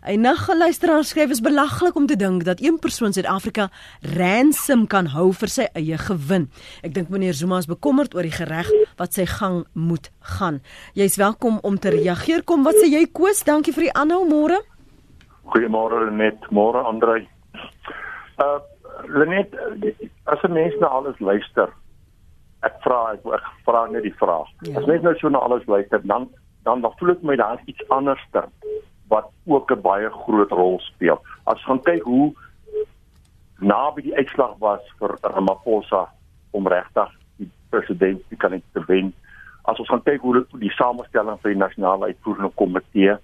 'n 0.03 0.21
Naggeluisteraar 0.21 1.05
skryf 1.05 1.31
is 1.31 1.41
belaglik 1.41 1.95
om 1.95 2.07
te 2.07 2.17
dink 2.17 2.45
dat 2.45 2.61
een 2.61 2.79
persoon 2.79 3.13
Suid-Afrika 3.13 3.69
ransom 4.19 4.87
kan 4.87 5.07
hou 5.07 5.33
vir 5.33 5.49
sy 5.49 5.67
eie 5.79 5.99
gewin. 5.99 6.49
Ek 6.83 6.95
dink 6.95 7.09
meneer 7.09 7.33
Zuma 7.39 7.59
is 7.59 7.71
bekommerd 7.71 8.15
oor 8.15 8.27
die 8.27 8.35
gereg 8.35 8.67
wat 8.99 9.15
sy 9.15 9.27
gang 9.27 9.67
moet 9.75 10.11
gaan. 10.21 10.61
Jy's 10.95 11.17
welkom 11.17 11.59
om 11.63 11.79
te 11.79 11.91
reageer. 11.95 12.43
Kom, 12.43 12.65
wat 12.65 12.75
sê 12.83 12.91
jy 12.91 13.07
Koos? 13.13 13.45
Dankie 13.45 13.73
vir 13.73 13.85
die 13.85 13.95
aanhou 13.95 14.27
môre. 14.27 14.59
Goeiemôre 15.55 16.11
net, 16.11 16.51
môre 16.51 16.83
Andrei. 16.83 17.29
Uh 18.43 18.59
Lenet, 19.07 19.55
as 20.25 20.43
'n 20.43 20.53
mens 20.53 20.75
na 20.81 20.87
alles 20.87 21.19
luister, 21.19 21.69
ek 22.63 22.75
vra 22.83 23.13
ek, 23.13 23.21
ek 23.27 23.47
vra 23.65 23.87
net 23.87 24.03
die 24.03 24.15
vraag. 24.19 24.47
Ja. 24.63 24.79
As 24.79 24.87
mens 24.87 25.03
nou 25.03 25.15
so 25.19 25.29
na 25.29 25.39
alles 25.39 25.67
luister, 25.67 26.01
dan 26.07 26.29
dan 26.65 26.81
dan 26.81 26.93
voel 26.99 27.11
ek 27.11 27.23
my 27.23 27.37
daar's 27.37 27.61
iets 27.67 27.89
anderster 27.89 28.47
wat 29.13 29.29
ook 29.45 29.71
'n 29.71 29.81
baie 29.81 30.11
groot 30.11 30.51
rol 30.51 30.81
speel. 30.81 31.19
As 31.45 31.65
gaan 31.65 31.83
kyk 31.83 32.03
hoe 32.03 32.33
naby 33.59 34.03
die 34.03 34.17
uitslag 34.17 34.55
was 34.59 34.83
vir 34.99 35.17
Ramaphosa 35.21 36.09
om 36.51 36.67
regtig 36.67 37.11
die 37.37 37.51
president 37.71 38.23
te 38.29 38.37
kan 38.37 38.63
te 38.73 38.83
wen. 38.87 39.13
As 39.63 39.79
ons 39.79 39.89
gaan 39.89 40.03
kyk 40.03 40.21
hoe 40.21 40.47
die, 40.59 40.71
samestelling 40.71 41.39
van 41.41 41.51
die 41.51 41.61
nasionale 41.61 42.07
uitvoerende 42.11 42.51
komitee 42.55 43.17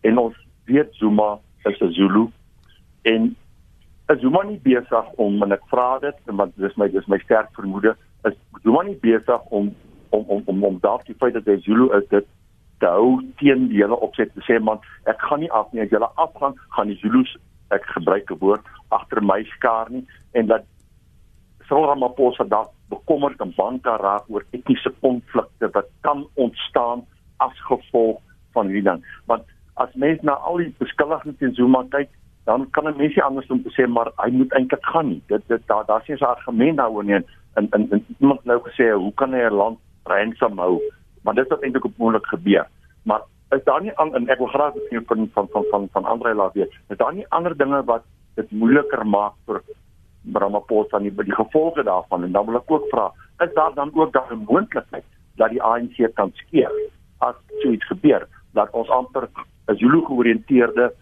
en 0.00 0.18
ons 0.18 0.36
weet 0.64 0.94
Zuma 0.94 1.38
is 1.64 1.80
'n 1.80 1.92
Zulu 1.92 2.28
en 3.02 3.36
is 4.08 4.20
Zuma 4.20 4.42
nie 4.42 4.60
besig 4.62 5.06
om 5.16 5.42
en 5.42 5.52
ek 5.52 5.66
vra 5.66 5.98
dit 5.98 6.16
want 6.24 6.56
dis 6.56 6.76
my 6.76 6.88
dis 6.88 7.06
my 7.06 7.18
sterk 7.18 7.48
vermoede 7.52 7.96
is 8.24 8.34
Zuma 8.62 8.82
nie 8.82 8.98
besig 9.00 9.40
om 9.50 9.74
om 10.10 10.24
om 10.26 10.42
om, 10.46 10.64
om 10.64 10.78
daar 10.80 11.02
die 11.06 11.14
feit 11.18 11.34
dat 11.34 11.44
hy 11.44 11.58
Zulu 11.60 11.90
is 11.96 12.08
dit 12.08 12.26
te 12.80 12.86
hou 12.86 13.20
teen 13.40 13.68
die 13.68 13.82
hele 13.82 13.96
opset 14.06 14.32
te 14.34 14.42
sê 14.48 14.58
man 14.58 14.80
ek 15.10 15.20
gaan 15.28 15.40
nie 15.44 15.52
af 15.52 15.72
nie. 15.72 15.82
As 15.84 15.92
jy 15.92 16.00
afgaan 16.24 16.56
gaan 16.76 16.92
die 16.92 16.98
Zulus 17.02 17.36
ek 17.76 17.86
gebruik 17.94 18.30
'n 18.30 18.40
woord 18.40 18.64
agter 18.90 19.22
my 19.22 19.42
skaar 19.56 19.90
nie. 19.90 20.04
En 20.32 20.46
dat 20.46 20.64
Cyril 21.68 21.86
Ramaphosa 21.86 22.44
daar 22.44 22.66
bekommerd 22.88 23.40
en 23.40 23.52
bang 23.56 23.80
kan 23.82 24.00
raak 24.00 24.24
oor 24.28 24.44
etniese 24.50 24.90
konflikte 25.00 25.70
wat 25.72 25.88
kan 26.00 26.26
ontstaan 26.34 27.04
as 27.36 27.54
gevolg 27.68 28.18
van 28.52 28.66
hierdie 28.66 28.90
ding. 28.90 29.04
Want 29.26 29.44
as 29.74 29.94
mens 29.94 30.20
na 30.22 30.32
al 30.32 30.56
die 30.56 30.74
beskuldigings 30.78 31.38
teen 31.38 31.54
Zuma 31.54 31.84
kyk 31.90 32.10
dan 32.44 32.70
kan 32.70 32.88
'n 32.88 32.96
mens 32.96 33.14
nie 33.14 33.22
anders 33.22 33.50
om 33.50 33.62
te 33.62 33.70
sê 33.76 33.86
maar 33.86 34.10
hy 34.16 34.30
moet 34.30 34.52
eintlik 34.52 34.84
gaan 34.84 35.08
nie. 35.08 35.22
Dit 35.26 35.42
dit 35.48 35.66
daar 35.66 35.84
daar's 35.86 36.08
nie 36.08 36.16
'n 36.16 36.24
argument 36.24 36.76
daaroor 36.76 37.04
nie. 37.04 37.22
En 37.54 37.68
en 37.70 37.90
en 37.90 38.04
iemand 38.18 38.44
nou 38.44 38.60
gesê 38.68 38.92
hoe 38.92 39.14
kan 39.14 39.32
hy 39.32 39.42
'n 39.46 39.54
land 39.54 39.78
ransom 40.04 40.58
hou 40.58 40.80
maar 41.22 41.34
dit 41.34 41.48
het 41.48 41.62
eintlik 41.62 41.84
opmoedelik 41.84 42.26
gebeur. 42.26 42.66
Maar 43.02 43.22
is 43.50 43.64
daar 43.64 43.82
nie 43.82 43.94
aan 43.98 44.14
en 44.14 44.28
ek 44.28 44.38
wil 44.38 44.46
graag 44.46 44.74
sien 44.88 45.04
van 45.06 45.28
van 45.34 45.48
van 45.52 45.64
van 45.70 45.88
van 45.92 46.04
Andre 46.04 46.34
laat 46.34 46.54
weet. 46.54 46.72
Is 46.88 46.96
daar 46.96 47.14
nie 47.14 47.28
ander 47.28 47.56
dinge 47.56 47.84
wat 47.84 48.04
dit 48.34 48.50
moeiliker 48.50 49.06
maak 49.06 49.34
vir 49.46 49.62
Ramaphosa 50.32 50.98
nie 50.98 51.10
by 51.10 51.24
die 51.24 51.34
gevolge 51.34 51.82
daarvan 51.82 52.24
en 52.24 52.32
dan 52.32 52.46
wil 52.46 52.60
ek 52.60 52.70
ook 52.70 52.88
vra, 52.90 53.12
is 53.40 53.54
daar 53.54 53.74
dan 53.74 53.90
ook 53.94 54.12
daar 54.12 54.32
'n 54.32 54.44
moontlikheid 54.48 55.04
dat 55.36 55.50
die 55.50 55.62
ANC 55.62 56.14
kan 56.14 56.32
skeer 56.34 56.70
as 57.18 57.34
so 57.62 57.70
iets 57.70 57.86
gebeur? 57.86 58.28
dat 58.52 58.70
ons 58.70 58.88
amper 58.88 59.28
'n 59.68 59.76
Zulu 59.76 60.00
georiënteerde 60.04 60.92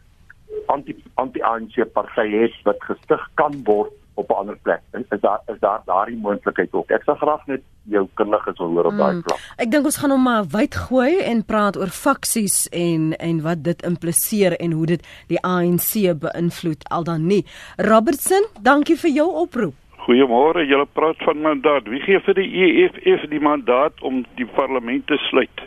anti 0.67 0.97
anti-ANC 1.15 1.93
party 1.93 2.29
het 2.31 2.55
wat 2.65 2.83
gestig 2.83 3.31
kan 3.35 3.55
word 3.65 3.93
op 4.19 4.31
'n 4.31 4.39
ander 4.41 4.59
plek. 4.63 4.81
Is 4.93 5.21
daar 5.21 5.41
is 5.47 5.61
daar 5.61 5.83
daardie 5.85 6.17
moontlikheid 6.17 6.73
ook? 6.73 6.91
Ek 6.91 7.03
sal 7.03 7.15
graag 7.15 7.47
net 7.47 7.63
jou 7.83 8.09
kundiges 8.15 8.59
wil 8.59 8.69
hoor 8.69 8.85
op 8.91 8.97
daai 8.97 9.23
vlak. 9.23 9.39
Mm, 9.39 9.63
ek 9.65 9.71
dink 9.71 9.85
ons 9.85 9.99
gaan 10.01 10.11
hom 10.11 10.23
maar 10.23 10.45
wyd 10.53 10.75
gooi 10.75 11.13
en 11.31 11.45
praat 11.45 11.77
oor 11.77 11.93
faksies 12.07 12.69
en 12.69 13.13
en 13.19 13.43
wat 13.43 13.65
dit 13.65 13.83
impliseer 13.83 14.57
en 14.57 14.73
hoe 14.73 14.87
dit 14.87 15.03
die 15.29 15.43
ANC 15.43 15.93
beïnvloed 16.25 16.89
al 16.89 17.05
dan 17.05 17.27
nie. 17.27 17.45
Robertson, 17.77 18.45
dankie 18.63 18.97
vir 18.97 19.11
jou 19.11 19.29
oproep. 19.45 19.75
Goeiemôre, 20.07 20.67
julle 20.67 20.87
praat 20.93 21.17
van 21.19 21.41
mandaat. 21.41 21.89
Wie 21.89 22.01
gee 22.01 22.21
vir 22.21 22.35
die 22.35 22.51
EFF 22.65 23.29
die 23.29 23.41
mandaat 23.41 23.93
om 24.01 24.25
die 24.35 24.47
parlement 24.47 25.07
te 25.07 25.17
sluit? 25.17 25.61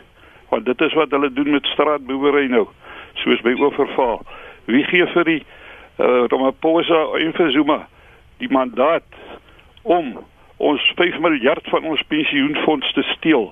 Want 0.48 0.64
dit 0.64 0.80
is 0.80 0.94
wat 0.94 1.10
hulle 1.10 1.32
doen 1.32 1.50
met 1.50 1.64
straatboewery 1.64 2.46
nou, 2.50 2.66
soos 3.14 3.40
by 3.40 3.54
oorval. 3.54 4.22
Wie 4.64 4.84
gee 4.84 5.06
vir 5.06 5.24
die 5.24 5.42
uh, 5.42 6.24
Ramaphosa 6.26 7.04
en 7.18 7.32
vir 7.32 7.50
Zuma 7.50 7.86
die 8.42 8.50
mandaat 8.50 9.06
om 9.82 10.18
ons 10.62 10.92
5 10.98 11.18
miljard 11.22 11.66
van 11.74 11.86
ons 11.90 12.02
pensioenfonds 12.10 12.92
te 12.96 13.02
steel. 13.14 13.50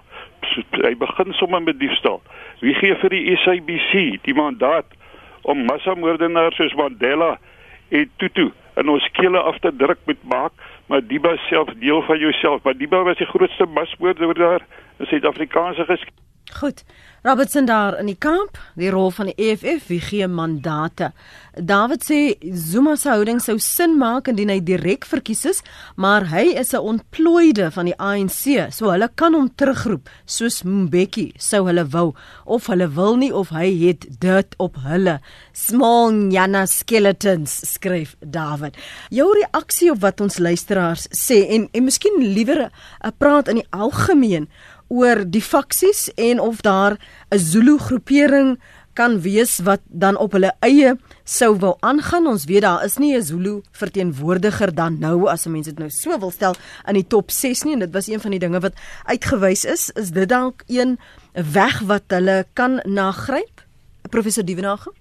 Hy 0.83 0.95
begin 0.99 1.35
sommer 1.39 1.63
met 1.63 1.79
diefstal. 1.81 2.21
Wie 2.63 2.75
gee 2.79 2.95
vir 3.03 3.15
die 3.15 3.37
SABC 3.43 4.23
die 4.27 4.37
mandaat 4.37 4.99
om 5.49 5.65
massamoordenaars 5.69 6.59
soos 6.61 6.77
Mandela 6.79 7.37
en 7.91 8.11
Tutu 8.23 8.51
in 8.81 8.89
ons 8.93 9.05
skele 9.11 9.41
af 9.43 9.59
te 9.65 9.73
druk 9.77 9.99
met 10.07 10.21
maak, 10.31 10.53
maar 10.87 11.03
Diba 11.07 11.35
self 11.49 11.73
deel 11.83 12.03
van 12.07 12.19
jouself, 12.19 12.63
maar 12.63 12.79
Diba 12.79 13.03
was 13.07 13.19
die 13.19 13.29
grootste 13.29 13.67
masmoordenaar 13.67 14.67
in 14.99 15.07
Suid-Afrikaanse 15.07 15.87
geskiedenis. 15.91 16.30
Goed. 16.59 16.85
Robertson 17.23 17.67
daar 17.69 17.99
in 17.99 18.07
die 18.09 18.17
kamp, 18.17 18.57
die 18.81 18.89
rol 18.89 19.11
van 19.13 19.29
die 19.29 19.35
EFF, 19.37 19.91
wie 19.91 20.01
gee 20.01 20.25
mandate? 20.29 21.11
David 21.53 22.01
sê 22.07 22.21
Zuma 22.57 22.95
se 22.97 23.11
houding 23.11 23.43
sou 23.45 23.59
sin 23.61 23.99
maak 24.01 24.31
indien 24.33 24.49
hy 24.49 24.57
direk 24.65 25.05
verkies 25.05 25.45
is, 25.51 25.61
maar 26.01 26.31
hy 26.33 26.57
is 26.57 26.73
'n 26.73 26.81
ontplooide 26.81 27.71
van 27.77 27.85
die 27.85 27.99
ANC, 27.99 28.73
so 28.73 28.89
hulle 28.89 29.11
kan 29.15 29.35
hom 29.35 29.51
terugroep 29.55 30.09
soos 30.25 30.63
Mbeki 30.65 31.35
sou 31.37 31.67
hulle 31.67 31.85
wou 31.85 32.15
of 32.47 32.67
hulle 32.67 32.89
wil 32.89 33.17
nie 33.17 33.33
of 33.35 33.51
hy 33.51 33.69
het 33.85 34.07
dit 34.21 34.55
op 34.59 34.77
hulle. 34.77 35.21
Small 35.53 36.13
Nyana 36.13 36.67
skeletons 36.67 37.75
skryf 37.75 38.17
David. 38.21 38.77
Jou 39.11 39.29
reaksie 39.35 39.91
op 39.91 40.01
wat 40.01 40.21
ons 40.21 40.39
luisteraars 40.39 41.09
sê 41.13 41.45
en 41.51 41.69
en 41.73 41.85
miskien 41.85 42.17
liewer 42.17 42.71
'n 43.05 43.13
praat 43.19 43.49
in 43.49 43.57
die 43.57 43.69
algemeen 43.73 44.49
oor 44.91 45.23
die 45.23 45.43
faksies 45.43 46.09
en 46.19 46.41
of 46.43 46.61
daar 46.67 46.99
'n 47.31 47.39
Zulu 47.39 47.79
groepering 47.79 48.59
kan 48.93 49.21
wees 49.23 49.59
wat 49.63 49.81
dan 49.87 50.17
op 50.17 50.35
hulle 50.35 50.51
eie 50.61 50.97
sou 51.25 51.55
wil 51.59 51.77
aangaan. 51.81 52.27
Ons 52.27 52.45
weet 52.51 52.63
daar 52.67 52.85
is 52.85 52.99
nie 52.99 53.17
'n 53.17 53.23
Zulu 53.23 53.63
verteenwoordiger 53.73 54.75
dan 54.75 54.99
nou 54.99 55.29
as 55.29 55.47
'n 55.47 55.53
mens 55.53 55.67
dit 55.67 55.79
nou 55.79 55.91
so 55.91 56.19
wil 56.19 56.31
stel 56.31 56.55
in 56.87 56.95
die 56.95 57.07
top 57.07 57.31
6 57.31 57.63
nie 57.63 57.73
en 57.73 57.79
dit 57.79 57.93
was 57.93 58.09
een 58.09 58.21
van 58.21 58.31
die 58.31 58.41
dinge 58.41 58.61
wat 58.61 58.75
uitgewys 59.05 59.65
is. 59.65 59.91
Is 59.91 60.11
dit 60.11 60.29
dalk 60.29 60.63
een 60.67 60.99
weg 61.33 61.81
wat 61.81 62.03
hulle 62.09 62.47
kan 62.53 62.81
nagryp? 62.85 63.65
Professor 64.11 64.45
Dievenage? 64.45 65.00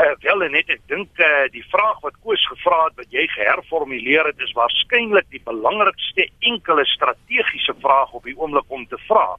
Uh, 0.00 0.14
wel 0.24 0.48
net 0.48 0.70
ek 0.72 0.80
dink 0.88 1.18
uh, 1.20 1.44
die 1.52 1.64
vraag 1.68 1.98
wat 2.00 2.14
Koos 2.24 2.40
gevra 2.48 2.78
het 2.86 2.94
wat 2.96 3.10
jy 3.12 3.26
geherformuleer 3.28 4.24
het 4.30 4.38
is 4.40 4.54
waarskynlik 4.56 5.26
die 5.28 5.42
belangrikste 5.44 6.24
enkele 6.48 6.84
strategiese 6.88 7.74
vraag 7.82 8.14
op 8.16 8.24
die 8.24 8.32
oomblik 8.38 8.72
om 8.72 8.86
te 8.88 8.96
vra. 9.04 9.34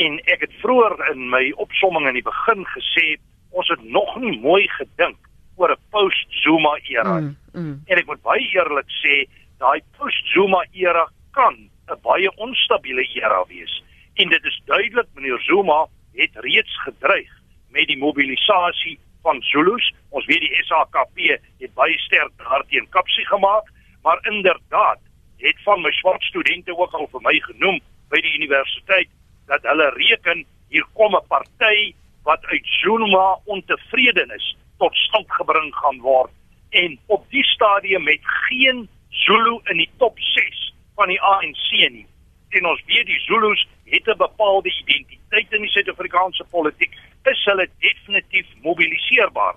En 0.00 0.16
ek 0.24 0.46
het 0.46 0.54
vroeër 0.62 0.94
in 1.10 1.26
my 1.28 1.50
opsomming 1.60 2.08
in 2.08 2.16
die 2.16 2.24
begin 2.24 2.64
gesê 2.72 3.18
ons 3.52 3.68
het 3.68 3.82
nog 3.84 4.14
nie 4.22 4.38
mooi 4.40 4.64
gedink 4.78 5.20
oor 5.60 5.76
'n 5.76 5.84
post-Zuma 5.92 6.78
era. 6.88 7.20
Mm, 7.20 7.36
mm. 7.52 7.76
En 7.86 7.98
ek 7.98 8.06
moet 8.06 8.22
baie 8.22 8.48
eerlik 8.56 8.88
sê 9.04 9.28
daai 9.58 9.82
post-Zuma 9.98 10.64
era 10.72 11.04
kan 11.36 11.68
'n 11.92 12.00
baie 12.02 12.30
onstabiele 12.36 13.04
era 13.20 13.44
wees. 13.52 13.82
En 14.14 14.28
dit 14.28 14.44
is 14.44 14.62
duidelik 14.64 15.08
meneer 15.14 15.40
Zuma 15.40 15.86
het 16.14 16.30
reeds 16.34 16.74
gedreig 16.88 17.30
met 17.68 17.86
die 17.86 17.98
mobilisasie 17.98 18.98
van 19.22 19.42
Zulus. 19.42 19.92
Ons 20.10 20.26
weet 20.26 20.40
die 20.40 20.64
SAKP 20.64 21.18
het 21.58 21.74
baie 21.74 21.98
sterk 21.98 22.32
daarteen 22.36 22.88
kapsie 22.88 23.26
gemaak, 23.26 23.70
maar 24.02 24.18
inderdaad 24.30 25.00
het 25.36 25.62
van 25.64 25.82
my 25.82 25.90
swart 25.90 26.22
studente 26.22 26.76
ook 26.76 26.92
al 26.92 27.08
vir 27.12 27.24
my 27.24 27.36
genoem 27.40 27.80
by 28.10 28.20
die 28.20 28.34
universiteit 28.36 29.08
dat 29.46 29.62
hulle 29.62 29.88
reken 29.96 30.44
hier 30.68 30.86
kom 30.94 31.16
'n 31.16 31.26
party 31.28 31.94
wat 32.22 32.44
uit 32.44 32.66
Zuma 32.80 33.38
ontevredenis 33.44 34.56
tot 34.78 34.96
stand 34.96 35.32
gebring 35.32 35.74
gaan 35.74 36.00
word 36.00 36.30
en 36.70 36.98
op 37.06 37.24
die 37.30 37.44
stadium 37.44 38.02
met 38.02 38.20
geen 38.22 38.88
Zulu 39.08 39.58
in 39.64 39.76
die 39.76 39.90
top 39.98 40.18
6 40.18 40.74
van 40.94 41.08
die 41.08 41.20
ANC 41.20 41.70
nie. 41.90 42.06
En 42.50 42.66
ons 42.66 42.82
weet 42.86 43.06
die 43.06 43.20
Zulus 43.26 43.66
het 43.84 44.06
'n 44.06 44.16
bepaalde 44.16 44.70
identiteit 44.82 45.52
in 45.52 45.62
die 45.62 45.70
Suid-Afrikaanse 45.70 46.44
politiek 46.50 46.92
is 47.22 47.44
hulle 47.44 47.68
definitief 47.78 48.46
mobiliseerbaar. 48.62 49.54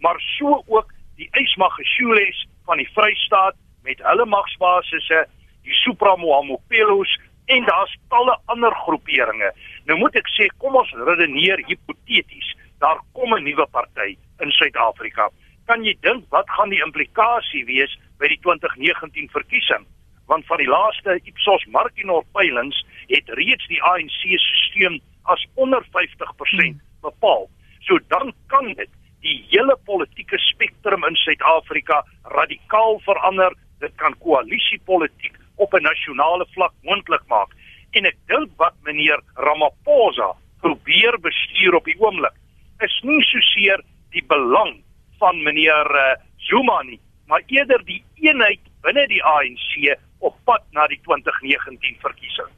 Maar 0.00 0.20
so 0.38 0.62
ook 0.66 0.92
die 1.16 1.28
Ysmageshules 1.32 2.46
van 2.64 2.76
die 2.76 2.90
Vrystaat 2.92 3.54
met 3.82 4.02
hulle 4.02 4.24
magsbasisse, 4.24 5.28
die 5.62 5.74
Supramoamopelos 5.74 7.18
en 7.44 7.64
daar's 7.64 7.96
talle 8.08 8.38
ander 8.44 8.74
groeperinge. 8.74 9.52
Nou 9.84 9.98
moet 9.98 10.14
ek 10.14 10.28
sê, 10.28 10.46
kom 10.58 10.74
ons 10.74 10.92
redeneer 10.92 11.62
hipoteties. 11.66 12.54
Daar 12.78 13.00
kom 13.12 13.34
'n 13.34 13.42
nuwe 13.42 13.66
party 13.66 14.16
in 14.38 14.50
Suid-Afrika. 14.50 15.30
Kan 15.66 15.84
jy 15.84 15.96
dink 16.00 16.24
wat 16.30 16.50
gaan 16.50 16.68
die 16.68 16.82
implikasie 16.84 17.64
wees 17.64 17.98
by 18.18 18.28
die 18.28 18.40
2019 18.40 19.28
verkiesing? 19.30 19.86
Want 20.26 20.46
van 20.46 20.58
die 20.58 20.68
laaste 20.68 21.20
Ipsos 21.22 21.64
Markinor 21.70 22.24
peilings 22.32 22.84
het 23.06 23.28
reeds 23.38 23.66
die 23.70 23.82
ANC 23.82 24.22
stelsel 24.42 24.98
as 25.22 25.46
onder 25.54 25.82
50% 25.94 26.80
bepaal. 27.02 27.48
So 27.86 27.98
dan 28.08 28.32
kan 28.46 28.72
dit 28.74 28.90
die 29.20 29.38
hele 29.50 29.76
politieke 29.84 30.38
spektrum 30.38 31.04
in 31.04 31.16
Suid-Afrika 31.16 32.04
radikaal 32.22 33.00
verander. 33.04 33.54
Dit 33.80 33.94
kan 33.96 34.14
koalisiepolitiek 34.18 35.36
op 35.56 35.74
'n 35.74 35.82
nasionale 35.82 36.46
vlak 36.54 36.72
moontlik 36.82 37.22
maak. 37.26 37.50
En 37.90 38.04
ek 38.04 38.16
dink 38.26 38.50
wat 38.56 38.74
meneer 38.82 39.20
Ramaphosa 39.34 40.34
probeer 40.60 41.18
bestuur 41.20 41.74
op 41.74 41.84
die 41.84 41.98
oomblik 41.98 42.34
is 42.84 43.00
nie 43.02 43.22
soseer 43.22 43.80
die 44.10 44.24
belang 44.28 44.82
van 45.18 45.42
meneer 45.42 45.88
uh, 45.96 46.14
Zuma 46.36 46.82
nie, 46.82 47.00
maar 47.26 47.42
eerder 47.46 47.84
die 47.84 48.02
eenheid 48.14 48.60
binne 48.82 49.06
die 49.06 49.22
ANC 49.24 49.96
op 50.18 50.36
pad 50.44 50.62
na 50.72 50.86
die 50.86 51.00
2019 51.04 51.98
verkiesing. 52.00 52.52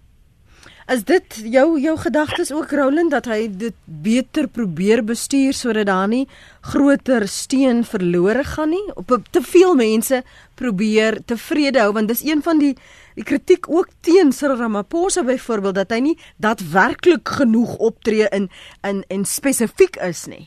Is 0.88 1.02
dit 1.04 1.34
jou 1.52 1.76
jou 1.80 1.96
gedagtes 2.00 2.48
ook 2.52 2.70
Roland 2.72 3.12
dat 3.12 3.26
hy 3.28 3.50
dit 3.52 3.74
beter 3.84 4.46
probeer 4.48 5.02
bestuur 5.04 5.52
sodat 5.52 5.86
daar 5.90 6.08
nie 6.08 6.24
groter 6.64 7.26
steun 7.28 7.82
verlore 7.84 8.44
gaan 8.54 8.72
nie? 8.72 8.86
Op 8.96 9.12
te 9.30 9.42
veel 9.44 9.76
mense 9.76 10.22
probeer 10.56 11.20
tevrede 11.28 11.84
hou 11.84 11.92
want 11.92 12.08
dis 12.08 12.24
een 12.24 12.40
van 12.42 12.64
die 12.64 12.72
die 13.18 13.26
kritiek 13.26 13.68
ook 13.68 13.92
teen 14.00 14.32
Cyril 14.32 14.56
Ramaphosa 14.62 15.26
byvoorbeeld 15.28 15.74
dat 15.74 15.92
hy 15.92 16.00
nie 16.00 16.16
daadwerklik 16.40 17.28
genoeg 17.36 17.76
optree 17.76 18.28
in 18.32 18.48
in 18.86 19.04
en 19.12 19.28
spesifiek 19.28 20.00
is 20.08 20.24
nie. 20.30 20.46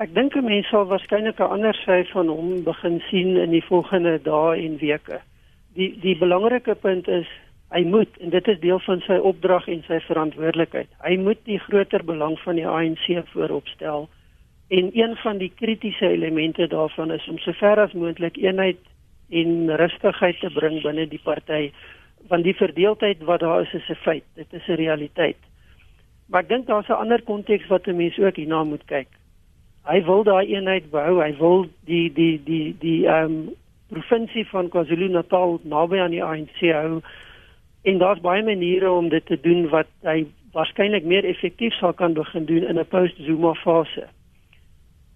Ek 0.00 0.14
dink 0.14 0.32
mense 0.38 0.70
sal 0.70 0.88
waarskynlik 0.88 1.40
'n 1.40 1.52
ander 1.58 1.76
sy 1.84 2.04
van 2.12 2.28
hom 2.28 2.62
begin 2.64 3.02
sien 3.10 3.36
in 3.36 3.50
die 3.50 3.64
volgende 3.68 4.16
dae 4.22 4.56
en 4.64 4.78
weke. 4.78 5.20
Die 5.78 5.92
die 6.02 6.16
belangrike 6.18 6.74
punt 6.74 7.08
is 7.08 7.28
Hy 7.68 7.82
moet 7.84 8.14
en 8.24 8.30
dit 8.32 8.46
is 8.48 8.60
deel 8.62 8.78
van 8.80 9.02
sy 9.04 9.18
opdrag 9.30 9.66
en 9.68 9.82
sy 9.84 9.98
verantwoordelikheid. 10.06 10.88
Hy 11.04 11.16
moet 11.20 11.40
die 11.44 11.58
groter 11.60 12.00
belang 12.04 12.38
van 12.40 12.56
die 12.56 12.64
ANC 12.66 13.10
voorop 13.34 13.68
stel. 13.68 14.08
En 14.72 14.88
een 14.96 15.16
van 15.20 15.40
die 15.40 15.50
kritiese 15.56 16.08
elemente 16.08 16.68
daarvan 16.72 17.12
is 17.12 17.28
om 17.28 17.36
sover 17.44 17.82
as 17.84 17.92
moontlik 17.92 18.40
eenheid 18.40 18.80
en 19.28 19.68
rustigheid 19.80 20.40
te 20.40 20.50
bring 20.54 20.80
binne 20.82 21.04
die 21.08 21.20
party 21.24 21.68
want 22.32 22.44
die 22.44 22.56
verdeeldheid 22.56 23.20
wat 23.28 23.40
daar 23.44 23.62
is 23.62 23.74
is 23.74 23.88
'n 23.88 24.00
feit. 24.04 24.24
Dit 24.34 24.52
is 24.52 24.66
'n 24.68 24.80
realiteit. 24.80 25.36
Maar 26.26 26.42
ek 26.42 26.48
dink 26.48 26.66
daar's 26.66 26.88
'n 26.88 27.00
ander 27.04 27.22
konteks 27.22 27.66
wat 27.68 27.86
'n 27.86 27.96
mens 27.96 28.18
ook 28.18 28.36
hierna 28.36 28.64
moet 28.64 28.84
kyk. 28.84 29.08
Hy 29.84 30.04
wil 30.04 30.22
daai 30.22 30.46
eenheid 30.46 30.90
bou. 30.90 31.22
Hy 31.22 31.36
wil 31.36 31.66
die 31.84 32.12
die 32.12 32.40
die 32.44 32.76
die 32.78 33.06
ehm 33.06 33.24
um, 33.24 33.54
provinsie 33.88 34.46
van 34.48 34.68
KwaZulu-Natal 34.68 35.60
naby 35.62 35.98
aan 35.98 36.10
die 36.10 36.24
ANC 36.24 36.60
hou 36.60 37.00
en 37.82 37.98
daar's 37.98 38.20
baie 38.20 38.42
maniere 38.42 38.90
om 38.90 39.08
dit 39.08 39.26
te 39.26 39.38
doen 39.40 39.68
wat 39.72 39.88
hy 40.02 40.26
waarskynlik 40.52 41.04
meer 41.04 41.24
effektief 41.24 41.74
sal 41.78 41.92
kan 41.92 42.16
begin 42.16 42.44
doen 42.44 42.64
in 42.68 42.78
'n 42.78 42.88
post-Zuma 42.88 43.54
fase. 43.54 44.06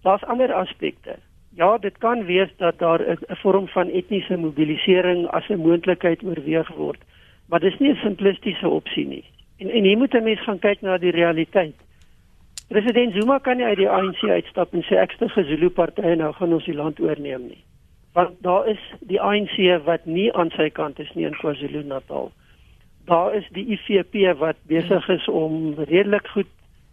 Daar's 0.03 0.23
ander 0.23 0.53
aspekte. 0.53 1.15
Ja, 1.55 1.77
dit 1.77 1.97
kan 1.97 2.25
wees 2.25 2.49
dat 2.57 2.79
daar 2.79 3.01
'n 3.01 3.35
vorm 3.35 3.67
van 3.67 3.89
etniese 3.89 4.37
mobilisering 4.37 5.27
as 5.27 5.49
'n 5.49 5.59
moontlikheid 5.59 6.23
oorweeg 6.23 6.67
word, 6.67 7.01
maar 7.49 7.59
dis 7.59 7.77
nie 7.79 7.91
'n 7.91 7.95
simplistiese 8.03 8.67
opsie 8.67 9.07
nie. 9.07 9.25
En 9.57 9.69
en 9.69 9.83
hier 9.83 9.97
moet 9.97 10.13
'n 10.13 10.23
mens 10.23 10.43
gaan 10.43 10.59
kyk 10.59 10.81
na 10.81 10.97
die 10.97 11.11
realiteit. 11.11 11.75
President 12.67 13.13
Zuma 13.13 13.37
kan 13.37 13.57
nie 13.57 13.65
uit 13.65 13.77
die 13.77 13.89
ANC 13.89 14.23
uitstap 14.23 14.73
en 14.73 14.83
sê 14.83 14.95
ek 14.95 15.11
stig 15.11 15.33
Zulu 15.33 15.69
party 15.69 16.01
nou 16.01 16.33
gaan 16.33 16.53
ons 16.53 16.65
die 16.65 16.73
land 16.75 16.99
oorneem 16.99 17.47
nie. 17.47 17.63
Want 18.13 18.37
daar 18.45 18.67
is 18.67 18.79
die 18.99 19.21
ANC 19.21 19.57
wat 19.85 20.05
nie 20.05 20.33
aan 20.33 20.51
sy 20.53 20.69
kant 20.69 20.99
is 20.99 21.09
nie 21.13 21.25
in 21.25 21.37
KwaZulu-Natal. 21.37 22.31
Daar 23.05 23.35
is 23.35 23.47
die 23.51 23.65
IFP 23.73 24.37
wat 24.37 24.57
besig 24.69 25.07
is 25.09 25.27
om 25.27 25.73
redelik 25.79 26.27
goed 26.27 26.49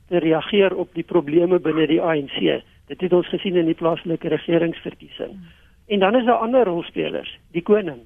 te 0.09 0.18
reageer 0.18 0.74
op 0.74 0.94
die 0.94 1.04
probleme 1.04 1.61
binne 1.61 1.87
die 1.87 2.00
ANC. 2.02 2.62
Dit 2.87 3.00
het 3.00 3.12
ons 3.12 3.28
gesien 3.28 3.56
in 3.56 3.68
die 3.68 3.78
plaaslike 3.78 4.28
regeringsverkiesing. 4.28 5.37
En 5.87 5.98
dan 5.98 6.16
is 6.16 6.24
daar 6.24 6.42
ander 6.42 6.64
rolspelers, 6.64 7.38
die 7.52 7.62
koning. 7.62 8.00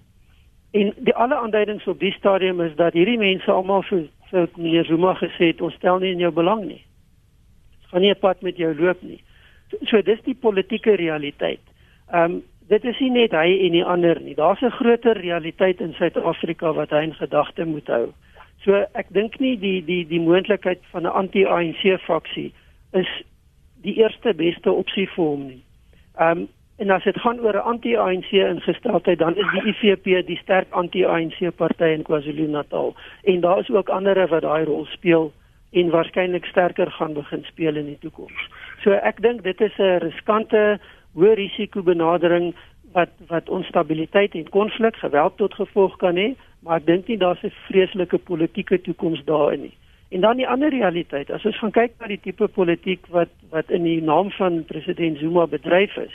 En 0.75 0.93
die 0.97 1.15
alle 1.15 1.37
aanduidings 1.37 1.87
op 1.87 2.01
die 2.01 2.13
stadium 2.13 2.61
is 2.61 2.75
dat 2.77 2.93
hierdie 2.93 3.19
mense 3.19 3.51
almal 3.51 3.83
vir 3.89 4.09
vir 4.31 4.49
meneer 4.57 4.85
Zuma 4.89 5.13
gesê 5.15 5.53
het 5.53 5.61
ons 5.63 5.75
stel 5.79 6.01
nie 6.03 6.11
in 6.17 6.23
jou 6.25 6.33
belang 6.35 6.65
nie. 6.67 6.81
Ons 7.83 7.91
gaan 7.93 8.03
nie 8.03 8.11
'n 8.11 8.19
pad 8.21 8.43
met 8.43 8.57
jou 8.57 8.75
loop 8.75 9.03
nie. 9.03 9.21
So, 9.71 9.77
so 9.83 10.03
dis 10.03 10.21
die 10.25 10.35
politieke 10.35 10.97
realiteit. 10.97 11.61
Ehm 12.13 12.33
um, 12.33 12.43
dit 12.69 12.85
is 12.85 12.99
nie 12.99 13.11
net 13.11 13.33
hy 13.37 13.49
en 13.67 13.73
die 13.73 13.85
ander 13.85 14.21
nie. 14.21 14.35
Daar's 14.35 14.63
'n 14.63 14.71
groter 14.71 15.17
realiteit 15.17 15.81
in 15.81 15.93
Suid-Afrika 15.93 16.73
wat 16.73 16.91
hy 16.91 17.03
in 17.03 17.15
gedagte 17.15 17.65
moet 17.65 17.87
hou. 17.87 18.13
So 18.65 18.87
ek 18.95 19.07
dink 19.09 19.39
nie 19.41 19.57
die 19.59 19.85
die 19.85 20.05
die 20.09 20.21
moontlikheid 20.21 20.81
van 20.93 21.03
'n 21.03 21.13
anti-ANC 21.13 22.01
faksie 22.01 22.53
is 22.93 23.09
die 23.83 23.97
eerste 24.01 24.35
beste 24.35 24.73
opsie 24.73 25.09
vir 25.09 25.25
hom 25.25 25.47
nie. 25.47 25.63
Ehm 26.19 26.39
um, 26.39 26.49
en 26.77 26.91
as 26.91 27.05
dit 27.05 27.21
gaan 27.21 27.41
oor 27.41 27.55
'n 27.55 27.69
anti-ANC 27.73 28.33
ingesteldheid, 28.33 29.19
dan 29.19 29.37
is 29.37 29.47
die 29.53 29.71
IFP 29.71 30.27
die 30.27 30.41
sterk 30.43 30.67
anti-ANC 30.71 31.57
party 31.57 31.85
in 31.85 32.03
KwaZulu-Natal 32.03 32.95
en 33.23 33.41
daar 33.41 33.59
is 33.59 33.71
ook 33.71 33.89
ander 33.89 34.29
wat 34.29 34.43
daai 34.43 34.65
rol 34.65 34.85
speel 34.85 35.33
en 35.73 35.91
waarskynlik 35.91 36.45
sterker 36.45 36.91
gaan 36.91 37.13
begin 37.13 37.45
speel 37.45 37.77
in 37.77 37.87
die 37.87 37.99
toekoms. 38.01 38.49
So 38.83 38.91
ek 38.91 39.23
dink 39.23 39.43
dit 39.43 39.61
is 39.61 39.79
'n 39.79 39.99
riskante 39.99 40.79
hoë 41.15 41.35
risiko 41.35 41.83
benadering 41.83 42.55
wat 42.93 43.11
wat 43.29 43.49
onstabiliteit 43.49 44.35
en 44.35 44.49
konflik 44.49 44.97
geweld 44.97 45.37
tot 45.37 45.55
gevolg 45.55 45.97
kan 45.99 46.17
hê 46.17 46.35
maar 46.65 46.81
ek 46.81 46.87
dink 46.87 47.09
nie 47.09 47.19
daar's 47.21 47.43
'n 47.45 47.53
vreeslike 47.69 48.19
politieke 48.19 48.81
toekoms 48.81 49.25
daarin 49.25 49.61
nie. 49.61 49.77
En 50.09 50.21
dan 50.21 50.37
die 50.37 50.49
ander 50.49 50.71
realiteit, 50.71 51.31
as 51.31 51.45
ons 51.45 51.59
gaan 51.59 51.71
kyk 51.71 51.93
na 51.99 52.07
die 52.07 52.21
tipe 52.21 52.49
politiek 52.49 53.07
wat 53.11 53.29
wat 53.51 53.71
in 53.71 53.83
die 53.83 54.03
naam 54.03 54.31
van 54.31 54.65
president 54.65 55.19
Zuma 55.19 55.47
bedryf 55.47 55.97
is, 55.97 56.15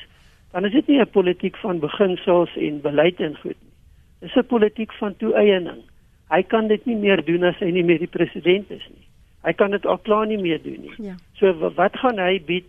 dan 0.51 0.65
is 0.65 0.71
dit 0.71 0.87
nie 0.87 0.99
'n 0.99 1.09
politiek 1.09 1.57
van 1.57 1.79
beginsels 1.79 2.55
en 2.55 2.81
beleid 2.81 3.19
en 3.19 3.35
goed 3.35 3.57
nie. 3.61 3.73
Dis 4.19 4.35
'n 4.35 4.45
politiek 4.45 4.93
van 4.93 5.15
toeëning. 5.15 5.81
Hy 6.29 6.43
kan 6.43 6.67
dit 6.67 6.85
nie 6.85 6.95
meer 6.95 7.25
doen 7.25 7.43
as 7.43 7.57
hy 7.59 7.71
nie 7.71 7.83
meer 7.83 7.99
die 7.99 8.07
president 8.17 8.71
is 8.71 8.87
nie. 8.89 9.05
Hy 9.43 9.53
kan 9.53 9.71
dit 9.71 9.85
al 9.85 9.97
klaar 9.97 10.27
nie 10.27 10.41
meer 10.41 10.61
doen 10.61 10.81
nie. 10.81 10.93
Ja. 10.97 11.15
So 11.33 11.71
wat 11.75 11.97
gaan 11.97 12.19
hy 12.19 12.41
bied 12.45 12.65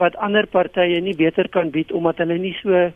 wat 0.00 0.16
ander 0.16 0.46
partye 0.46 1.00
nie 1.00 1.16
beter 1.16 1.48
kan 1.48 1.70
bied 1.70 1.92
omdat 1.92 2.18
hulle 2.22 2.38
nie 2.38 2.56
so 2.62 2.74
ehm 2.74 2.92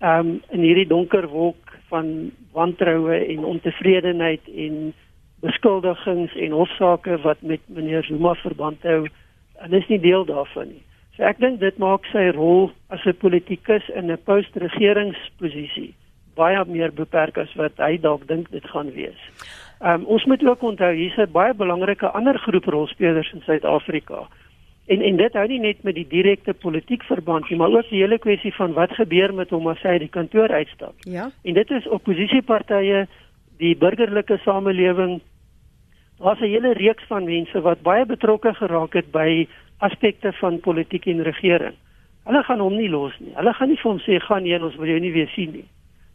um, 0.00 0.40
in 0.54 0.62
hierdie 0.62 0.86
donker 0.86 1.26
wolk 1.28 1.74
van 1.90 2.30
wantroue 2.52 3.16
en 3.18 3.44
ontevredenheid 3.44 4.48
en 4.48 4.92
beskuldigings 5.42 6.34
en 6.34 6.54
hofsaake 6.54 7.18
wat 7.22 7.42
met 7.42 7.60
meneer 7.66 8.04
Zuma 8.04 8.34
verband 8.34 8.82
hou 8.82 9.06
en 9.58 9.72
is 9.72 9.88
nie 9.88 10.00
deel 10.00 10.24
daarvan 10.24 10.68
nie. 10.68 10.82
So 11.16 11.26
ek 11.26 11.40
dink 11.42 11.60
dit 11.60 11.78
maak 11.82 12.06
sy 12.12 12.28
rol 12.34 12.70
as 12.94 13.04
'n 13.06 13.18
politikus 13.18 13.88
in 13.88 14.10
'n 14.10 14.22
post-regeringsposisie 14.24 15.94
baie 16.38 16.64
meer 16.70 16.92
beperk 16.94 17.38
as 17.38 17.54
wat 17.58 17.80
hy 17.82 17.96
dalk 17.98 18.26
dink 18.28 18.50
dit 18.50 18.66
gaan 18.72 18.92
wees. 18.94 19.18
Um, 19.80 20.04
ons 20.06 20.24
moet 20.24 20.42
ook 20.46 20.62
onthou 20.62 20.92
hier's 20.94 21.18
'n 21.18 21.32
baie 21.32 21.54
belangrike 21.54 22.08
ander 22.18 22.38
groep 22.38 22.64
rolspelers 22.64 23.32
in 23.32 23.42
Suid-Afrika. 23.42 24.28
En 24.88 25.02
en 25.04 25.16
dit 25.20 25.34
hou 25.36 25.46
nie 25.48 25.60
net 25.60 25.82
met 25.84 25.94
die 25.98 26.06
direkte 26.08 26.54
politiek 26.56 27.02
verband 27.04 27.50
nie, 27.50 27.58
maar 27.60 27.74
ook 27.74 27.90
die 27.90 28.00
hele 28.00 28.18
kwessie 28.18 28.54
van 28.56 28.72
wat 28.72 28.94
gebeur 28.96 29.34
met 29.36 29.50
hom 29.52 29.66
as 29.68 29.82
hy 29.84 29.98
die 30.00 30.08
kantoor 30.08 30.48
uitstap. 30.48 30.94
Ja. 31.04 31.26
En 31.44 31.58
dit 31.58 31.74
is 31.76 31.88
oppositiepartye, 31.92 33.02
die 33.60 33.74
burgerlike 33.76 34.38
samelewing. 34.46 35.18
Daar's 36.18 36.40
'n 36.40 36.54
hele 36.54 36.72
reeks 36.72 37.04
van 37.12 37.24
mense 37.24 37.60
wat 37.60 37.82
baie 37.82 38.06
betrokke 38.06 38.54
geraak 38.54 38.94
het 38.94 39.10
by 39.12 39.46
aspekte 39.78 40.32
van 40.32 40.60
politiek 40.60 41.06
en 41.06 41.22
regering. 41.22 41.74
Hulle 42.24 42.42
gaan 42.42 42.60
hom 42.60 42.76
nie 42.76 42.88
los 42.88 43.12
nie. 43.18 43.32
Hulle 43.34 43.52
gaan 43.52 43.68
nie 43.68 43.80
vir 43.82 43.90
hom 43.90 44.00
sê 44.00 44.20
gaan 44.20 44.42
nie, 44.42 44.62
ons 44.62 44.76
wil 44.76 44.86
jou 44.86 45.00
nie 45.00 45.12
weer 45.12 45.28
sien 45.28 45.52
nie. 45.52 45.68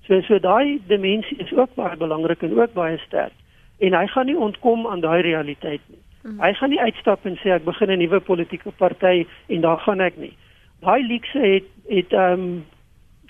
So 0.08 0.22
so 0.22 0.40
daai 0.40 0.82
dimensie 0.88 1.38
is 1.38 1.54
ook 1.54 1.76
baie 1.76 1.98
belangrik 1.98 2.42
en 2.44 2.60
ook 2.60 2.74
baie 2.74 2.98
sterk. 2.98 3.34
En 3.80 3.94
hy 3.94 4.08
gaan 4.08 4.26
nie 4.26 4.38
ontkom 4.38 4.88
aan 4.88 5.00
daai 5.00 5.22
realiteit 5.22 5.82
nie. 5.88 6.03
Mm. 6.24 6.40
Hy 6.40 6.54
gaan 6.54 6.70
nie 6.70 6.80
uitstap 6.80 7.26
en 7.28 7.36
sê 7.42 7.52
ek 7.52 7.66
begin 7.66 7.92
'n 7.92 8.00
nuwe 8.00 8.20
politieke 8.20 8.72
party 8.72 9.26
en 9.48 9.62
daar 9.62 9.80
gaan 9.80 10.02
ek 10.02 10.18
nie. 10.18 10.34
Daai 10.80 11.04
leekse 11.08 11.40
het 11.40 11.68
het 11.90 12.14
ehm 12.14 12.40
um, 12.40 12.66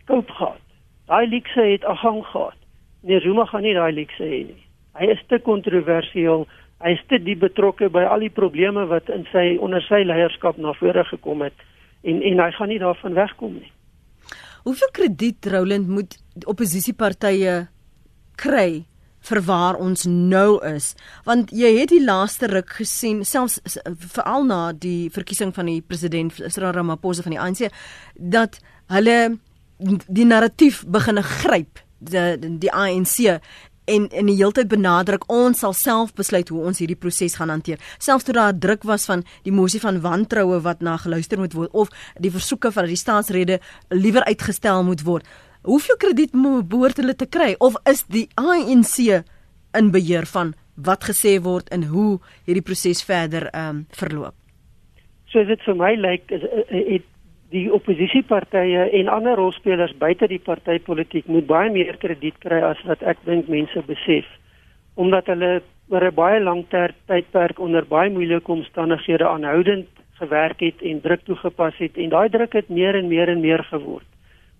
koop 0.06 0.30
gehad. 0.30 0.62
Daai 1.08 1.28
leekse 1.28 1.62
het 1.62 1.86
afhang 1.86 2.26
gehad. 2.26 2.60
Nee, 3.02 3.20
Zuma 3.20 3.46
gaan 3.46 3.62
nie 3.62 3.74
daai 3.74 3.92
leekse 3.94 4.24
hê 4.24 4.46
nie. 4.46 4.64
Hy 4.94 5.06
is 5.12 5.24
te 5.28 5.40
kontroversieel. 5.40 6.48
Hy 6.84 6.92
is 6.92 7.04
te 7.08 7.18
diep 7.18 7.40
betrokke 7.40 7.90
by 7.90 8.04
al 8.04 8.20
die 8.20 8.30
probleme 8.30 8.86
wat 8.86 9.10
in 9.10 9.26
sy 9.32 9.58
onder 9.60 9.82
sy 9.82 10.04
leierskap 10.04 10.58
na 10.58 10.74
vore 10.74 11.04
gekom 11.04 11.42
het 11.42 11.54
en 12.04 12.22
en 12.22 12.40
hy 12.40 12.52
gaan 12.52 12.70
nie 12.70 12.80
daarvan 12.80 13.14
wegkom 13.14 13.54
nie. 13.54 13.72
Hoeveel 14.64 14.92
krediet 14.92 15.46
Roland 15.52 15.88
moet 15.88 16.18
oppositiepartye 16.46 17.68
kry 18.36 18.84
vir 19.24 19.42
waar 19.48 19.80
ons 19.80 20.06
nou 20.10 20.60
is. 20.68 20.94
Want 21.28 21.52
jy 21.56 21.74
het 21.80 21.94
die 21.94 22.04
laaste 22.04 22.50
ruk 22.52 22.76
gesien 22.80 23.24
selfs 23.28 23.60
veral 24.16 24.48
na 24.48 24.62
die 24.74 25.10
verkiesing 25.14 25.54
van 25.56 25.72
die 25.72 25.82
president 25.82 26.36
Cyril 26.44 26.76
Ramaphosa 26.76 27.26
van 27.26 27.38
die 27.38 27.42
ANC 27.42 27.68
dat 28.16 28.60
hulle 28.92 29.38
die 30.08 30.26
narratief 30.28 30.84
begin 30.88 31.22
gryp 31.24 31.82
die 32.04 32.58
die 32.60 32.72
ANC 32.72 33.40
en 33.86 34.08
in 34.16 34.30
die 34.30 34.38
heeltyd 34.38 34.70
benadruk 34.72 35.26
ons 35.32 35.60
sal 35.64 35.74
self 35.76 36.14
besluit 36.16 36.50
hoe 36.54 36.62
ons 36.70 36.80
hierdie 36.80 37.00
proses 37.00 37.36
gaan 37.36 37.52
hanteer. 37.52 37.82
Selfs 38.00 38.28
toe 38.28 38.36
daar 38.36 38.56
druk 38.56 38.86
was 38.88 39.06
van 39.10 39.26
die 39.44 39.52
mosie 39.52 39.82
van 39.84 40.00
wantroue 40.04 40.62
wat 40.64 40.82
na 40.82 40.96
geluister 40.98 41.40
moet 41.40 41.56
word 41.58 41.74
of 41.76 41.92
die 42.20 42.32
versoeke 42.32 42.72
van 42.72 42.88
die 42.88 43.00
staatsrede 43.00 43.60
liewer 43.92 44.24
uitgestel 44.30 44.84
moet 44.88 45.04
word 45.04 45.28
Hoeveel 45.64 45.98
krediet 45.98 46.34
behoort 46.34 46.98
hulle 47.00 47.16
te 47.16 47.26
kry 47.26 47.56
of 47.60 47.76
is 47.88 48.04
die 48.12 48.28
ANC 48.36 49.24
in 49.80 49.92
beheer 49.92 50.26
van 50.34 50.54
wat 50.76 51.06
gesê 51.08 51.38
word 51.42 51.70
en 51.72 51.86
hoe 51.88 52.20
hierdie 52.46 52.66
proses 52.66 53.04
verder 53.08 53.48
ehm 53.54 53.70
um, 53.70 53.86
verloop? 53.96 54.36
So 55.32 55.44
dit 55.48 55.62
vir 55.66 55.76
my 55.76 55.94
lyk 55.96 56.32
is 56.36 56.44
eh, 56.44 56.66
eh, 56.68 56.86
het 56.94 57.08
die 57.54 57.68
oppositiepartye 57.74 58.90
en 59.00 59.12
ander 59.14 59.38
rolspelers 59.38 59.94
buite 59.98 60.28
die 60.28 60.42
partytetiek 60.42 61.28
moet 61.30 61.48
baie 61.48 61.72
meer 61.72 61.98
krediet 62.02 62.40
kry 62.42 62.60
as 62.66 62.82
wat 62.90 63.04
ek 63.06 63.22
dink 63.26 63.48
mense 63.48 63.86
besef 63.88 64.26
omdat 64.96 65.30
hulle 65.32 65.62
oor 65.90 66.04
'n 66.10 66.16
baie 66.16 66.40
lang 66.40 66.66
tydperk 66.70 67.60
onder 67.60 67.86
baie 67.86 68.10
moeilike 68.10 68.52
omstandighede 68.52 69.28
aanhoudend 69.28 69.88
gewerk 70.20 70.60
het 70.60 70.82
en 70.82 71.02
druk 71.02 71.24
toegepas 71.26 71.78
het 71.78 71.98
en 71.98 72.10
daai 72.10 72.30
druk 72.30 72.54
het 72.54 72.70
meer 72.70 72.96
en 72.96 73.08
meer 73.08 73.30
en 73.30 73.42
meer 73.42 73.64
geword. 73.64 74.13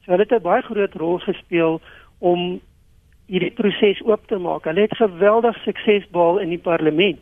So 0.06 0.12
hulle 0.12 0.26
het 0.28 0.32
'n 0.32 0.42
baie 0.42 0.62
groot 0.62 0.94
rol 0.94 1.20
gespeel 1.20 1.82
om 2.20 2.60
hierdie 3.28 3.52
proses 3.52 4.02
oop 4.04 4.28
te 4.28 4.38
maak. 4.38 4.64
Hulle 4.64 4.82
het 4.82 4.98
geweldig 4.98 5.58
sukses 5.64 6.10
behaal 6.12 6.40
in 6.40 6.50
die 6.50 6.64
parlement 6.72 7.22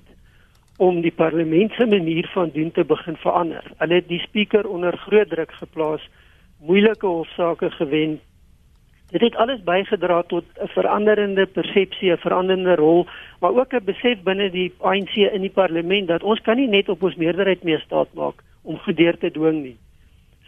om 0.81 1.01
die 1.01 1.13
parlement 1.13 1.71
se 1.77 1.85
manier 1.85 2.27
van 2.33 2.49
doen 2.53 2.71
te 2.71 2.83
begin 2.83 3.15
verander. 3.15 3.63
Hulle 3.77 3.93
het 3.93 4.07
die 4.07 4.19
spreker 4.19 4.67
onder 4.67 4.97
groot 4.97 5.29
druk 5.29 5.51
geplaas, 5.51 6.09
moeilike 6.59 7.05
hofsaake 7.05 7.69
gewen. 7.71 8.19
Dit 9.11 9.21
het 9.21 9.35
alles 9.35 9.61
bygedra 9.63 10.23
tot 10.23 10.43
'n 10.57 10.67
veranderende 10.67 11.45
persepsie, 11.45 12.11
'n 12.11 12.17
veranderende 12.17 12.75
rol, 12.75 13.05
maar 13.39 13.53
ook 13.53 13.73
'n 13.73 13.83
besef 13.83 14.23
binne 14.23 14.49
die 14.49 14.73
ANC 14.81 15.15
in 15.15 15.41
die 15.41 15.53
parlement 15.61 16.07
dat 16.07 16.23
ons 16.23 16.41
kan 16.41 16.55
nie 16.55 16.67
net 16.67 16.89
op 16.89 17.03
ons 17.03 17.15
meerderheid 17.15 17.63
mee 17.63 17.79
staat 17.79 18.13
maak 18.13 18.43
om 18.61 18.77
gedeur 18.77 19.17
te 19.17 19.31
dwing 19.31 19.61
nie. 19.61 19.77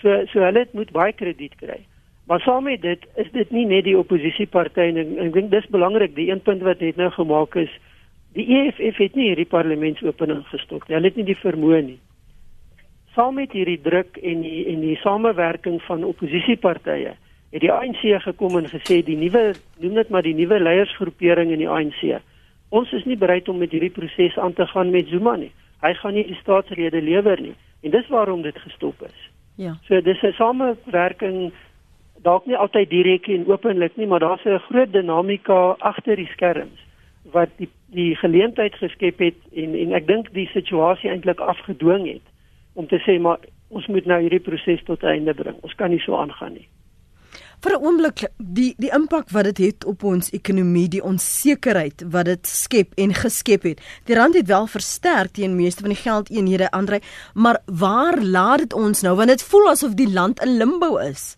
So 0.01 0.25
so 0.25 0.39
hulle 0.39 0.67
moet 0.71 0.91
baie 0.91 1.13
krediet 1.13 1.55
kry. 1.55 1.85
Maar 2.27 2.39
saam 2.39 2.63
met 2.63 2.81
dit 2.81 3.07
is 3.15 3.31
dit 3.31 3.49
nie 3.51 3.65
net 3.65 3.83
die 3.83 3.97
oppositiepartye 3.97 4.91
en 4.93 5.17
ek 5.25 5.33
dink 5.33 5.51
dis 5.51 5.67
belangrik 5.67 6.15
die 6.15 6.29
een 6.31 6.41
punt 6.41 6.61
wat 6.63 6.79
het 6.79 6.95
nou 6.95 7.09
gemaak 7.11 7.55
is 7.59 7.73
die 8.33 8.45
EFF 8.57 8.97
het 8.97 9.15
nie 9.15 9.29
hierdie 9.29 9.49
parlementsopening 9.49 10.41
gestop 10.49 10.87
nie. 10.87 10.95
Hulle 10.97 11.11
het 11.11 11.19
nie 11.19 11.27
die 11.27 11.37
vermoë 11.37 11.81
nie. 11.85 11.99
Saam 13.13 13.35
met 13.37 13.51
hierdie 13.53 13.79
druk 13.81 14.17
en 14.23 14.41
die 14.41 14.63
en 14.71 14.81
die 14.81 14.95
samewerking 15.03 15.81
van 15.85 16.05
oppositiepartye 16.07 17.13
het 17.53 17.61
die 17.61 17.71
ANC 17.71 18.01
gekom 18.23 18.57
en 18.57 18.71
gesê 18.71 19.03
die 19.05 19.17
nuwe 19.19 19.51
noem 19.83 19.99
dit 19.99 20.09
maar 20.09 20.25
die 20.25 20.33
nuwe 20.37 20.57
leiersgroepering 20.63 21.51
in 21.53 21.61
die 21.61 21.69
ANC. 21.69 22.23
Ons 22.73 22.93
is 22.97 23.05
nie 23.05 23.19
bereid 23.19 23.49
om 23.49 23.59
met 23.61 23.75
hierdie 23.75 23.93
proses 23.93 24.37
aan 24.41 24.55
te 24.57 24.65
gaan 24.71 24.89
met 24.89 25.11
Zuma 25.11 25.35
nie. 25.37 25.51
Hy 25.83 25.93
gaan 25.99 26.17
nie 26.17 26.25
die 26.25 26.39
staatsrede 26.39 27.03
lewer 27.03 27.41
nie 27.41 27.53
en 27.83 27.91
dis 27.91 28.09
waarom 28.09 28.41
dit 28.41 28.57
gestop 28.63 29.03
is. 29.05 29.29
Ja. 29.61 29.75
So 29.85 30.01
dis 30.01 30.23
'n 30.23 30.33
samewerking 30.33 31.51
dalk 32.23 32.45
nie 32.45 32.57
altyd 32.57 32.89
direk 32.89 33.27
en 33.27 33.47
openlik 33.47 33.95
nie, 33.97 34.07
maar 34.07 34.19
daar's 34.19 34.45
'n 34.45 34.59
groot 34.69 34.91
dinamika 34.93 35.75
agter 35.79 36.15
die 36.15 36.31
skerms 36.33 36.79
wat 37.31 37.49
die 37.57 37.69
die 37.93 38.15
geleentheid 38.15 38.75
geskep 38.75 39.19
het 39.19 39.39
en 39.53 39.75
en 39.75 39.93
ek 39.93 40.07
dink 40.07 40.33
die 40.33 40.49
situasie 40.53 41.09
eintlik 41.09 41.39
afgedwing 41.39 42.07
het 42.07 42.25
om 42.73 42.87
te 42.87 42.99
sê 43.05 43.19
maar 43.19 43.39
ons 43.69 43.87
moet 43.87 44.05
nou 44.05 44.21
hierdie 44.21 44.43
proses 44.43 44.83
tot 44.85 45.03
einde 45.03 45.33
bring. 45.33 45.57
Ons 45.61 45.75
kan 45.75 45.89
nie 45.89 46.01
so 46.03 46.17
aangaan 46.17 46.53
nie. 46.53 46.67
Vir 47.63 47.71
'n 47.71 47.85
oomblik 47.85 48.19
die 48.37 48.73
die 48.77 48.91
impak 48.91 49.29
wat 49.31 49.45
dit 49.45 49.57
het 49.57 49.85
op 49.85 50.03
ons 50.03 50.29
ekonomie, 50.29 50.87
die 50.89 51.03
onsekerheid 51.03 52.03
wat 52.11 52.25
dit 52.25 52.47
skep 52.47 52.91
en 52.97 53.13
geskep 53.13 53.63
het. 53.63 53.81
Die 54.05 54.15
rand 54.15 54.35
het 54.35 54.47
wel 54.47 54.67
versterk 54.67 55.31
teen 55.31 55.55
meeste 55.55 55.81
van 55.81 55.89
die 55.89 56.03
geldeenhede 56.03 56.71
Andre, 56.71 56.99
maar 57.33 57.61
waar 57.65 58.21
laat 58.21 58.59
dit 58.59 58.73
ons 58.73 59.01
nou 59.01 59.15
want 59.15 59.29
dit 59.29 59.43
voel 59.43 59.69
asof 59.69 59.93
die 59.93 60.11
land 60.11 60.43
in 60.43 60.57
limbo 60.57 60.97
is. 60.97 61.37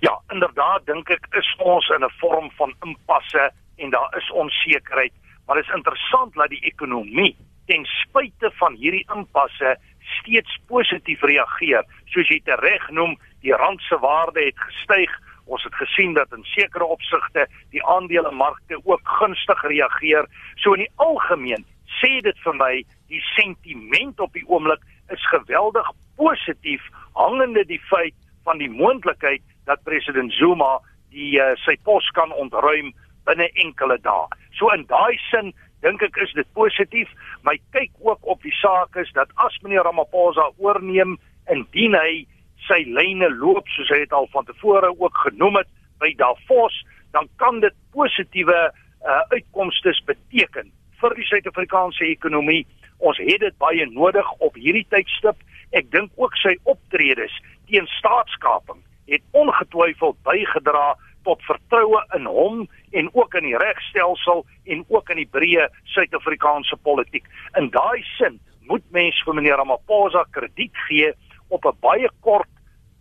Ja, 0.00 0.14
inderdaad 0.32 0.86
dink 0.86 1.10
ek 1.10 1.26
is 1.38 1.54
ons 1.58 1.88
in 1.88 2.04
'n 2.04 2.16
vorm 2.20 2.50
van 2.58 2.74
impasse 2.84 3.50
en 3.76 3.90
daar 3.90 4.16
is 4.16 4.30
onsekerheid, 4.30 5.12
maar 5.46 5.56
dit 5.56 5.64
is 5.64 5.74
interessant 5.74 6.34
dat 6.34 6.48
die 6.48 6.64
ekonomie 6.64 7.36
ten 7.66 7.84
spyte 7.84 8.50
van 8.58 8.74
hierdie 8.74 9.06
impasse 9.14 9.76
steeds 10.20 10.58
positief 10.66 11.22
reageer. 11.22 11.84
Soos 12.04 12.28
jy 12.28 12.40
dit 12.44 12.62
reg 12.64 12.88
noem, 12.90 13.18
die 13.44 13.54
rand 13.54 13.80
se 13.86 13.98
waarde 13.98 14.44
het 14.44 14.58
gestyg. 14.58 15.12
Ons 15.46 15.64
het 15.66 15.74
gesien 15.74 16.14
dat 16.14 16.32
in 16.32 16.44
sekere 16.44 16.84
opsigte 16.84 17.46
die 17.70 17.82
aandelemarkte 17.86 18.80
ook 18.84 19.00
gunstig 19.18 19.62
reageer. 19.62 20.26
So 20.56 20.74
in 20.74 20.84
die 20.86 20.92
algemeen 20.96 21.64
sê 22.00 22.20
dit 22.22 22.38
vir 22.44 22.54
my 22.54 22.72
die 23.10 23.22
sentiment 23.34 24.20
op 24.20 24.32
die 24.32 24.46
oomblik 24.46 24.82
is 25.10 25.22
geweldig 25.30 25.86
positief 26.16 26.82
hangende 27.18 27.64
die 27.66 27.80
feit 27.90 28.14
van 28.44 28.58
die 28.58 28.70
moontlikheid 28.70 29.42
dat 29.70 29.86
president 29.86 30.34
Zuma 30.34 30.78
die 31.14 31.38
uh, 31.38 31.54
sy 31.64 31.76
pos 31.86 32.06
kan 32.16 32.32
ontruim 32.42 32.92
binne 33.28 33.48
enkele 33.64 33.98
dae. 34.02 34.26
So 34.58 34.70
in 34.74 34.86
daai 34.90 35.18
sin 35.30 35.52
dink 35.84 36.02
ek 36.04 36.18
is 36.24 36.32
dit 36.36 36.48
positief, 36.58 37.10
maar 37.46 37.58
kyk 37.76 37.92
ook 38.04 38.26
op 38.34 38.42
die 38.44 38.54
saak 38.58 38.96
is 39.00 39.10
dat 39.16 39.32
as 39.44 39.56
meneer 39.64 39.86
Ramaphosa 39.86 40.50
oorneem 40.58 41.16
indien 41.52 41.96
hy 41.96 42.24
sy 42.66 42.82
lyne 42.86 43.30
loop 43.38 43.68
soos 43.74 43.90
hy 43.92 44.02
dit 44.02 44.16
al 44.16 44.28
van 44.34 44.46
tevore 44.48 44.90
ook 44.92 45.22
genoem 45.24 45.62
het 45.62 45.70
by 46.02 46.12
Davos, 46.18 46.76
dan 47.16 47.28
kan 47.42 47.62
dit 47.64 47.74
positiewe 47.96 48.58
uh, 48.68 49.22
uitkomste 49.32 49.94
beteken 50.06 50.68
vir 51.00 51.16
die 51.16 51.26
Suid-Afrikaanse 51.30 52.04
ekonomie. 52.10 52.66
Ons 53.00 53.18
het 53.24 53.40
dit 53.40 53.56
baie 53.62 53.86
nodig 53.88 54.28
op 54.44 54.56
hierdie 54.60 54.86
tydstip. 54.92 55.40
Ek 55.72 55.88
dink 55.94 56.12
ook 56.20 56.36
sy 56.42 56.54
optredes 56.68 57.32
teen 57.70 57.88
staatskaping 57.96 58.82
het 59.10 59.22
ongetwyfeld 59.36 60.18
bygedra 60.26 60.94
tot 61.26 61.42
vertroue 61.44 62.00
in 62.16 62.24
hom 62.24 62.62
en 62.96 63.10
ook 63.12 63.34
in 63.34 63.48
die 63.50 63.58
regstelsel 63.58 64.44
en 64.64 64.84
ook 64.88 65.10
in 65.10 65.20
die 65.22 65.28
breë 65.30 65.66
Suid-Afrikaanse 65.94 66.78
politiek. 66.82 67.26
In 67.58 67.70
daai 67.74 68.02
sin 68.16 68.38
moet 68.70 68.86
mens 68.94 69.18
vir 69.26 69.36
meneer 69.36 69.58
Ramaphosa 69.60 70.24
krediet 70.30 70.76
gee 70.86 71.12
op 71.48 71.66
'n 71.66 71.76
baie 71.80 72.10
kort 72.20 72.48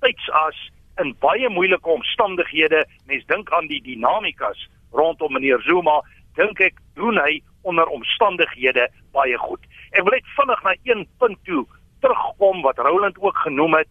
tydsas 0.02 0.58
in 0.98 1.16
baie 1.20 1.50
moeilike 1.50 1.90
omstandighede. 1.90 2.86
Mens 3.06 3.26
dink 3.26 3.52
aan 3.52 3.68
die 3.68 3.82
dinamikas 3.82 4.70
rondom 4.92 5.34
meneer 5.34 5.62
Zuma, 5.62 6.02
dink 6.36 6.60
ek 6.60 6.76
doen 6.96 7.18
hy 7.18 7.42
onder 7.62 7.88
omstandighede 7.88 8.90
baie 9.12 9.38
goed. 9.38 9.62
Ek 9.92 10.04
wil 10.04 10.16
net 10.16 10.36
vinnig 10.38 10.64
na 10.64 10.76
een 10.84 11.08
punt 11.20 11.38
toe 11.44 11.66
terugkom 12.02 12.62
wat 12.62 12.78
Roland 12.78 13.18
ook 13.20 13.38
genoem 13.38 13.74
het. 13.74 13.88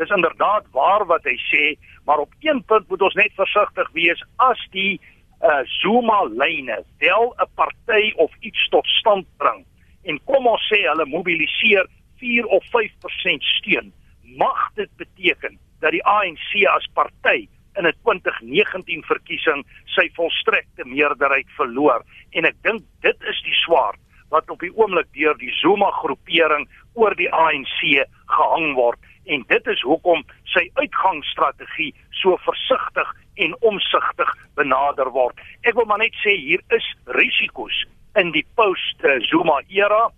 Dis 0.00 0.12
inderdaad 0.16 0.68
waar 0.72 1.04
wat 1.10 1.26
hy 1.28 1.36
sê, 1.50 1.64
maar 2.08 2.22
op 2.24 2.32
een 2.40 2.62
punt 2.64 2.88
moet 2.88 3.02
ons 3.04 3.18
net 3.20 3.34
versigtig 3.36 3.90
wees 3.92 4.22
as 4.40 4.60
die 4.72 4.96
uh, 5.44 5.60
Zuma 5.80 6.22
lyne 6.24 6.78
wel 7.04 7.34
'n 7.36 7.50
party 7.54 8.12
of 8.16 8.32
iets 8.40 8.68
tot 8.68 8.86
stand 8.86 9.26
bring 9.36 9.64
en 10.08 10.20
kom 10.24 10.46
ons 10.46 10.62
sê 10.72 10.80
hulle 10.88 11.06
mobiliseer 11.06 11.86
4 12.20 12.46
of 12.46 12.64
5% 12.72 13.48
steun 13.56 13.92
mag 14.36 14.60
dit 14.74 14.90
beteken 14.96 15.58
dat 15.80 15.92
die 15.96 16.04
ANC 16.04 16.52
as 16.68 16.86
party 16.94 17.48
in 17.78 17.86
'n 17.86 17.96
2019 18.02 19.02
verkiesing 19.04 19.64
sy 19.86 20.10
volstrekte 20.14 20.84
meerderheid 20.84 21.48
verloor. 21.56 22.04
En 22.30 22.44
ek 22.44 22.56
dink 22.62 22.82
dit 23.00 23.16
is 23.22 23.42
die 23.42 23.58
swaard 23.64 24.00
wat 24.30 24.50
op 24.50 24.60
die 24.60 24.72
oomblik 24.76 25.08
deur 25.12 25.36
die 25.38 25.52
Zuma 25.60 25.90
groepering 25.90 26.68
oor 26.94 27.14
die 27.14 27.32
ANC 27.32 28.06
gehang 28.26 28.74
word 28.74 28.98
en 29.24 29.44
dit 29.48 29.66
is 29.66 29.82
hoekom 29.82 30.24
sy 30.44 30.70
uitgangsstrategie 30.74 31.94
so 32.22 32.36
versigtig 32.44 33.08
en 33.34 33.54
omsigtig 33.60 34.30
benader 34.54 35.10
word. 35.10 35.38
Ek 35.62 35.74
wil 35.74 35.88
maar 35.88 36.02
net 36.02 36.16
sê 36.24 36.36
hier 36.36 36.62
is 36.76 36.86
risiko's 37.16 37.84
in 38.18 38.32
die 38.34 38.46
post 38.58 39.04
Zuma 39.30 39.60
era 39.68 40.08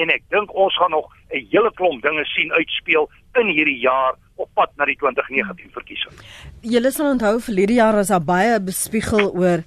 en 0.00 0.10
ek 0.10 0.24
dink 0.32 0.54
ons 0.56 0.76
gaan 0.80 0.90
nog 0.90 1.10
'n 1.32 1.46
hele 1.50 1.70
klomp 1.74 2.02
dinge 2.02 2.24
sien 2.24 2.52
uitspeel 2.52 3.10
in 3.40 3.46
hierdie 3.46 3.78
jaar 3.78 4.14
op 4.36 4.48
pad 4.54 4.70
na 4.76 4.84
die 4.84 4.96
2019 4.96 5.70
verkiesing. 5.72 6.12
Julle 6.60 6.90
sal 6.90 7.10
onthou 7.12 7.40
verlede 7.40 7.72
jaar 7.72 7.94
was 7.94 8.08
daar 8.08 8.24
baie 8.24 8.60
bespiegel 8.60 9.32
oor 9.32 9.64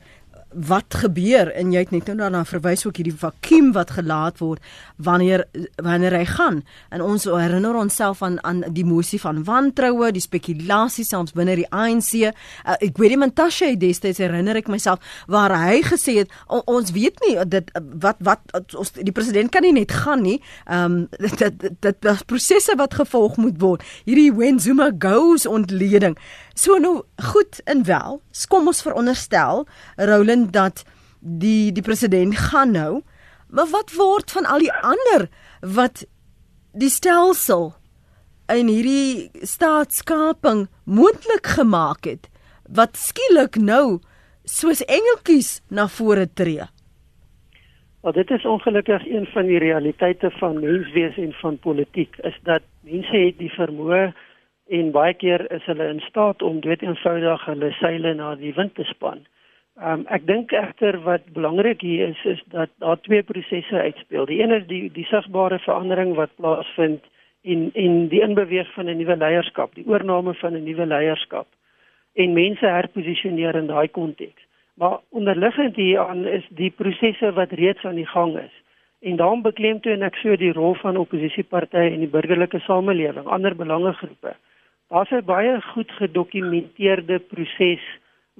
wat 0.55 0.95
gebeur 1.03 1.51
en 1.51 1.71
jy 1.73 1.83
het 1.83 1.91
net 1.91 2.07
nou 2.09 2.17
daarna 2.23 2.43
verwys 2.47 2.85
ook 2.87 2.99
hierdie 3.01 3.15
vakuum 3.19 3.73
wat 3.75 3.91
gelaat 3.97 4.39
word 4.39 4.63
wanneer 4.95 5.45
wanneer 5.83 6.15
hy 6.15 6.25
gaan. 6.29 6.61
En 6.89 7.03
ons 7.03 7.27
herinner 7.27 7.75
onsself 7.75 8.21
aan 8.23 8.37
aan 8.43 8.63
die 8.73 8.85
emosie 8.85 9.19
van 9.21 9.43
wantroue 9.43 10.11
die 10.15 10.23
spekulasie 10.23 11.05
selfs 11.05 11.35
binne 11.35 11.57
die 11.59 11.67
ANC 11.71 12.13
uh, 12.23 12.31
ek 12.79 12.97
weet 13.01 13.15
nie 13.15 13.21
Mantashe 13.25 13.73
destyds 13.79 14.21
herinner 14.23 14.55
ek 14.59 14.71
myself 14.71 15.03
waar 15.31 15.53
hy 15.65 15.81
gesê 15.85 16.19
het 16.21 16.31
ons 16.47 16.93
weet 16.95 17.19
nie 17.27 17.35
dit 17.51 17.71
wat 18.01 18.21
wat 18.23 18.55
ons 18.77 18.93
die 18.95 19.13
president 19.15 19.51
kan 19.51 19.65
nie 19.65 19.73
net 19.75 19.91
gaan 19.91 20.23
nie. 20.23 20.39
Um, 20.71 21.05
dit 21.19 21.37
dit 21.39 21.77
dit 21.83 22.25
prosesse 22.29 22.75
wat 22.79 22.95
gevolg 22.97 23.37
moet 23.41 23.59
word. 23.61 23.83
Hierdie 24.07 24.31
when 24.35 24.59
Zuma 24.59 24.91
goes 24.99 25.45
ontleding. 25.45 26.15
So 26.55 26.77
nou 26.79 27.03
goed 27.33 27.59
en 27.67 27.83
wel, 27.83 28.21
kom 28.47 28.69
ons 28.71 28.79
veronderstel 28.85 29.65
Roland 29.99 30.44
dat 30.53 30.83
die 31.19 31.71
die 31.71 31.83
president 31.83 32.37
gaan 32.37 32.71
nou, 32.71 33.01
maar 33.49 33.69
wat 33.71 33.93
word 33.95 34.31
van 34.31 34.45
al 34.45 34.59
die 34.59 34.73
ander 34.73 35.27
wat 35.61 36.05
die 36.73 36.89
stelsel 36.89 37.73
in 38.53 38.67
hierdie 38.69 39.29
staatskaping 39.41 40.67
moontlik 40.83 41.47
gemaak 41.57 42.05
het 42.05 42.29
wat 42.69 42.97
skielik 42.97 43.57
nou 43.57 43.99
soos 44.45 44.83
engeltjies 44.85 45.61
na 45.69 45.87
vore 45.87 46.27
tree. 46.33 46.65
Maar 48.05 48.13
dit 48.13 48.29
is 48.31 48.45
ongelukkig 48.45 49.05
een 49.09 49.25
van 49.25 49.47
die 49.49 49.57
realiteite 49.57 50.29
van 50.37 50.59
menswees 50.59 51.17
en 51.17 51.33
van 51.33 51.57
politiek 51.57 52.17
is 52.17 52.37
dat 52.43 52.61
mense 52.85 53.17
het 53.17 53.37
die 53.37 53.49
vermoë 53.49 54.11
en 54.77 54.91
baie 54.93 55.13
keer 55.13 55.45
is 55.53 55.65
hulle 55.65 55.87
in 55.89 56.01
staat 56.05 56.41
om 56.41 56.59
dit 56.61 56.81
eenvoudig 56.81 57.45
hulle 57.45 57.71
seile 57.79 58.13
na 58.13 58.35
die 58.35 58.53
wind 58.53 58.75
te 58.75 58.83
span. 58.83 59.25
Um, 59.76 60.05
ek 60.07 60.23
dink 60.23 60.53
egter 60.55 60.95
wat 61.03 61.26
belangrik 61.36 61.82
hier 61.84 62.13
is 62.13 62.21
is 62.32 62.41
dat 62.53 62.69
daar 62.80 62.99
twee 63.03 63.23
prosesse 63.28 63.76
uitspeel. 63.76 64.26
Die 64.26 64.39
een 64.39 64.53
is 64.55 64.63
die 64.69 64.86
die 64.95 65.03
sigbare 65.09 65.59
verandering 65.59 66.13
wat 66.15 66.32
plaasvind 66.39 67.03
en 67.43 67.65
en 67.73 68.07
die 68.07 68.21
inbeweeg 68.23 68.71
van 68.73 68.88
'n 68.88 68.97
nuwe 68.97 69.17
leierskap, 69.17 69.76
die 69.76 69.88
oorneem 69.88 70.34
van 70.34 70.55
'n 70.55 70.63
nuwe 70.63 70.86
leierskap 70.86 71.47
en 72.13 72.34
mense 72.34 72.65
herposisioneer 72.65 73.55
in 73.55 73.67
daai 73.67 73.88
konteks. 73.88 74.41
Maar 74.76 74.99
onderliggend 75.09 75.76
hieraan 75.76 76.26
is 76.26 76.47
die 76.49 76.71
prosesse 76.71 77.34
wat 77.34 77.51
reeds 77.51 77.86
aan 77.86 77.95
die 77.95 78.07
gang 78.07 78.38
is. 78.39 78.55
En 79.01 79.15
daarom 79.15 79.41
beklemtoon 79.41 80.01
ek 80.01 80.15
so 80.15 80.36
die 80.36 80.53
rol 80.53 80.73
van 80.76 80.97
oppositiepartye 80.97 81.91
en 81.91 81.99
die 81.99 82.13
burgerlike 82.17 82.59
samelewing, 82.59 83.28
ander 83.28 83.55
belangegroepe 83.55 84.36
Daar's 84.88 85.11
'n 85.11 85.26
baie 85.26 85.61
goed 85.61 85.91
gedokumenteerde 85.91 87.19
proses 87.19 87.84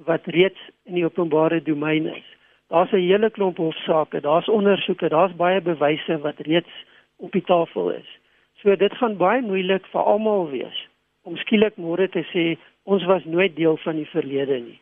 wat 0.04 0.26
reeds 0.26 0.60
in 0.84 0.94
die 0.94 1.04
openbare 1.04 1.62
domein 1.62 2.06
is. 2.06 2.28
Daar's 2.68 2.92
'n 2.92 3.06
hele 3.08 3.30
klomp 3.30 3.56
hofsaake, 3.56 4.20
daar's 4.20 4.48
ondersoeke, 4.48 5.08
daar's 5.08 5.36
baie 5.36 5.60
bewyse 5.60 6.18
wat 6.18 6.38
reeds 6.38 6.72
op 7.16 7.32
die 7.32 7.42
tafel 7.42 7.90
is. 7.90 8.08
So 8.54 8.76
dit 8.76 8.92
gaan 8.92 9.16
baie 9.16 9.42
moeilik 9.42 9.86
vir 9.86 10.00
almal 10.02 10.50
wees 10.50 10.88
om 11.22 11.36
skielik 11.36 11.76
môre 11.76 12.08
te 12.08 12.24
sê 12.32 12.58
ons 12.82 13.04
was 13.04 13.24
nooit 13.24 13.56
deel 13.56 13.76
van 13.76 13.96
die 13.96 14.08
verlede 14.08 14.60
nie. 14.60 14.80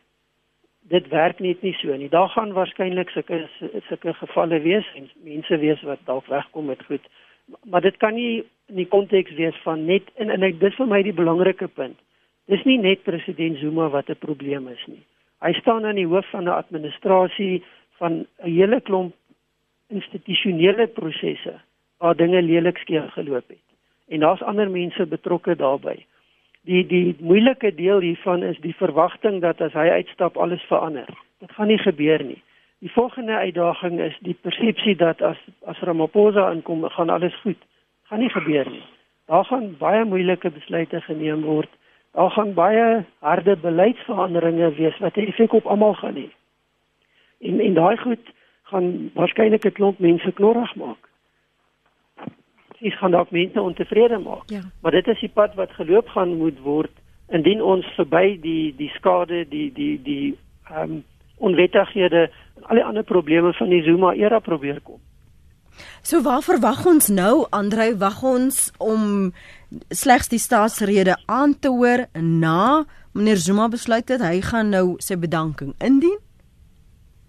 Dit 0.81 1.07
werk 1.07 1.39
net 1.39 1.61
nie 1.61 1.73
so 1.73 1.95
nie. 1.95 2.09
Daar 2.09 2.29
gaan 2.29 2.53
waarskynlik 2.53 3.09
sulke 3.09 3.49
sulke 3.87 4.13
gevalle 4.13 4.59
wees 4.61 4.85
en 4.95 5.09
mense 5.23 5.57
wees 5.57 5.81
wat 5.81 5.99
dalk 6.05 6.25
wegkom 6.27 6.65
met 6.65 6.83
goed 6.85 7.07
maar 7.63 7.81
dit 7.81 7.97
kan 7.97 8.13
nie 8.13 8.43
in 8.65 8.75
die 8.75 8.87
konteks 8.87 9.33
wees 9.33 9.57
van 9.63 9.85
net 9.85 10.09
en 10.15 10.29
en 10.29 10.43
ek 10.43 10.59
dis 10.59 10.75
vir 10.79 10.89
my 10.89 11.01
die 11.05 11.13
belangrike 11.13 11.67
punt. 11.67 11.97
Dis 12.45 12.63
nie 12.63 12.77
net 12.77 13.03
president 13.03 13.57
Zuma 13.57 13.89
wat 13.89 14.09
'n 14.09 14.17
probleem 14.19 14.67
is 14.67 14.85
nie. 14.87 15.03
Hy 15.41 15.53
staan 15.53 15.85
aan 15.85 15.95
die 15.95 16.07
hoof 16.07 16.29
van 16.29 16.43
'n 16.43 16.57
administrasie 16.61 17.63
van 17.97 18.11
'n 18.43 18.49
hele 18.49 18.81
klomp 18.81 19.13
institusionele 19.89 20.87
prosesse 20.87 21.53
waar 21.97 22.15
dinge 22.15 22.41
lelik 22.41 22.77
skeef 22.77 23.11
geloop 23.11 23.47
het. 23.47 23.65
En 24.07 24.19
daar's 24.19 24.41
ander 24.41 24.69
mense 24.69 25.05
betrokke 25.05 25.55
daarbey. 25.55 26.05
Die 26.61 26.85
die 26.87 27.15
moeilike 27.19 27.75
deel 27.75 27.99
hiervan 27.99 28.43
is 28.43 28.57
die 28.59 28.75
verwagting 28.75 29.41
dat 29.41 29.61
as 29.61 29.73
hy 29.73 29.89
uitstap 29.89 30.37
alles 30.37 30.61
verander. 30.61 31.09
Dit 31.39 31.51
gaan 31.51 31.67
nie 31.67 31.77
gebeur 31.77 32.23
nie. 32.23 32.41
Die 32.79 32.91
volgende 32.91 33.33
uitdaging 33.33 33.99
is 33.99 34.17
die 34.21 34.37
persepsie 34.41 34.95
dat 34.95 35.21
as 35.21 35.37
as 35.65 35.79
Ramaphosa 35.79 36.51
inkom, 36.51 36.89
gaan 36.89 37.09
alles 37.09 37.35
goed. 37.41 37.57
Gaan 38.03 38.19
nie 38.19 38.29
gebeur 38.29 38.69
nie. 38.69 38.83
Daar 39.25 39.45
gaan 39.45 39.77
baie 39.77 40.05
moeilike 40.05 40.49
besluite 40.49 41.01
geneem 41.01 41.41
word. 41.41 41.69
Daar 42.15 42.31
gaan 42.31 42.53
baie 42.53 43.05
harde 43.19 43.57
beleidsveranderinge 43.59 44.69
wees 44.75 44.97
wat 45.03 45.17
effek 45.19 45.53
op 45.53 45.65
almal 45.65 45.93
gaan 45.93 46.15
hê. 46.15 46.29
En 47.39 47.59
en 47.59 47.73
daai 47.73 47.97
goed 47.97 48.31
gaan 48.71 49.11
waarskynlik 49.13 49.65
'n 49.65 49.71
klomp 49.71 49.99
mense 49.99 50.31
knorrig 50.31 50.75
maak. 50.75 51.01
Dit 52.79 52.93
gaan 52.93 53.11
dalk 53.11 53.31
mense 53.31 53.61
ontevrede 53.61 54.17
maak. 54.17 54.49
Ja. 54.49 54.61
Maar 54.81 54.91
dit 54.91 55.07
is 55.07 55.19
die 55.19 55.29
pad 55.33 55.53
wat 55.55 55.71
geloop 55.71 56.07
gaan 56.07 56.37
moet 56.37 56.59
word 56.59 56.91
indien 57.29 57.61
ons 57.61 57.85
verby 57.95 58.39
die 58.41 58.73
die 58.77 58.89
skade, 58.89 59.47
die 59.49 59.71
die 59.73 60.01
die 60.01 60.37
ehm 60.69 60.91
um, 60.91 61.03
onwettighede 61.37 62.31
en 62.55 62.63
al 62.63 62.75
die 62.75 62.85
ander 62.85 63.03
probleme 63.03 63.53
van 63.53 63.69
die 63.69 63.83
Zuma 63.83 64.13
era 64.13 64.39
probeer 64.39 64.79
kom. 64.81 64.99
So 66.01 66.21
waar 66.21 66.41
verwag 66.45 66.85
ons 66.85 67.07
nou, 67.07 67.47
Andrei, 67.49 67.95
wag 67.97 68.23
ons 68.23 68.71
om 68.77 69.33
slegs 69.89 70.27
die 70.27 70.39
staatsrede 70.39 71.17
aan 71.25 71.59
te 71.59 71.69
hoor 71.69 72.05
na 72.13 72.85
meneer 73.13 73.37
Zuma 73.37 73.67
besluit 73.67 74.09
het 74.09 74.21
hy 74.21 74.41
gaan 74.41 74.69
nou 74.69 74.95
sy 74.99 75.15
bedanking 75.15 75.73
indien? 75.79 76.19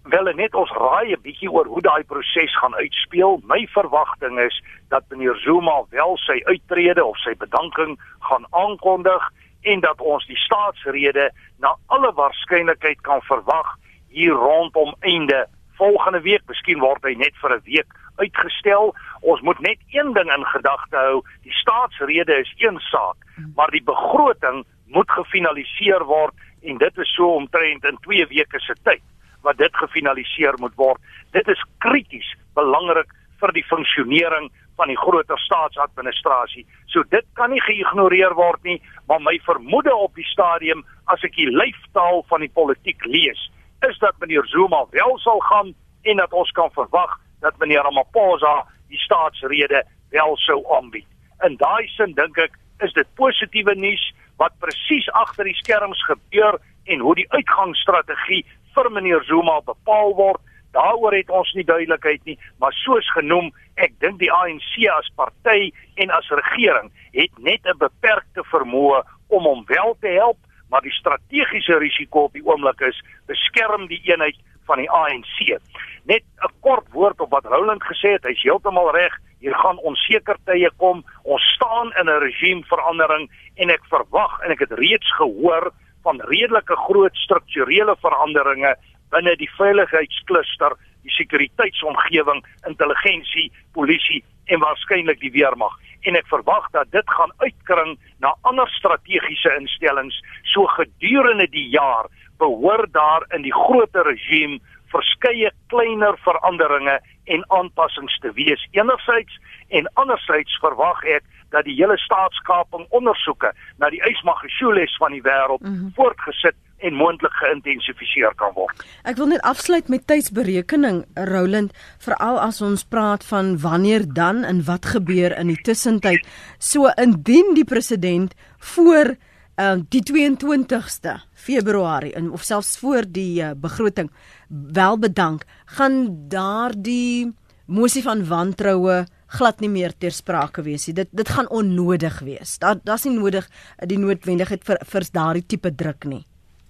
wel 0.09 0.33
net 0.33 0.55
ons 0.55 0.71
raai 0.71 1.11
'n 1.11 1.21
bietjie 1.21 1.51
oor 1.51 1.65
hoe 1.65 1.81
daai 1.81 2.03
proses 2.03 2.57
gaan 2.57 2.75
uitspeel. 2.75 3.41
My 3.43 3.67
verwagting 3.67 4.39
is 4.39 4.63
dat 4.89 5.03
meneer 5.09 5.35
Zuma 5.35 5.83
wel 5.89 6.17
sy 6.17 6.41
uittrede 6.43 7.03
of 7.05 7.17
sy 7.17 7.35
bedanking 7.35 7.99
gaan 8.19 8.45
aankondig 8.49 9.23
en 9.61 9.79
dat 9.79 10.01
ons 10.01 10.25
die 10.25 10.37
staatsrede 10.37 11.31
na 11.59 11.75
alle 11.85 12.13
waarskynlikheid 12.13 13.01
kan 13.01 13.21
verwag 13.21 13.75
hier 14.07 14.33
rondom 14.33 14.95
einde 14.99 15.47
volgende 15.73 16.21
week. 16.21 16.41
Miskien 16.47 16.79
word 16.79 17.03
hy 17.03 17.13
net 17.13 17.35
vir 17.41 17.55
'n 17.55 17.61
week 17.63 17.87
uitgestel. 18.15 18.95
Ons 19.21 19.41
moet 19.41 19.59
net 19.59 19.79
een 19.93 20.13
ding 20.13 20.31
in 20.33 20.45
gedagte 20.45 20.97
hou, 20.97 21.21
die 21.43 21.53
staatsrede 21.53 22.39
is 22.41 22.53
een 22.57 22.79
saak, 22.79 23.17
maar 23.55 23.71
die 23.71 23.83
begroting 23.83 24.63
moet 24.85 25.11
gefinaliseer 25.11 26.05
word 26.05 26.33
en 26.61 26.77
dit 26.77 26.97
is 26.97 27.13
so 27.15 27.35
omtrent 27.35 27.85
in 27.85 27.97
2 28.05 28.27
weke 28.31 28.59
se 28.59 28.75
tyd 28.83 29.03
wat 29.45 29.57
dit 29.57 29.75
gefinaliseer 29.75 30.57
moet 30.59 30.75
word. 30.75 31.01
Dit 31.31 31.47
is 31.47 31.61
krities 31.83 32.29
belangrik 32.57 33.11
vir 33.41 33.53
die 33.53 33.65
funksionering 33.67 34.49
van 34.77 34.91
die 34.91 34.97
groter 34.97 35.39
staatsadministrasie. 35.41 36.65
So 36.91 37.03
dit 37.13 37.25
kan 37.37 37.51
nie 37.53 37.61
geïgnoreer 37.65 38.35
word 38.37 38.63
nie, 38.63 38.79
maar 39.09 39.21
my 39.21 39.37
vermoede 39.45 39.93
op 39.95 40.15
die 40.17 40.27
stadium 40.31 40.83
as 41.13 41.23
ek 41.25 41.37
die 41.37 41.49
lyftaal 41.49 42.23
van 42.29 42.45
die 42.45 42.53
politiek 42.53 43.05
lees, 43.05 43.39
is 43.87 43.97
dat 44.01 44.17
meneer 44.21 44.45
Zuma 44.49 44.83
wel 44.93 45.17
sal 45.21 45.41
gaan 45.49 45.73
en 46.03 46.21
dat 46.21 46.33
ons 46.33 46.51
kan 46.57 46.71
verwag 46.73 47.17
dat 47.41 47.57
meneer 47.61 47.85
Ramaphosa 47.85 48.65
die 48.89 48.99
staatsrede 48.99 49.83
wel 50.09 50.37
sou 50.37 50.63
aanbied. 50.75 51.07
In 51.45 51.57
daai 51.57 51.87
sin 51.95 52.13
dink 52.17 52.37
ek 52.37 52.57
is 52.85 52.93
dit 52.93 53.07
positiewe 53.15 53.75
nuus 53.75 54.03
wat 54.37 54.53
presies 54.61 55.09
agter 55.17 55.49
die 55.49 55.57
skerms 55.57 56.01
gebeur 56.05 56.59
en 56.85 56.99
hoe 56.99 57.15
die 57.15 57.29
uitgangsstrategie 57.33 58.43
vir 58.75 58.89
meneer 58.93 59.23
Zuma 59.25 59.59
bepaal 59.65 60.13
word. 60.15 60.41
Daaroor 60.75 61.15
het 61.15 61.29
ons 61.33 61.51
nie 61.57 61.65
duidelikheid 61.65 62.25
nie, 62.29 62.37
maar 62.61 62.75
soos 62.83 63.07
genoem, 63.15 63.49
ek 63.81 63.95
dink 64.03 64.19
die 64.21 64.31
ANC 64.33 64.83
as 64.93 65.07
party 65.17 65.71
en 65.97 66.11
as 66.13 66.27
regering 66.29 66.91
het 67.15 67.33
net 67.39 67.65
'n 67.65 67.77
beperkte 67.77 68.43
vermoë 68.51 69.01
om 69.29 69.43
hom 69.43 69.63
wel 69.65 69.97
te 70.01 70.07
help, 70.07 70.37
maar 70.69 70.81
die 70.81 70.93
strategiese 70.99 71.77
risiko 71.79 72.27
op 72.27 72.33
die 72.33 72.45
oomblik 72.45 72.81
is 72.81 73.01
beskerm 73.27 73.87
die 73.87 74.01
eenheid 74.05 74.37
van 74.67 74.81
die 74.83 74.89
ANC. 74.91 75.57
Net 76.05 76.23
'n 76.43 76.53
kort 76.61 76.87
woord 76.91 77.19
op 77.21 77.31
wat 77.31 77.45
Roland 77.45 77.83
gesê 77.83 78.15
het, 78.15 78.23
hy's 78.23 78.43
heeltemal 78.43 78.91
reg. 78.91 79.13
Hier 79.39 79.55
gaan 79.55 79.77
onseker 79.77 80.37
tye 80.45 80.69
kom. 80.77 81.03
Ons 81.23 81.43
staan 81.55 81.93
in 81.99 82.09
'n 82.09 82.19
regimeverandering 82.19 83.29
en 83.55 83.69
ek 83.69 83.83
verwag 83.89 84.39
en 84.41 84.51
ek 84.51 84.59
het 84.59 84.71
reeds 84.71 85.15
gehoor 85.15 85.71
van 86.03 86.21
redelike 86.21 86.75
groot 86.75 87.15
strukturele 87.15 87.95
veranderinge 88.01 88.75
binne 89.09 89.35
die 89.39 89.49
veiligheidskluster, 89.57 90.75
die 91.03 91.13
sekuriteitsomgewing, 91.15 92.43
intelligensie, 92.67 93.51
polisie 93.73 94.23
en 94.51 94.59
waarskynlik 94.59 95.19
die 95.19 95.31
weermag. 95.31 95.75
En 96.07 96.15
ek 96.15 96.27
verwag 96.31 96.67
dat 96.75 96.91
dit 96.91 97.09
gaan 97.09 97.33
uitkring 97.43 97.97
na 98.23 98.33
ander 98.47 98.69
strategiese 98.75 99.51
instellings 99.59 100.15
so 100.53 100.67
gedurende 100.77 101.47
die 101.51 101.67
jaar 101.73 102.07
behoort 102.37 102.93
daar 102.93 103.25
in 103.35 103.41
die 103.41 103.53
groter 103.53 104.05
regime 104.07 104.59
verskeie 104.91 105.51
kleiner 105.67 106.17
veranderinge 106.23 106.99
en 107.25 107.43
aanpassings 107.51 108.19
te 108.23 108.31
wees. 108.31 108.67
Enerzijds 108.71 109.39
en 109.67 109.89
anderzijds 109.93 110.59
verwag 110.63 111.03
ek 111.03 111.23
dat 111.51 111.67
die 111.67 111.75
hele 111.75 111.97
staatskaping 111.97 112.85
ondersoeke 112.95 113.51
na 113.79 113.89
die 113.91 114.01
ysmagishules 114.07 114.95
van 114.99 115.15
die 115.15 115.23
wêreld 115.23 115.61
mm 115.63 115.73
-hmm. 115.73 115.91
voortgesit 115.95 116.55
en 116.77 116.93
moontlik 116.93 117.33
geïntensifiseer 117.33 118.33
kan 118.35 118.53
word. 118.53 118.83
Ek 119.03 119.17
wil 119.17 119.31
net 119.31 119.41
afsluit 119.41 119.87
met 119.89 120.07
tydsberekening, 120.07 121.05
Roland, 121.15 121.73
veral 122.05 122.39
as 122.39 122.61
ons 122.61 122.83
praat 122.85 123.25
van 123.25 123.55
wanneer 123.59 124.05
dan 124.13 124.43
en 124.43 124.63
wat 124.63 124.85
gebeur 124.85 125.37
in 125.37 125.47
die 125.47 125.61
tussentyd. 125.61 126.27
So 126.59 126.91
indien 127.01 127.53
die 127.57 127.65
president 127.65 128.35
voor 128.59 129.15
uh, 129.57 129.75
die 129.89 130.03
22ste 130.05 131.17
Februarie 131.33 132.13
en 132.13 132.31
of 132.31 132.45
selfs 132.45 132.77
voor 132.81 133.07
die 133.09 133.41
uh, 133.41 133.51
begroting 133.55 134.11
wel 134.49 134.97
bedank, 134.99 135.45
gaan 135.77 136.27
daardie 136.29 137.33
mosie 137.65 138.03
van 138.03 138.23
wantroue 138.27 139.05
glad 139.27 139.59
nie 139.59 139.69
meer 139.69 139.91
ter 139.99 140.13
sprake 140.15 140.63
wees 140.63 140.87
nie. 140.87 140.95
Dit 140.95 141.09
dit 141.11 141.29
gaan 141.29 141.49
onnodig 141.51 142.19
wees. 142.23 142.57
Daar 142.63 142.79
daar's 142.83 143.03
nie 143.05 143.17
nodig 143.17 143.49
die 143.85 143.99
noodwendigheid 143.99 144.63
vir 144.63 144.79
vir 144.93 145.07
daardie 145.11 145.45
tipe 145.45 145.73
druk 145.75 146.07
nie. 146.07 146.23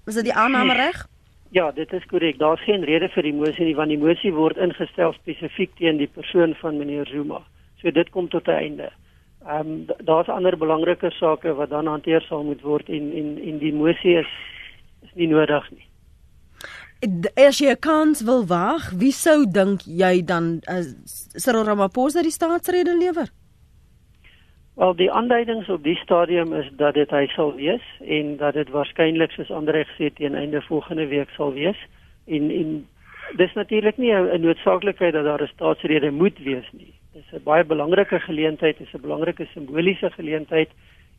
Is 0.07 0.17
dit 0.17 0.29
die 0.31 0.33
aanname 0.33 0.73
reg? 0.73 1.05
Ja, 1.51 1.71
dit 1.71 1.93
is 1.93 2.05
korrek. 2.09 2.39
Daar's 2.39 2.63
geen 2.65 2.83
rede 2.83 3.09
vir 3.13 3.23
die 3.23 3.33
mosie 3.33 3.65
nie 3.65 3.75
want 3.75 3.93
die 3.93 4.01
mosie 4.01 4.33
word 4.33 4.57
ingestel 4.57 5.13
spesifiek 5.19 5.75
teen 5.77 6.01
die 6.01 6.09
persoon 6.11 6.55
van 6.61 6.79
meneer 6.79 7.07
Zuma. 7.07 7.43
So 7.81 7.91
dit 7.91 8.09
kom 8.09 8.27
tot 8.29 8.47
'n 8.47 8.57
einde. 8.57 8.89
Ehm 9.45 9.59
um, 9.59 9.85
daar's 10.03 10.27
ander 10.27 10.57
belangrike 10.57 11.11
sake 11.11 11.53
wat 11.53 11.69
dan 11.69 11.87
hanteer 11.87 12.21
sal 12.21 12.43
moet 12.43 12.61
word 12.61 12.89
en 12.89 13.11
en 13.13 13.37
en 13.43 13.57
die 13.57 13.73
mosie 13.73 14.17
is 14.17 14.31
is 15.03 15.13
nie 15.13 15.27
nodig 15.27 15.71
nie. 15.71 15.85
As 17.45 17.59
jy 17.59 17.69
'n 17.71 17.79
kans 17.79 18.21
wil 18.21 18.45
wag, 18.45 18.89
wie 18.89 19.11
sou 19.11 19.45
dink 19.45 19.81
jy 19.85 20.23
dan 20.25 20.61
uh, 20.65 20.81
Cyril 21.37 21.63
Ramaphosa 21.63 22.21
die 22.21 22.31
staatsrede 22.31 22.97
lewer? 22.97 23.29
Wel, 24.77 24.95
die 24.95 25.11
aanduidings 25.11 25.69
op 25.69 25.83
die 25.83 25.95
stadium 25.95 26.53
is 26.53 26.69
dat 26.77 26.93
dit 26.93 27.09
hy 27.09 27.27
sal 27.27 27.53
wees 27.55 27.85
en 28.01 28.37
dat 28.37 28.53
dit 28.53 28.69
waarskynlik 28.69 29.31
soos 29.31 29.51
Andre 29.51 29.85
gesê 29.85 30.09
teen 30.13 30.35
einde 30.35 30.61
volgende 30.61 31.07
week 31.07 31.29
sal 31.29 31.53
wees. 31.53 31.77
En 32.25 32.51
en 32.51 32.87
dis 33.37 33.53
natuurlik 33.53 33.97
nie 33.97 34.13
'n 34.13 34.41
noodsaaklikheid 34.41 35.13
dat 35.13 35.25
daar 35.25 35.41
'n 35.41 35.53
staatsrede 35.53 36.11
moet 36.11 36.37
wees 36.37 36.69
nie. 36.71 36.93
Dis 37.17 37.33
'n 37.33 37.43
baie 37.43 37.63
belangrike 37.65 38.19
geleentheid, 38.19 38.77
dis 38.77 38.93
'n 38.93 39.01
belangrike 39.01 39.45
simboliese 39.53 40.09
geleentheid 40.17 40.69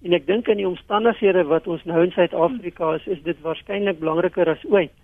en 0.05 0.13
ek 0.13 0.27
dink 0.27 0.49
in 0.49 0.61
die 0.61 0.69
omstandighede 0.69 1.43
wat 1.51 1.67
ons 1.67 1.85
nou 1.91 2.05
in 2.05 2.13
Suid-Afrika 2.15 2.93
is, 2.95 3.07
is 3.15 3.23
dit 3.23 3.41
waarskynlik 3.43 3.99
belangriker 3.99 4.49
as 4.49 4.63
ooit 4.71 4.95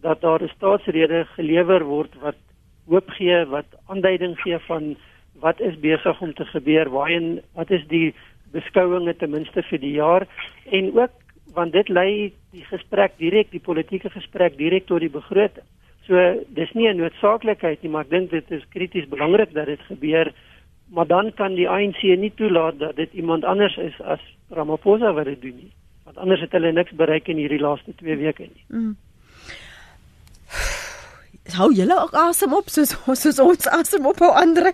dat 0.00 0.20
daar 0.20 0.42
'n 0.42 0.54
staatsrede 0.56 1.26
gelewer 1.36 1.84
word 1.84 2.14
wat 2.24 2.40
hoop 2.88 3.10
gee, 3.18 3.44
wat 3.44 3.68
aanduiding 3.92 4.40
gee 4.40 4.58
van 4.58 4.96
wat 5.44 5.60
is 5.60 5.76
besig 5.80 6.20
om 6.20 6.32
te 6.34 6.44
gebeur, 6.44 6.88
waarheen 6.90 7.42
wat 7.54 7.70
is 7.70 7.84
die 7.88 8.14
beskouinge 8.52 9.16
ten 9.16 9.30
minste 9.30 9.62
vir 9.62 9.78
die 9.78 9.96
jaar 10.00 10.26
en 10.64 10.92
ook 10.96 11.12
want 11.52 11.72
dit 11.72 11.88
lei 11.88 12.32
die 12.52 12.64
gesprek 12.64 13.12
direk 13.18 13.50
die 13.50 13.66
politieke 13.68 14.10
gesprek 14.10 14.56
direk 14.56 14.86
tot 14.86 15.00
die 15.00 15.16
begroting. 15.20 15.68
So 16.08 16.44
dis 16.56 16.72
nie 16.72 16.88
'n 16.88 16.96
noodsaaklikheid 16.96 17.82
nie, 17.82 17.90
maar 17.90 18.04
ek 18.04 18.10
dink 18.10 18.30
dit 18.30 18.50
is 18.50 18.68
krities 18.68 19.08
belangrik 19.08 19.52
dat 19.52 19.66
dit 19.66 19.80
gebeur, 19.80 20.32
maar 20.88 21.06
dan 21.06 21.32
kan 21.34 21.54
die 21.54 21.68
ANC 21.68 22.02
nie 22.02 22.32
toelaat 22.34 22.78
dat 22.78 22.96
dit 22.96 23.12
iemand 23.12 23.44
anders 23.44 23.76
is 23.76 24.00
as 24.00 24.20
Ramaphosa 24.50 25.12
wat 25.12 25.24
dit 25.24 25.42
doen 25.42 25.56
nie. 25.56 25.72
Want 26.04 26.16
anders 26.16 26.40
het 26.40 26.52
hulle 26.52 26.72
niks 26.72 26.92
bereik 26.92 27.28
in 27.28 27.36
hierdie 27.36 27.60
laaste 27.60 27.94
2 27.94 28.16
weke 28.16 28.42
nie. 28.42 28.64
Mm 28.68 28.96
hou 31.56 31.72
julle 31.72 31.96
ook 32.00 32.14
asem 32.14 32.52
op 32.52 32.68
soos 32.68 32.94
soos 33.20 33.38
ons 33.38 33.68
asem 33.78 34.06
op 34.06 34.18
hou 34.24 34.32
ander. 34.36 34.72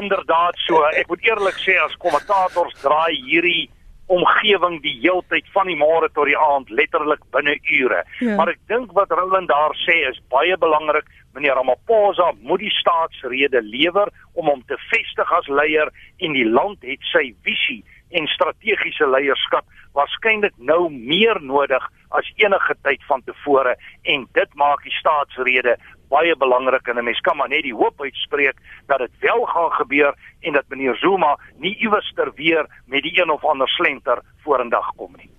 Inderdaad 0.00 0.56
so. 0.66 0.80
Ek 0.96 1.08
moet 1.08 1.24
eerlik 1.26 1.58
sê 1.64 1.76
as 1.84 1.96
kommentators 2.02 2.76
draai 2.82 3.14
hierdie 3.26 3.68
omgewing 4.08 4.78
die 4.82 4.94
heeltyd 5.02 5.46
van 5.52 5.68
die 5.68 5.76
môre 5.76 6.08
tot 6.16 6.28
die 6.28 6.38
aand 6.38 6.70
letterlik 6.70 7.22
binne 7.34 7.58
ure. 7.80 8.02
Ja. 8.20 8.36
Maar 8.40 8.54
ek 8.54 8.60
dink 8.72 8.92
wat 8.96 9.12
Roland 9.12 9.50
daar 9.52 9.76
sê 9.84 10.00
is 10.08 10.20
baie 10.32 10.56
belangrik. 10.60 11.08
Meneer 11.36 11.58
Ramaphosa 11.60 12.32
moet 12.40 12.64
die 12.64 12.72
staatsrede 12.72 13.62
lewer 13.62 14.08
om 14.32 14.48
hom 14.48 14.64
te 14.66 14.78
vestig 14.88 15.32
as 15.38 15.48
leier 15.48 15.92
en 16.24 16.36
die 16.36 16.48
land 16.48 16.82
het 16.88 17.04
sy 17.12 17.30
visie 17.46 17.82
en 18.16 18.26
strategiese 18.32 19.06
leierskap 19.06 19.66
waarskynlik 19.96 20.56
nou 20.56 20.88
meer 20.92 21.40
nodig 21.44 21.84
as 22.16 22.28
enige 22.40 22.76
tyd 22.86 23.02
van 23.08 23.22
tevore 23.26 23.74
en 24.14 24.24
dit 24.38 24.54
maak 24.60 24.84
die 24.86 24.94
staatsrede 24.96 25.76
baie 26.08 26.36
belangrik 26.36 26.88
en 26.88 26.98
'n 26.98 27.04
mens 27.04 27.20
kan 27.20 27.36
maar 27.36 27.48
net 27.48 27.62
die 27.62 27.74
hoop 27.74 28.00
uitspreek 28.00 28.56
dat 28.86 28.98
dit 28.98 29.18
wel 29.20 29.44
gaan 29.44 29.72
gebeur 29.72 30.14
en 30.40 30.52
dat 30.52 30.64
meneer 30.68 30.96
Zuma 30.96 31.38
nie 31.56 31.76
iewers 31.76 32.12
ter 32.14 32.32
weer 32.34 32.66
met 32.86 33.02
die 33.02 33.20
een 33.20 33.30
of 33.30 33.44
ander 33.44 33.68
slenter 33.68 34.22
vorendag 34.42 34.94
kom 34.96 35.12
nie. 35.16 35.30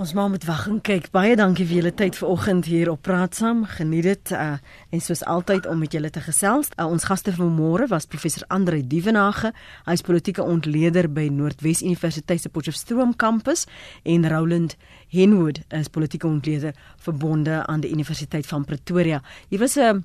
Ons 0.00 0.12
maar 0.12 0.30
moet 0.32 0.44
wag 0.48 0.62
en 0.64 0.78
kyk. 0.80 1.10
Baie 1.12 1.34
dankie 1.36 1.66
vir 1.68 1.76
julle 1.76 1.90
tyd 1.92 2.16
vanoggend 2.16 2.64
hier 2.70 2.88
op 2.88 3.02
Praat 3.04 3.34
Saam. 3.36 3.66
Geniet 3.68 4.06
dit 4.06 4.30
uh, 4.32 4.54
en 4.96 5.02
soos 5.04 5.20
altyd 5.28 5.66
om 5.68 5.76
met 5.76 5.92
julle 5.92 6.08
te 6.08 6.22
gesels. 6.24 6.70
Uh, 6.78 6.86
ons 6.88 7.04
gaste 7.04 7.34
van 7.36 7.50
môre 7.52 7.84
was 7.90 8.08
professor 8.08 8.46
Andre 8.48 8.80
Dievenage. 8.80 9.50
Hy 9.84 9.96
is 9.98 10.04
politieke 10.06 10.40
ontleder 10.40 11.10
by 11.12 11.26
Noordwes 11.28 11.82
Universiteit 11.84 12.40
se 12.40 12.48
Potchefstroom 12.48 13.12
kampus 13.20 13.66
en 14.08 14.24
Roland 14.32 14.78
Henwood 15.12 15.60
is 15.68 15.92
politieke 15.92 16.30
ontleder 16.30 16.72
verbonde 17.04 17.60
aan 17.66 17.84
die 17.84 17.92
Universiteit 17.92 18.48
van 18.48 18.64
Pretoria. 18.64 19.20
Hier 19.52 19.60
was 19.60 19.76
'n 19.76 19.84
uh, 19.84 20.00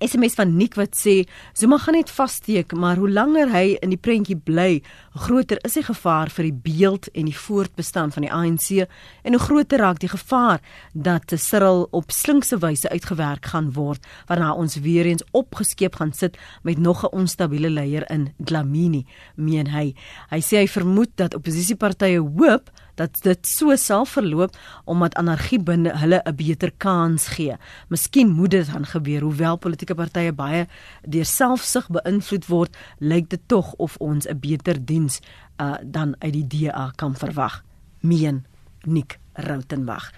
SMS 0.00 0.34
van 0.38 0.56
Nick 0.56 0.74
wat 0.74 0.96
sê 0.96 1.26
Zuma 1.52 1.78
gaan 1.78 1.94
net 1.94 2.10
vassteek, 2.10 2.72
maar 2.72 2.96
hoe 2.96 3.10
langer 3.10 3.50
hy 3.52 3.76
in 3.84 3.92
die 3.92 4.00
prentjie 4.00 4.36
bly, 4.36 4.80
groter 5.26 5.60
is 5.66 5.76
die 5.76 5.84
gevaar 5.84 6.30
vir 6.32 6.48
die 6.48 6.58
beeld 6.64 7.08
en 7.12 7.28
die 7.28 7.36
voortbestaan 7.36 8.12
van 8.14 8.26
die 8.26 8.32
ANC 8.32 8.86
en 9.22 9.36
hoe 9.36 9.42
groter 9.42 9.82
raak 9.84 10.00
die 10.00 10.10
gevaar 10.10 10.60
dat 10.92 11.32
Cyril 11.36 11.86
op 11.96 12.14
slinkse 12.14 12.58
wyse 12.62 12.88
uitgewerk 12.88 13.50
gaan 13.52 13.72
word 13.76 14.06
waarna 14.28 14.52
ons 14.54 14.78
weer 14.80 15.06
eens 15.10 15.24
opgeskeep 15.36 16.00
gaan 16.00 16.12
sit 16.16 16.38
met 16.62 16.78
nog 16.78 17.04
'n 17.04 17.14
onstabiele 17.14 17.70
leier 17.70 18.10
in 18.10 18.32
Dlamini, 18.38 19.06
meen 19.36 19.66
hy. 19.66 19.94
Hy 20.30 20.40
sê 20.40 20.56
hy 20.62 20.68
vermoed 20.68 21.10
dat 21.16 21.34
oppositiepartye 21.34 22.18
hoop 22.18 22.70
dat 23.00 23.22
dit 23.24 23.46
so 23.48 23.76
sal 23.80 24.04
verloop 24.08 24.56
omdat 24.84 25.16
anargie 25.20 25.60
binne 25.62 25.94
hulle 26.02 26.20
'n 26.24 26.36
beter 26.36 26.72
kans 26.76 27.28
gee. 27.36 27.56
Miskien 27.88 28.28
moet 28.28 28.50
dit 28.50 28.72
dan 28.72 28.84
gebeur 28.86 29.22
hoewel 29.22 29.56
politieke 29.56 29.94
partye 29.94 30.32
baie 30.32 30.66
deur 31.08 31.24
selfsug 31.24 31.88
beïnvloed 31.88 32.46
word, 32.46 32.76
lyk 32.98 33.30
dit 33.30 33.42
tog 33.46 33.72
of 33.78 33.96
ons 33.98 34.26
'n 34.26 34.38
beter 34.40 34.84
diens 34.84 35.20
uh, 35.60 35.76
dan 35.84 36.14
uit 36.18 36.32
die 36.32 36.46
DA 36.46 36.92
kan 36.96 37.16
verwag. 37.16 37.64
Meen 38.00 38.44
Nick 38.84 39.18
Rautenbach 39.32 40.12